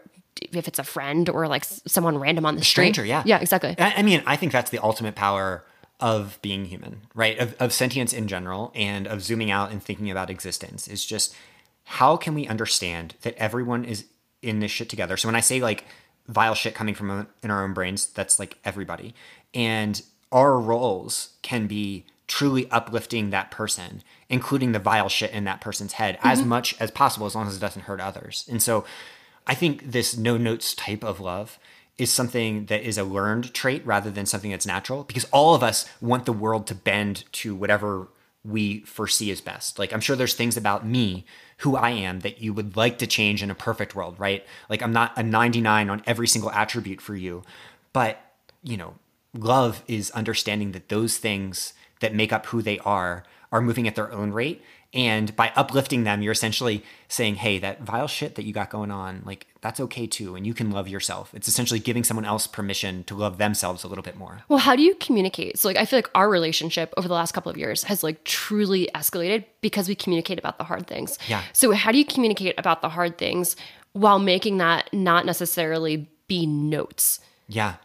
[0.52, 2.94] if it's a friend or like someone random on the street.
[2.94, 3.22] stranger, yeah.
[3.26, 3.76] yeah, exactly.
[3.78, 5.64] I, I mean, I think that's the ultimate power
[6.00, 7.38] of being human, right?
[7.38, 11.36] Of, of sentience in general and of zooming out and thinking about existence is just
[11.84, 14.06] how can we understand that everyone is
[14.42, 15.16] in this shit together?
[15.16, 15.86] So when I say like
[16.28, 19.14] vile shit coming from in our own brains, that's like everybody.
[19.54, 20.02] And
[20.32, 25.94] our roles can be truly uplifting that person, including the vile shit in that person's
[25.94, 26.50] head as mm-hmm.
[26.50, 28.48] much as possible, as long as it doesn't hurt others.
[28.50, 28.86] And so
[29.46, 31.60] I think this no notes type of love
[31.98, 35.62] is something that is a learned trait rather than something that's natural because all of
[35.62, 38.08] us want the world to bend to whatever
[38.44, 39.78] we foresee as best.
[39.78, 41.26] Like, I'm sure there's things about me,
[41.62, 44.46] who I am, that you would like to change in a perfect world, right?
[44.70, 47.44] Like, I'm not a 99 on every single attribute for you.
[47.94, 48.20] But,
[48.64, 48.96] you know,
[49.34, 53.96] love is understanding that those things that make up who they are are moving at
[53.96, 54.64] their own rate.
[54.94, 58.92] And by uplifting them, you're essentially saying, hey, that vile shit that you got going
[58.92, 60.36] on, like, that's okay too.
[60.36, 61.34] And you can love yourself.
[61.34, 64.42] It's essentially giving someone else permission to love themselves a little bit more.
[64.50, 65.58] Well, how do you communicate?
[65.58, 68.24] So, like, I feel like our relationship over the last couple of years has like
[68.26, 71.18] truly escalated because we communicate about the hard things.
[71.28, 71.42] Yeah.
[71.54, 73.56] So, how do you communicate about the hard things
[73.94, 77.22] while making that not necessarily be notes?
[77.48, 77.76] Yeah.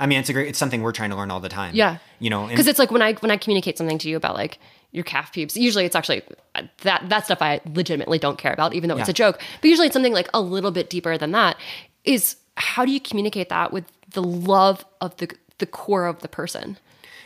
[0.00, 1.74] I mean, it's a great, it's something we're trying to learn all the time.
[1.74, 1.98] Yeah.
[2.20, 4.58] You know, Because it's like when I when I communicate something to you about like
[4.90, 6.22] your calf pubes, usually it's actually
[6.54, 9.40] uh, that that stuff I legitimately don't care about, even though it's a joke.
[9.60, 11.56] But usually it's something like a little bit deeper than that.
[12.04, 16.28] Is how do you communicate that with the love of the the core of the
[16.28, 16.78] person?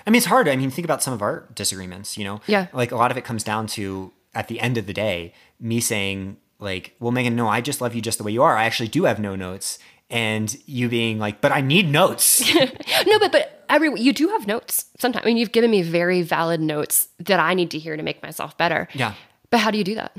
[0.06, 0.48] I mean, it's hard.
[0.48, 2.40] I mean, think about some of our disagreements, you know?
[2.46, 2.66] Yeah.
[2.72, 5.80] Like a lot of it comes down to, at the end of the day, me
[5.80, 8.56] saying, like, well, Megan, no, I just love you just the way you are.
[8.56, 9.78] I actually do have no notes.
[10.10, 12.42] And you being like, but I need notes.
[13.06, 14.86] No, but but every you do have notes.
[14.98, 18.02] Sometimes I mean you've given me very valid notes that I need to hear to
[18.02, 18.86] make myself better.
[18.94, 19.14] Yeah.
[19.50, 20.16] But how do you do that?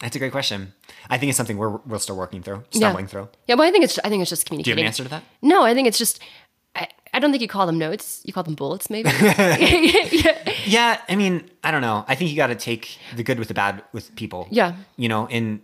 [0.00, 0.72] That's a great question.
[1.08, 3.08] I think it's something we're, we're still working through, stumbling yeah.
[3.08, 3.28] through.
[3.46, 4.84] Yeah, well, I think it's I think it's just Do you have communicating.
[4.84, 5.22] an answer to that?
[5.42, 6.20] No, I think it's just.
[6.76, 8.20] I, I don't think you call them notes.
[8.24, 9.10] You call them bullets, maybe.
[10.66, 12.04] Yeah, I mean, I don't know.
[12.08, 14.48] I think you got to take the good with the bad with people.
[14.50, 14.76] Yeah.
[14.96, 15.60] You know, and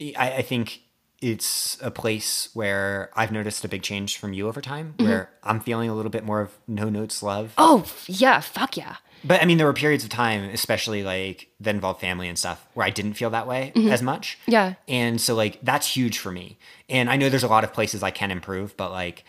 [0.00, 0.81] I, I think
[1.22, 5.08] it's a place where I've noticed a big change from you over time, mm-hmm.
[5.08, 7.54] where I'm feeling a little bit more of no notes love.
[7.56, 8.96] oh yeah, fuck yeah.
[9.24, 12.66] But I mean, there were periods of time, especially like that involved family and stuff,
[12.74, 13.88] where I didn't feel that way mm-hmm.
[13.88, 14.36] as much.
[14.46, 14.74] Yeah.
[14.88, 16.58] And so, like, that's huge for me.
[16.88, 19.24] And I know there's a lot of places I can improve, but like,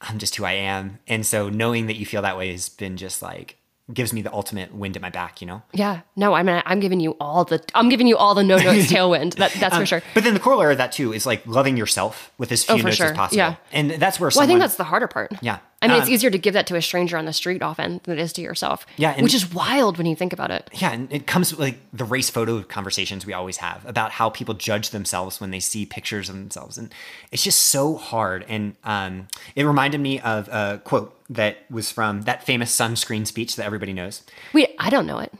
[0.00, 0.98] I'm just who I am.
[1.06, 3.58] And so, knowing that you feel that way has been just like,
[3.92, 5.62] gives me the ultimate wind at my back, you know?
[5.72, 6.00] Yeah.
[6.16, 8.86] No, I mean I'm giving you all the I'm giving you all the no notes
[8.92, 9.34] tailwind.
[9.36, 10.02] That that's for um, sure.
[10.14, 12.82] But then the corollary of that too is like loving yourself with as oh, few
[12.82, 13.06] Oh, notes sure.
[13.06, 13.36] as possible.
[13.38, 13.56] Yeah.
[13.72, 15.32] And that's where Well, I think that's the harder part.
[15.42, 15.58] Yeah.
[15.82, 18.00] I mean, it's Um, easier to give that to a stranger on the street often
[18.04, 18.86] than it is to yourself.
[18.96, 20.70] Yeah, which is wild when you think about it.
[20.72, 24.30] Yeah, and it comes with like the race photo conversations we always have about how
[24.30, 26.94] people judge themselves when they see pictures of themselves, and
[27.32, 28.46] it's just so hard.
[28.48, 29.26] And um,
[29.56, 33.92] it reminded me of a quote that was from that famous sunscreen speech that everybody
[33.92, 34.22] knows.
[34.52, 35.32] Wait, I don't know it.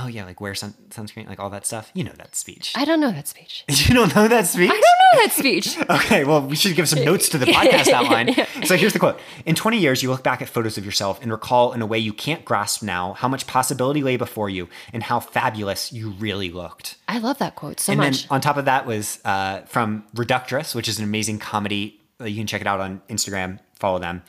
[0.00, 1.90] Oh yeah, like wear sun- sunscreen, like all that stuff.
[1.92, 2.72] You know that speech.
[2.76, 3.64] I don't know that speech.
[3.68, 4.70] you don't know that speech?
[4.70, 5.76] I don't know that speech.
[5.90, 8.34] Okay, well, we should give some notes to the podcast outline.
[8.64, 11.32] So here's the quote In 20 years, you look back at photos of yourself and
[11.32, 15.02] recall in a way you can't grasp now how much possibility lay before you and
[15.02, 16.96] how fabulous you really looked.
[17.08, 18.06] I love that quote so and much.
[18.06, 22.00] And then on top of that was uh, from Reductress, which is an amazing comedy.
[22.20, 24.22] Uh, You can check it out on Instagram, follow them.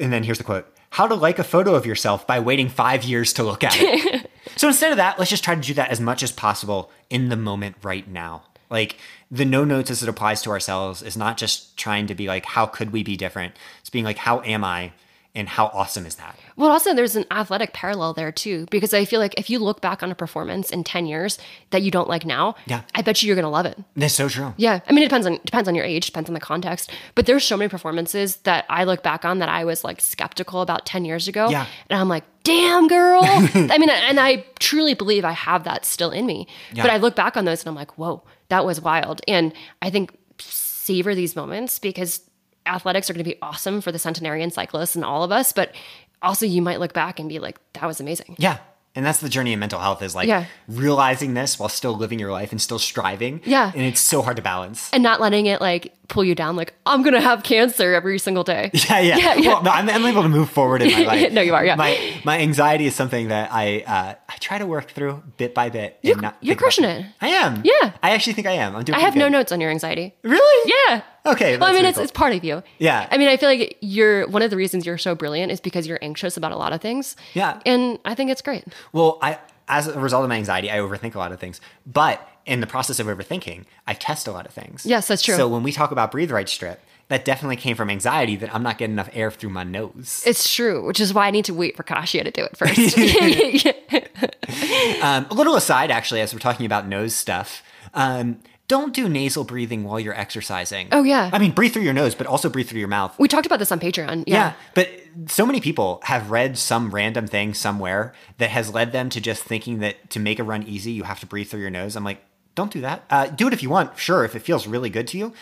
[0.00, 3.04] and then here's the quote how to like a photo of yourself by waiting five
[3.04, 4.25] years to look at it.
[4.56, 7.28] So instead of that, let's just try to do that as much as possible in
[7.28, 8.42] the moment right now.
[8.70, 8.96] Like
[9.30, 12.46] the no notes as it applies to ourselves is not just trying to be like,
[12.46, 13.54] how could we be different?
[13.80, 14.92] It's being like, how am I?
[15.36, 16.36] And how awesome is that?
[16.56, 19.80] Well, also, there's an athletic parallel there too, because I feel like if you look
[19.82, 21.38] back on a performance in 10 years
[21.70, 22.80] that you don't like now, Yeah.
[22.94, 23.78] I bet you you're to love it.
[23.94, 24.54] That's so true.
[24.56, 26.90] Yeah, I mean it depends on depends on your age, depends on the context.
[27.14, 30.62] But there's so many performances that I look back on that I was like skeptical
[30.62, 31.66] about ten years ago, Yeah.
[31.90, 33.20] and I'm like, damn girl.
[33.24, 36.48] I mean, and I truly believe I have that still in me.
[36.74, 39.20] But I look back on those and I'm like, whoa, that was wild.
[39.28, 39.52] And
[39.82, 42.20] I think savor these moments because
[42.66, 45.52] athletics are going to be awesome for the centenarian cyclists and all of us.
[45.52, 45.74] But
[46.22, 48.36] also, you might look back and be like, that was amazing.
[48.38, 48.58] Yeah.
[48.94, 50.46] And that's the journey of mental health is like Yeah.
[50.68, 53.42] realizing this while still living your life and still striving.
[53.44, 53.70] Yeah.
[53.74, 54.88] And it's so hard to balance.
[54.92, 58.18] And not letting it like pull you down, like, I'm going to have cancer every
[58.18, 58.70] single day.
[58.88, 59.16] Yeah, yeah.
[59.16, 59.48] Yeah, yeah.
[59.48, 61.32] Well, no, I'm, I'm able to move forward in my life.
[61.32, 61.74] No, you are, yeah.
[61.74, 65.70] My my anxiety is something that I uh, I try to work through bit by
[65.70, 65.98] bit.
[66.02, 67.00] You're- and not you're crushing it.
[67.00, 67.06] it.
[67.20, 67.62] I am.
[67.64, 67.92] Yeah.
[68.02, 68.76] I actually think I am.
[68.76, 68.96] I'm doing.
[68.96, 70.14] I have pretty no notes on your anxiety.
[70.22, 70.72] Really?
[70.88, 71.02] Yeah.
[71.26, 71.56] Okay.
[71.56, 72.02] Well, I mean, really it's, cool.
[72.04, 72.62] it's part of you.
[72.78, 73.08] Yeah.
[73.10, 75.86] I mean, I feel like you're one of the reasons you're so brilliant is because
[75.88, 77.16] you're anxious about a lot of things.
[77.34, 77.60] Yeah.
[77.66, 78.64] And I think it's great.
[78.92, 79.38] Well, I
[79.68, 81.60] as a result of my anxiety, I overthink a lot of things.
[81.86, 84.86] But in the process of overthinking, I test a lot of things.
[84.86, 85.36] Yes, that's true.
[85.36, 88.62] So when we talk about breathe right strip, that definitely came from anxiety that I'm
[88.62, 90.22] not getting enough air through my nose.
[90.26, 92.96] It's true, which is why I need to wait for Kasia to do it first.
[95.02, 97.62] Um, a little aside, actually, as we're talking about nose stuff,
[97.94, 100.88] um, don't do nasal breathing while you're exercising.
[100.92, 101.30] Oh, yeah.
[101.32, 103.16] I mean, breathe through your nose, but also breathe through your mouth.
[103.18, 104.24] we talked about this on Patreon.
[104.26, 104.34] Yeah.
[104.36, 104.52] Yeah.
[104.74, 104.88] but
[105.28, 109.42] so many people have read some random thing somewhere that has led them to just
[109.42, 111.96] thinking that to make a run easy, you have to breathe through your nose.
[111.96, 112.22] I'm like,
[112.56, 113.04] don't do that.
[113.08, 115.32] Uh, do it if you want, sure, if it feels really good to you,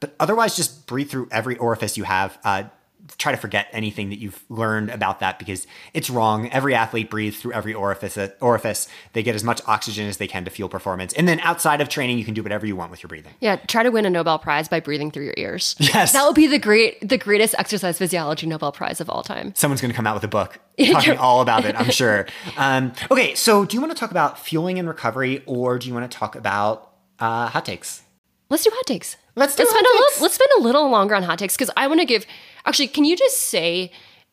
[0.00, 2.36] but otherwise, just breathe through every orifice you have.
[2.42, 2.64] Uh,
[3.18, 6.48] try to forget anything that you've learned about that because it's wrong.
[6.50, 8.18] Every athlete breathes through every orifice.
[8.40, 8.88] Orifice.
[9.12, 11.88] They get as much oxygen as they can to fuel performance, and then outside of
[11.88, 13.34] training, you can do whatever you want with your breathing.
[13.40, 15.76] Yeah, try to win a Nobel Prize by breathing through your ears.
[15.78, 16.12] Yes.
[16.12, 19.52] That would be the great the greatest exercise physiology Nobel Prize of all time.
[19.54, 22.26] someone's going to come out with a book talking all about it, I'm sure.
[22.56, 25.94] Um, okay, so do you want to talk about fueling and recovery, or do you
[25.94, 28.02] want to talk about uh, hot takes?
[28.52, 29.16] Let's do hot takes.
[29.34, 30.12] Let's do let's hot spend a takes.
[30.12, 32.26] little let's spend a little longer on hot takes because I want to give
[32.66, 33.90] actually can you just say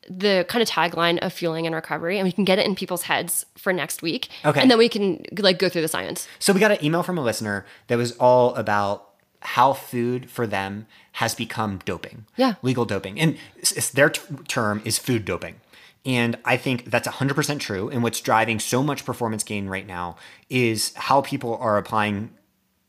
[0.09, 3.03] the kind of tagline of fueling and recovery and we can get it in people's
[3.03, 4.27] heads for next week.
[4.43, 4.59] Okay.
[4.61, 6.27] And then we can like go through the science.
[6.39, 9.07] So we got an email from a listener that was all about
[9.41, 12.25] how food for them has become doping.
[12.37, 12.55] Yeah.
[12.61, 13.19] Legal doping.
[13.19, 15.55] And s- s- their t- term is food doping.
[16.05, 17.89] And I think that's 100% true.
[17.89, 20.17] And what's driving so much performance gain right now
[20.49, 22.31] is how people are applying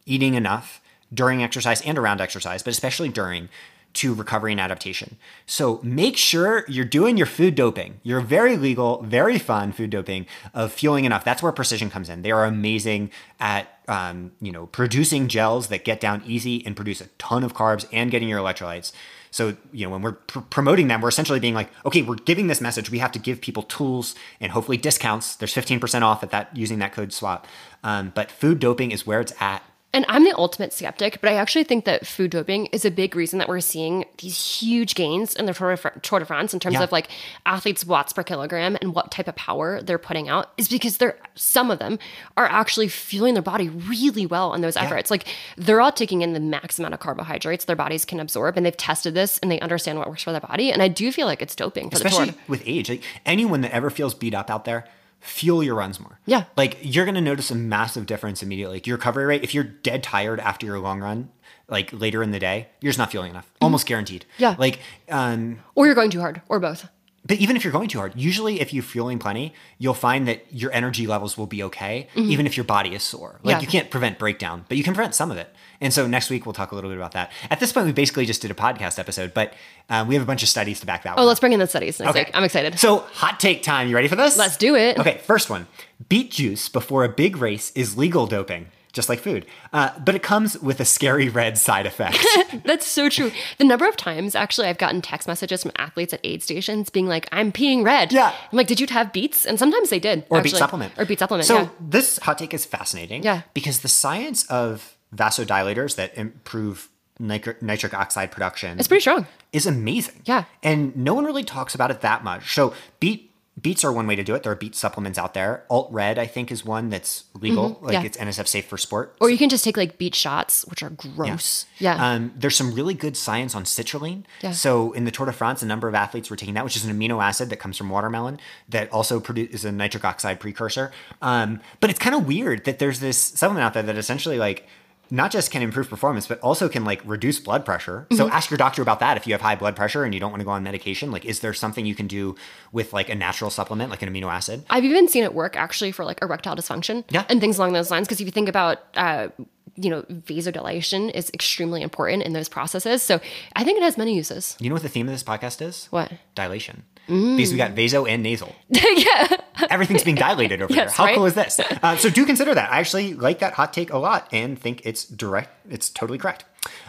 [0.07, 0.80] eating enough
[1.13, 3.49] during exercise and around exercise, but especially during
[3.93, 5.17] to recovery and adaptation.
[5.47, 8.01] So make sure you're doing your food doping.
[8.05, 11.25] Your very legal, very fun food doping of fueling enough.
[11.25, 12.23] That's where precision comes in.
[12.23, 13.11] They are amazing
[13.41, 17.55] at um, you know producing gels that get down easy and produce a ton of
[17.55, 18.93] carbs and getting your electrolytes.
[19.33, 22.49] So, you know, when we're pr- promoting them, we're essentially being like, okay, we're giving
[22.49, 22.91] this message.
[22.91, 25.37] We have to give people tools and hopefully discounts.
[25.37, 27.47] There's 15% off at that using that code swap.
[27.85, 29.63] Um, but food doping is where it's at.
[29.93, 33.17] And I'm the ultimate skeptic, but I actually think that food doping is a big
[33.17, 36.55] reason that we're seeing these huge gains in the Tour de, Fr- Tour de France
[36.55, 36.85] in terms Yeah.
[36.85, 37.09] of like
[37.45, 41.17] athletes' watts per kilogram and what type of power they're putting out is because they're
[41.35, 41.99] some of them
[42.37, 45.11] are actually fueling their body really well in those efforts.
[45.11, 45.27] Like
[45.57, 48.77] they're all taking in the max amount of carbohydrates their bodies can absorb, and they've
[48.77, 50.71] tested this and they understand what works for their body.
[50.71, 52.43] And I do feel like it's doping for especially the tour.
[52.47, 52.89] with age.
[52.91, 54.87] Like anyone that ever feels beat up out there,
[55.21, 56.19] fuel your runs more.
[56.27, 56.45] Yeah.
[56.57, 58.77] Like you're gonna notice a massive difference immediately.
[58.77, 61.31] Like your recovery rate, if you're dead tired after your long run,
[61.69, 63.51] like later in the day, you're just not feeling enough.
[63.61, 64.25] Almost guaranteed.
[64.35, 64.43] Mm-hmm.
[64.43, 64.57] Yeah.
[64.59, 66.89] Like um Or you're going too hard, or both.
[67.27, 70.47] but even if you're going too hard, usually if you're fueling plenty, you'll find that
[70.51, 73.33] your energy levels will be okay, even if your body is sore.
[73.33, 73.49] Like Mm-hmm.
[73.51, 73.61] Yeah.
[73.61, 75.55] you can't prevent breakdown, but you can prevent some of it.
[75.81, 77.33] And so next week we'll talk a little bit about that.
[77.51, 79.55] At this point, we basically just did a podcast episode, but
[79.89, 81.27] um, we have a bunch of studies to back that Oh, one.
[81.27, 82.21] let's bring in the studies next Okay.
[82.25, 82.31] week.
[82.35, 82.79] I'm excited.
[82.79, 83.89] So, hot take time.
[83.89, 84.37] You ready for this?
[84.37, 84.99] Let's do it.
[84.99, 85.67] Okay, first one.
[86.09, 89.47] Beet juice before a big race is legal doping, just like food.
[89.73, 92.25] Uh, but it comes with a scary red side effect.
[92.65, 93.31] That's so true.
[93.59, 97.07] The number of times actually I've gotten text messages from athletes at aid stations being
[97.07, 98.13] like, I'm peeing red.
[98.13, 98.35] Yeah.
[98.53, 99.47] I'm like, did you have beets?
[99.47, 100.25] And sometimes they did.
[100.29, 100.51] or actually.
[100.53, 100.93] beet supplement.
[100.99, 101.47] Or beet supplement.
[101.47, 101.69] So, yeah.
[101.81, 103.23] this hot take is fascinating.
[103.23, 103.43] Yeah.
[103.55, 106.89] Because the science of vasodilators that improve
[107.19, 109.27] nitric, nitric oxide production It's pretty strong.
[109.53, 110.23] is amazing.
[110.25, 110.45] Yeah.
[110.63, 112.55] And no one really talks about it that much.
[112.55, 113.31] So beet
[113.61, 114.43] beets are one way to do it.
[114.43, 115.65] There are beet supplements out there.
[115.69, 117.79] Alt Red, I think, is one that's legal.
[117.83, 118.03] Like yeah.
[118.05, 119.17] it's NSF safe for sport.
[119.21, 121.67] Or you can just take like beet shots, which are gross.
[121.79, 121.95] Yeah.
[121.95, 124.25] Um, there's some really good science on citrulline.
[124.41, 124.53] Yeah.
[124.53, 126.85] So in the Tour de France, a number of athletes were taking that, which is
[126.85, 128.39] an amino acid that comes from watermelon
[128.69, 130.93] that also produces a nitric oxide precursor.
[131.21, 134.67] Um, but it's kind of weird that there's this supplement out there that essentially like
[135.11, 138.07] not just can improve performance, but also can like reduce blood pressure.
[138.13, 138.37] So Mm-hmm.
[138.37, 140.41] ask your doctor about that if you have high blood pressure and you don't want
[140.41, 141.11] to go on medication.
[141.11, 142.37] Like, is there something you can do
[142.73, 144.65] with like a natural supplement, like an amino acid?
[144.71, 147.25] I've even seen it work actually for like erectile dysfunction Yeah.
[147.29, 148.07] and things along those lines.
[148.07, 149.29] Because if you think about, uh,
[149.77, 153.03] you know, vasodilation is extremely important in those processes.
[153.03, 153.21] So
[153.57, 154.57] I think it has many uses.
[154.61, 155.87] You know what the theme of this podcast is?
[155.91, 156.13] What?
[156.35, 156.83] Dilation.
[157.07, 158.55] Because we got vaso and nasal.
[158.69, 159.37] yeah.
[159.69, 160.97] Everything's being dilated over Yes, there.
[160.97, 161.17] How right?
[161.17, 161.59] cool is this?
[161.59, 162.71] Uh, so do consider that.
[162.73, 165.51] I actually like that hot take a lot and think it's direct.
[165.69, 166.45] It's totally correct.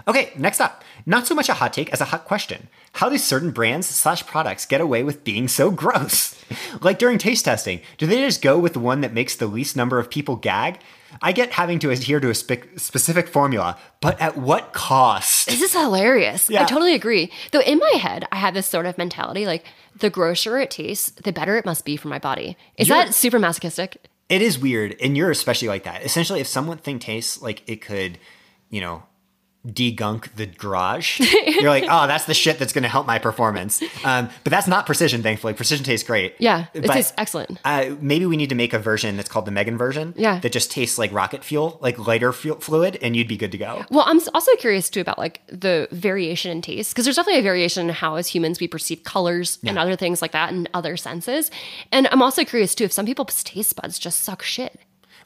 [0.08, 0.84] Okay, next up.
[1.06, 2.68] Not so much a hot take as a hot question.
[2.94, 6.38] How do certain brands slash products get away with being so gross?
[6.82, 9.76] like during taste testing, do they just go with the one that makes the least
[9.76, 10.80] number of people gag?
[11.22, 15.48] I get having to adhere to a spe- specific formula, but at what cost?
[15.48, 16.50] This is hilarious.
[16.50, 16.64] Yeah.
[16.64, 17.32] I totally agree.
[17.52, 19.66] Though in my head, I have this sort of mentality like
[19.98, 22.58] the grosser it tastes, the better it must be for my body.
[22.78, 23.98] Is You're- that super masochistic?
[24.30, 26.04] It is weird, and you're especially like that.
[26.04, 28.18] Essentially, if someone thing tastes like it could,
[28.70, 29.04] you know,
[29.68, 33.82] degunk the garage, you're like, oh, that's the shit that's going to help my performance.
[34.04, 35.54] Um, but that's not precision, thankfully.
[35.54, 36.34] Precision tastes great.
[36.40, 37.60] Yeah, it But, tastes excellent.
[37.64, 40.14] Uh, maybe we need to make a version that's called the Megan version.
[40.18, 40.40] Yeah.
[40.40, 43.58] That just tastes like rocket fuel, like lighter fuel, fluid, and you'd be good to
[43.60, 43.86] go.
[43.92, 47.44] Well, I'm also curious too about like the variation in taste because there's definitely a
[47.44, 50.98] variation in how as humans we perceive colors and other things like that and other
[50.98, 51.52] senses.
[51.92, 54.80] And I'm also curious too if some people's taste buds just suck shit.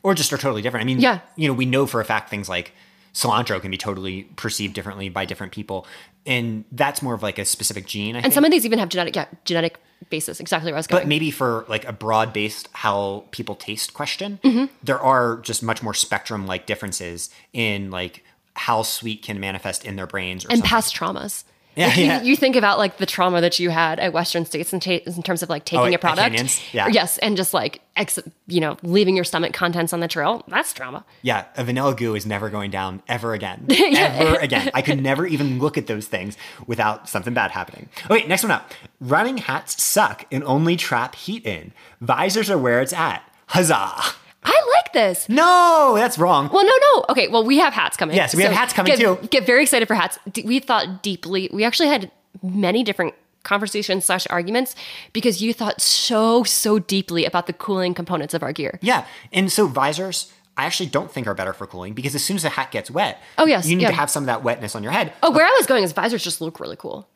[0.03, 0.84] Or just are totally different.
[0.84, 1.20] I mean, Yeah.
[1.36, 2.74] you know, we know for a fact things like
[3.16, 5.88] cilantro can be totally perceived differently by different people.
[6.28, 8.16] And that's more of like a specific gene.
[8.16, 8.34] I And think.
[8.34, 9.78] some of these even have genetic yeah, genetic
[10.10, 10.40] basis.
[10.40, 11.02] Exactly where I was going.
[11.04, 14.66] but maybe for like a broad based how people taste question Mm-hmm.
[14.84, 18.24] there are just much more spectrum like differences in like
[18.56, 20.70] how sweet can manifest in their brains or and something.
[20.70, 21.44] past traumas.
[21.76, 22.22] Yeah, Like, you- yeah.
[22.22, 25.22] You, think about like the trauma that you had at Western States in, ta- in
[25.23, 26.73] terms of like oh, taking Oh, a product.
[26.73, 26.88] Yeah.
[26.88, 30.43] Yes, and just like ex- you know leaving your stomach contents on the trail.
[30.47, 31.03] That's trauma.
[31.22, 35.26] yeah a vanilla goo is never going down ever again ever again i could never
[35.26, 36.38] even look at those things
[36.68, 41.45] without something bad happening okay next one up running hats suck and only trap heat
[41.45, 41.72] in
[42.02, 44.02] visors are where it's at huzzah
[44.45, 45.27] I like this.
[45.27, 47.05] no that's wrong Well, no, no.
[47.09, 48.15] Okay, well, we have hats coming.
[48.15, 49.27] Yes, we have hats coming get, too.
[49.27, 50.17] Get very excited for hats.
[50.31, 51.49] D- We thought deeply.
[51.51, 52.11] We actually had
[52.43, 53.13] many different
[53.43, 54.76] conversations slash arguments
[55.13, 58.80] because you thought so so deeply about the cooling components of our gear.
[58.81, 59.05] Yeah.
[59.31, 62.43] And so visors, I actually don't think are better for cooling because as soon as
[62.43, 63.89] the hat gets wet, Oh, yes, you need yeah.
[63.89, 65.13] to have some of that wetness on your head.
[65.22, 67.07] Oh, where I was going is visors just look really cool.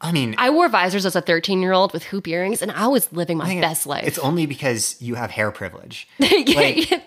[0.00, 2.86] I mean, I wore visors as a 13 year old with hoop earrings, and I
[2.88, 4.06] was living my best life.
[4.06, 6.08] it's only because you have hair privilege.
[6.18, 7.00] Yeah, like, yeah.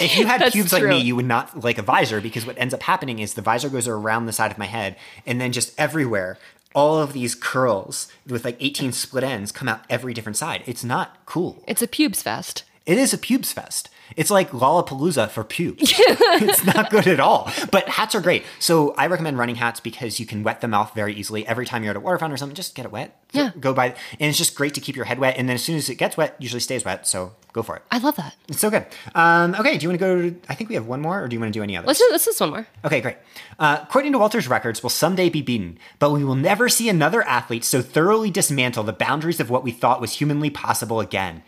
[0.00, 2.56] If you had That's pubes like me, you would not like a visor because what
[2.58, 4.96] ends up happening is the visor goes around the side of my head
[5.26, 6.38] and then just everywhere,
[6.74, 10.62] all of these curls with like 18 split ends come out every different side.
[10.66, 11.64] It's not cool.
[11.66, 12.64] It's a pubes fest.
[12.86, 13.88] It is a pubes fest.
[14.16, 15.92] It's like Lollapalooza for pubes.
[15.96, 17.50] it's not good at all.
[17.70, 18.44] But hats are great.
[18.58, 21.46] So I recommend running hats because you can wet them off very easily.
[21.46, 23.20] Every time you're at a water fountain or something, just get it wet.
[23.32, 23.50] Yeah.
[23.58, 23.88] Go by.
[23.88, 25.36] And it's just great to keep your head wet.
[25.36, 27.06] And then as soon as it gets wet, usually stays wet.
[27.06, 27.82] So go for it.
[27.90, 28.34] I love that.
[28.48, 28.86] It's so good.
[29.14, 31.28] Um, okay, do you want to go to, I think we have one more, or
[31.28, 31.86] do you want to do any others?
[31.86, 32.66] Let's do this is one more.
[32.84, 33.16] Okay, great.
[33.58, 37.64] Uh, Courtney Dauwalter's records, will someday be beaten, but we will never see another athlete
[37.64, 41.42] so thoroughly dismantle the boundaries of what we thought was humanly possible again.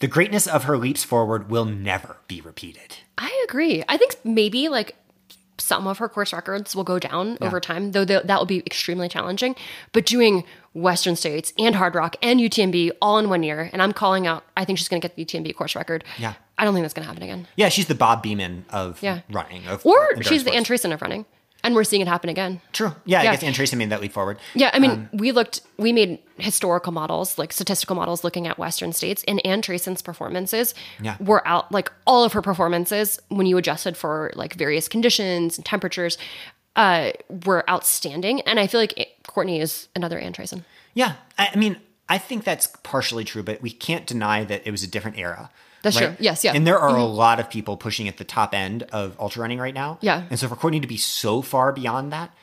[0.00, 2.96] The greatness of her leaps forward will never be repeated.
[3.18, 3.84] I agree.
[3.88, 4.96] I think maybe like
[5.58, 8.60] some of her course records will go down over time, though th- that will be
[8.60, 9.54] extremely challenging.
[9.92, 14.26] But doing Western States and Hardrock and UTMB all in one year, and I'm calling
[14.26, 16.02] out, I think she's going to get the UTMB course record.
[16.18, 16.32] Yeah.
[16.56, 17.46] I don't think that's going to happen again.
[17.56, 19.20] Yeah, she's the Bob Beamon of Yeah.
[19.30, 19.66] running.
[19.66, 20.56] Of Or she's the sports.
[20.56, 21.26] Ann Trason of running,
[21.62, 22.60] and we're seeing it happen again.
[22.72, 22.94] True.
[23.04, 23.30] Yeah, Yeah.
[23.30, 24.38] I guess Ann Tracy made that leap forward.
[24.54, 28.58] Yeah, I mean, Um, we looked, we made historical models, like statistical models, looking at
[28.58, 31.16] Western states, and Ann Trason's performances Yeah.
[31.20, 35.64] were out, like all of her performances, when you adjusted for like various conditions and
[35.64, 36.16] temperatures,
[36.76, 37.10] uh,
[37.44, 38.40] were outstanding.
[38.42, 40.64] And I feel like it- Courtney is another Anne Trayson.
[40.94, 41.76] Yeah, I, I mean,
[42.08, 45.50] I think that's partially true, but we can't deny that it was a different era.
[45.82, 46.14] That's true.
[46.18, 46.50] Yes, yeah.
[46.50, 46.56] Mm-hmm.
[46.58, 49.58] And there are a lot of people pushing at the top end of ultra running
[49.58, 49.98] right now.
[50.00, 50.24] Yeah.
[50.30, 52.34] And so for Courtney to be so far beyond that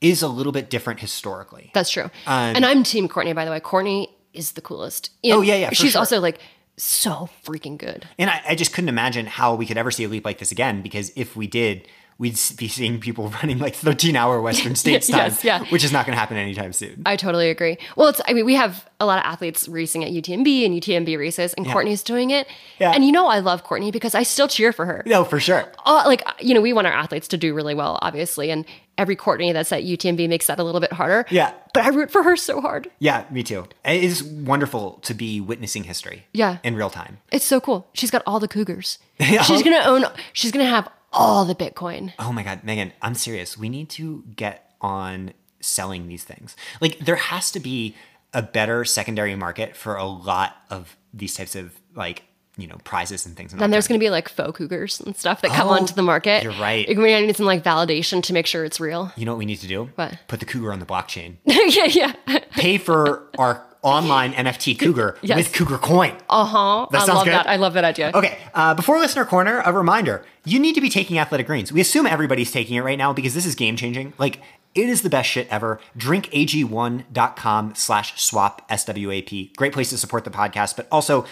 [0.00, 1.70] is a little bit different historically.
[1.74, 2.10] That's true.
[2.26, 3.60] and I'm Team Courtney, by the way.
[3.60, 5.10] Courtney is the coolest.
[5.22, 5.98] And Oh, yeah, yeah, She's sure.
[6.00, 6.38] also like
[6.76, 8.06] so freaking good.
[8.18, 10.52] And I, I just couldn't imagine how we could ever see a leap like this
[10.52, 11.88] again because if we did,
[12.18, 15.64] we'd be seeing people running like 13 hour Western States time, Yes, yeah.
[15.66, 17.02] which is not going to happen anytime soon.
[17.06, 17.76] I totally agree.
[17.96, 21.18] Well, it's I mean we have a lot of athletes racing at UTMB and UTMB
[21.18, 22.46] races, and Courtney's doing it.
[22.78, 22.92] Yeah.
[22.92, 25.02] And you know I love Courtney because I still cheer for her.
[25.06, 25.70] no, for sure.
[25.84, 28.64] Uh, like you know we want our athletes to do really well, obviously, and
[28.96, 31.26] every Courtney that's at UTMB makes that a little bit harder.
[31.30, 31.52] Yeah.
[31.74, 32.88] But I root for her so hard.
[33.00, 33.66] Yeah, me too.
[33.84, 36.26] It is wonderful to be witnessing history.
[36.32, 36.58] Yeah.
[36.62, 37.18] In real time.
[37.32, 37.88] It's so cool.
[37.92, 38.98] She's got all the cougars.
[39.20, 40.04] She's gonna own.
[40.32, 42.12] She's gonna have all the Bitcoin.
[42.18, 43.56] Oh my God, Megan, I'm serious.
[43.56, 46.56] We need to get on selling these things.
[46.80, 47.94] Like, there has to be
[48.32, 52.24] a better secondary market for a lot of these types of, like,
[52.56, 53.52] you know, prizes and things.
[53.52, 56.42] Then there's gonna be like faux cougars and stuff that come Oh, onto the market.
[56.44, 56.86] you're right.
[56.86, 59.10] We're gonna need some like validation to make sure it's real.
[59.16, 59.90] You know what we need to do?
[59.96, 60.18] What?
[60.28, 61.36] Put the cougar on the blockchain.
[61.44, 61.86] yeah,
[62.26, 62.38] yeah.
[62.52, 65.36] Pay for our online NFT cougar Yes.
[65.36, 66.16] with cougar coin.
[66.28, 66.86] Uh huh.
[66.90, 67.34] That I sounds love good.
[67.34, 67.46] that.
[67.46, 68.10] I love that idea.
[68.14, 71.70] Okay, uh, before listener corner, a reminder: you need to be taking athletic greens.
[71.70, 74.14] We assume everybody's taking it right now because this is game changing.
[74.18, 74.40] Like
[74.74, 75.78] it is the best shit ever.
[75.96, 79.54] Drinkag1.com slash swap SWAP.
[79.56, 81.24] Great place to support the podcast, but also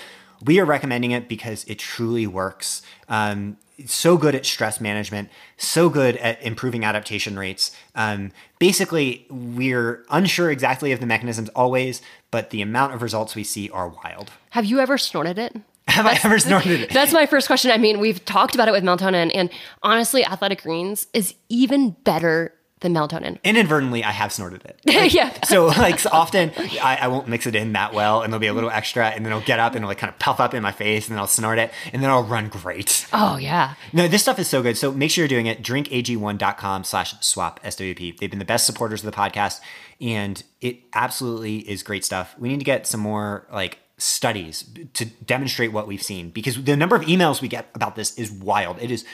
[0.45, 2.83] we are recommending it because it truly works.
[3.09, 3.57] Um,
[3.87, 7.75] so good at stress management, so good at improving adaptation rates.
[7.95, 13.45] Um, basically, we're unsure exactly of the mechanisms always, but the amount of results we
[13.45, 14.31] see are wild.
[14.51, 15.57] Have you ever snorted it?
[15.89, 16.91] Have I ever snorted it?
[16.93, 17.71] That's my first question.
[17.71, 19.51] I mean, we've talked about it with melatonin, and
[19.83, 23.43] honestly, Athletic Greens is even better than melatonin.
[23.43, 24.81] inadvertently I have snorted it.
[25.15, 25.33] yeah.
[25.45, 28.47] So like so often I, I won't mix it in that well and there'll be
[28.47, 30.55] a little extra and then I'll get up and it'll like kind of puff up
[30.55, 33.07] in my face and then I'll snort it and then I'll run great.
[33.13, 33.75] Oh yeah.
[33.93, 34.77] No, this stuff is so good.
[34.77, 35.63] So make sure you're doing it.
[35.63, 38.19] Drinkag1.com slash swap SWP.
[38.19, 39.61] They've been the best supporters of the podcast
[40.01, 42.35] and it absolutely is great stuff.
[42.39, 46.77] We need to get some more like studies to demonstrate what we've seen because the
[46.77, 48.81] number of emails we get about this is wild.
[48.81, 49.05] It is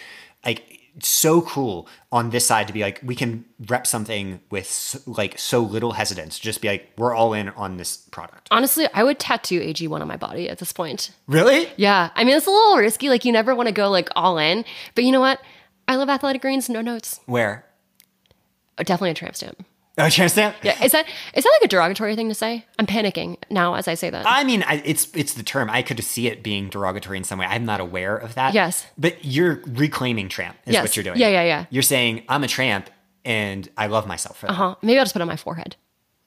[0.44, 5.38] like so cool on this side to be like we can rep something with like
[5.38, 9.18] so little hesitance just be like we're all in on this product Honestly, I would
[9.18, 11.10] tattoo AG1 on my body at this point.
[11.26, 12.10] really Yeah.
[12.14, 13.08] I mean, it's a little risky.
[13.08, 14.64] Like, you never want to go like all in.
[14.94, 15.40] But you know what?
[15.86, 16.68] I love Athletic Greens.
[16.68, 17.20] No notes.
[17.26, 17.64] where
[18.78, 19.64] Oh, definitely a tramp stamp.
[19.98, 20.82] Oh chance stamp Yeah.
[20.82, 22.64] Is that is that like a derogatory thing to say?
[22.78, 24.24] I'm panicking now as I say that.
[24.26, 25.68] I mean, I, it's it's the term.
[25.70, 27.46] I could see it being derogatory in some way.
[27.46, 28.54] I'm not aware of that.
[28.54, 28.86] Yes.
[28.96, 30.82] but you're reclaiming tramp is Yes.
[30.82, 31.18] what you're doing.
[31.18, 31.64] Yeah, yeah, yeah.
[31.70, 32.88] You're saying I'm a tramp
[33.24, 34.52] and I love myself for that.
[34.54, 34.74] huh.
[34.82, 35.76] Maybe I'll just put it on my forehead.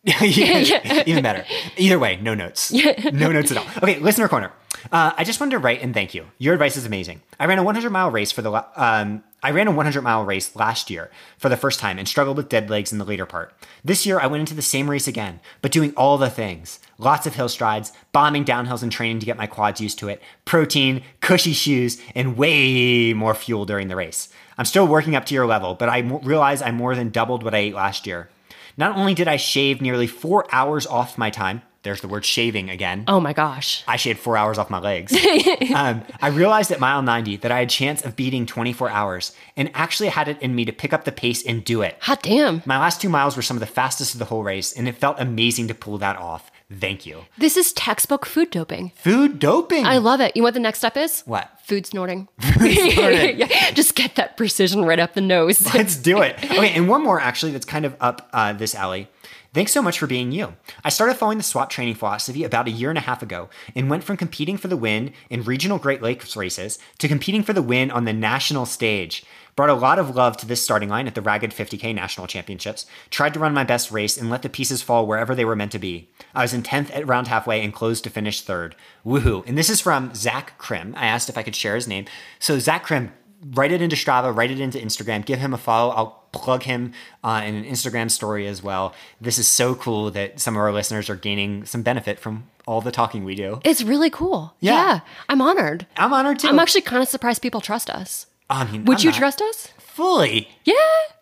[0.24, 1.46] Even better.
[1.78, 2.72] Either way, no notes.
[2.74, 3.66] no notes at all.
[3.78, 4.52] Okay, listener corner.
[4.92, 6.26] Uh, I just wanted to write and thank you.
[6.40, 7.22] Your advice is amazing.
[7.40, 10.56] I ran a 100 mile race for the um, I ran a 100 mile race
[10.56, 13.54] last year for the first time and struggled with dead legs in the later part.
[13.84, 16.80] This year I went into the same race again, but doing all the things.
[17.00, 20.22] Lots of hill strides, bombing downhills and training to get my quads used to it,
[20.46, 24.30] protein, cushy shoes, and way more fuel during the race.
[24.60, 27.56] I'm still working up to your level, but I realize I more than doubled what
[27.56, 28.30] I ate last year.
[28.78, 32.70] Not only did I shave nearly four hours off my time, there's the word shaving
[32.70, 33.06] again.
[33.08, 33.84] Oh my gosh.
[33.88, 35.14] I shaved four hours off my legs.
[35.76, 39.36] um, I realized at mile 90 that I had a chance of beating 24 hours
[39.58, 41.98] and actually had it in me to pick up the pace and do it.
[42.02, 42.62] Hot damn.
[42.66, 44.96] My last two miles were some of the fastest of the whole race, and it
[44.96, 46.52] felt amazing to pull that off.
[46.72, 47.26] Thank you.
[47.38, 48.92] This is textbook food doping.
[48.96, 49.86] Food doping.
[49.86, 50.36] I love it.
[50.36, 51.22] You know what the next step is?
[51.22, 51.50] what?
[51.64, 52.28] Food snorting.
[52.42, 53.38] snorting.
[53.40, 55.74] yeah, just get that precision right up the nose.
[55.74, 56.36] Let's do it.
[56.44, 59.10] Okay, and one more actually that's kind of up uh, this alley.
[59.54, 60.54] Thanks so much for being you.
[60.82, 63.90] I started following the SWAP training philosophy about a year and a half ago and
[63.90, 67.62] went from competing for the win in regional Great Lakes races to competing for the
[67.62, 69.26] win on the national stage.
[69.58, 72.86] Brought a lot of love to this starting line at the Ragged 50K National Championships.
[73.10, 75.74] Tried to run my best race and let the pieces fall wherever they were meant
[75.74, 76.10] to be.
[76.34, 78.78] I was in 10th at round halfway and closed to finish third.
[79.06, 79.46] Woohoo.
[79.46, 80.94] And this is from Zach Krim.
[80.96, 82.06] I asked if I could share his name.
[82.40, 83.12] So, Zach Krim,
[83.54, 85.92] write it into Strava, write it into Instagram, give him a follow.
[85.94, 86.94] I'll plug him
[87.24, 88.94] uh, in an Instagram story as well.
[89.20, 92.82] This is so cool that some of our listeners are gaining some benefit from all
[92.82, 93.60] the talking we do.
[93.66, 94.54] It's really cool.
[94.60, 94.74] Yeah.
[94.74, 95.00] Yeah.
[95.30, 95.88] I'm honored.
[95.98, 96.48] I'm honored too.
[96.48, 98.28] I'm actually kind of surprised people trust us.
[98.50, 99.68] I mean, Would I'm you trust us?
[99.80, 100.48] fully?
[100.64, 100.74] Yeah.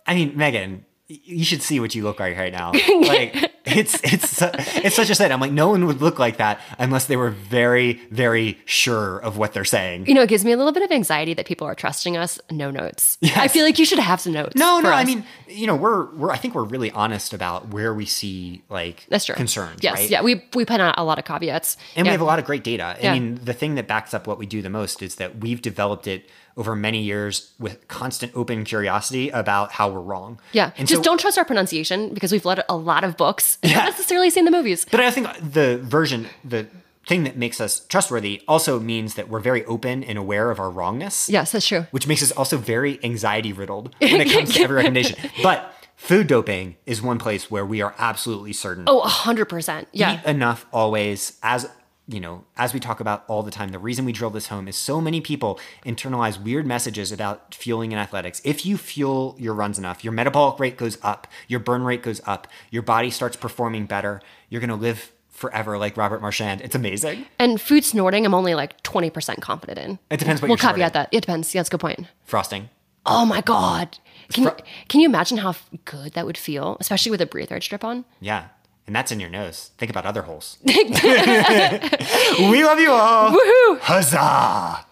[0.06, 2.72] I mean, Megan, you should see what you look like right now.
[3.00, 5.32] Like it's it's it's such a sight.
[5.32, 9.38] I'm like, no one would look like that unless they were very very sure of
[9.38, 10.08] what they're saying.
[10.08, 12.40] You know, it gives me a little bit of anxiety that people are trusting us.
[12.52, 13.18] No notes.
[13.36, 14.56] I feel like you should have some notes.
[14.56, 14.90] No, no.
[14.90, 18.64] I mean, you know, we're we're I think we're really honest about where we see
[18.70, 19.36] like that's true.
[19.36, 19.80] concerns.
[19.82, 19.98] Yes.
[19.98, 20.10] right?
[20.10, 20.22] Yeah.
[20.22, 21.78] We we put out a lot of caveats.
[21.96, 22.12] And yeah.
[22.12, 22.98] we have a lot of great data.
[23.02, 23.12] Yeah.
[23.12, 25.62] I mean, the thing that backs up what we do the most is that we've
[25.62, 26.30] developed it
[26.60, 30.40] over many years with constant open curiosity about how we're wrong.
[30.52, 30.72] Yeah.
[30.78, 33.72] And Just so- don't trust our pronunciation because we've read a lot of books and
[33.72, 33.78] Yeah.
[33.80, 34.86] not necessarily seen the movies.
[34.92, 36.68] But I think the version, the
[37.08, 40.70] thing that makes us trustworthy also means that we're very open and aware of our
[40.70, 41.30] wrongness.
[41.30, 41.88] Yes, that's true.
[41.92, 45.18] Which makes us also very anxiety riddled when it comes to every recommendation.
[45.42, 48.84] But food doping is one place where we are absolutely certain.
[48.86, 49.88] Oh, 100%.
[49.94, 50.20] Yeah.
[50.20, 51.68] Eat enough always as
[52.12, 54.68] you know, as we talk about all the time, the reason we drill this home
[54.68, 58.42] is so many people internalize weird messages about fueling in athletics.
[58.44, 62.20] If you fuel your runs enough, your metabolic rate goes up, your burn rate goes
[62.26, 66.62] up, your body starts performing better, you're going to live forever like Robert Marchand.
[66.62, 67.26] It's amazing.
[67.38, 70.00] And food snorting, I'm only like 20% confident in.
[70.10, 70.78] It depends what We'll snorting.
[70.78, 71.10] caveat that.
[71.12, 71.54] It depends.
[71.54, 72.08] Yeah, that's a good point.
[72.26, 72.70] Frosting.
[73.06, 74.00] Oh my God.
[74.34, 74.58] Can, Fro-
[74.90, 75.56] can you imagine how
[75.86, 78.04] good that would feel, especially with a breather strip on?
[78.20, 78.48] Yeah.
[78.90, 79.70] And that's in your nose.
[79.78, 80.58] Think about other holes.
[80.66, 83.30] we love you all.
[83.30, 83.80] Woohoo!
[83.82, 84.84] Huzzah!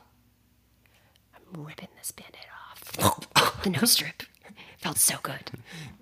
[1.33, 3.63] I'm ripping this band aid off.
[3.63, 4.21] the nose strip.
[4.77, 5.49] Felt so good.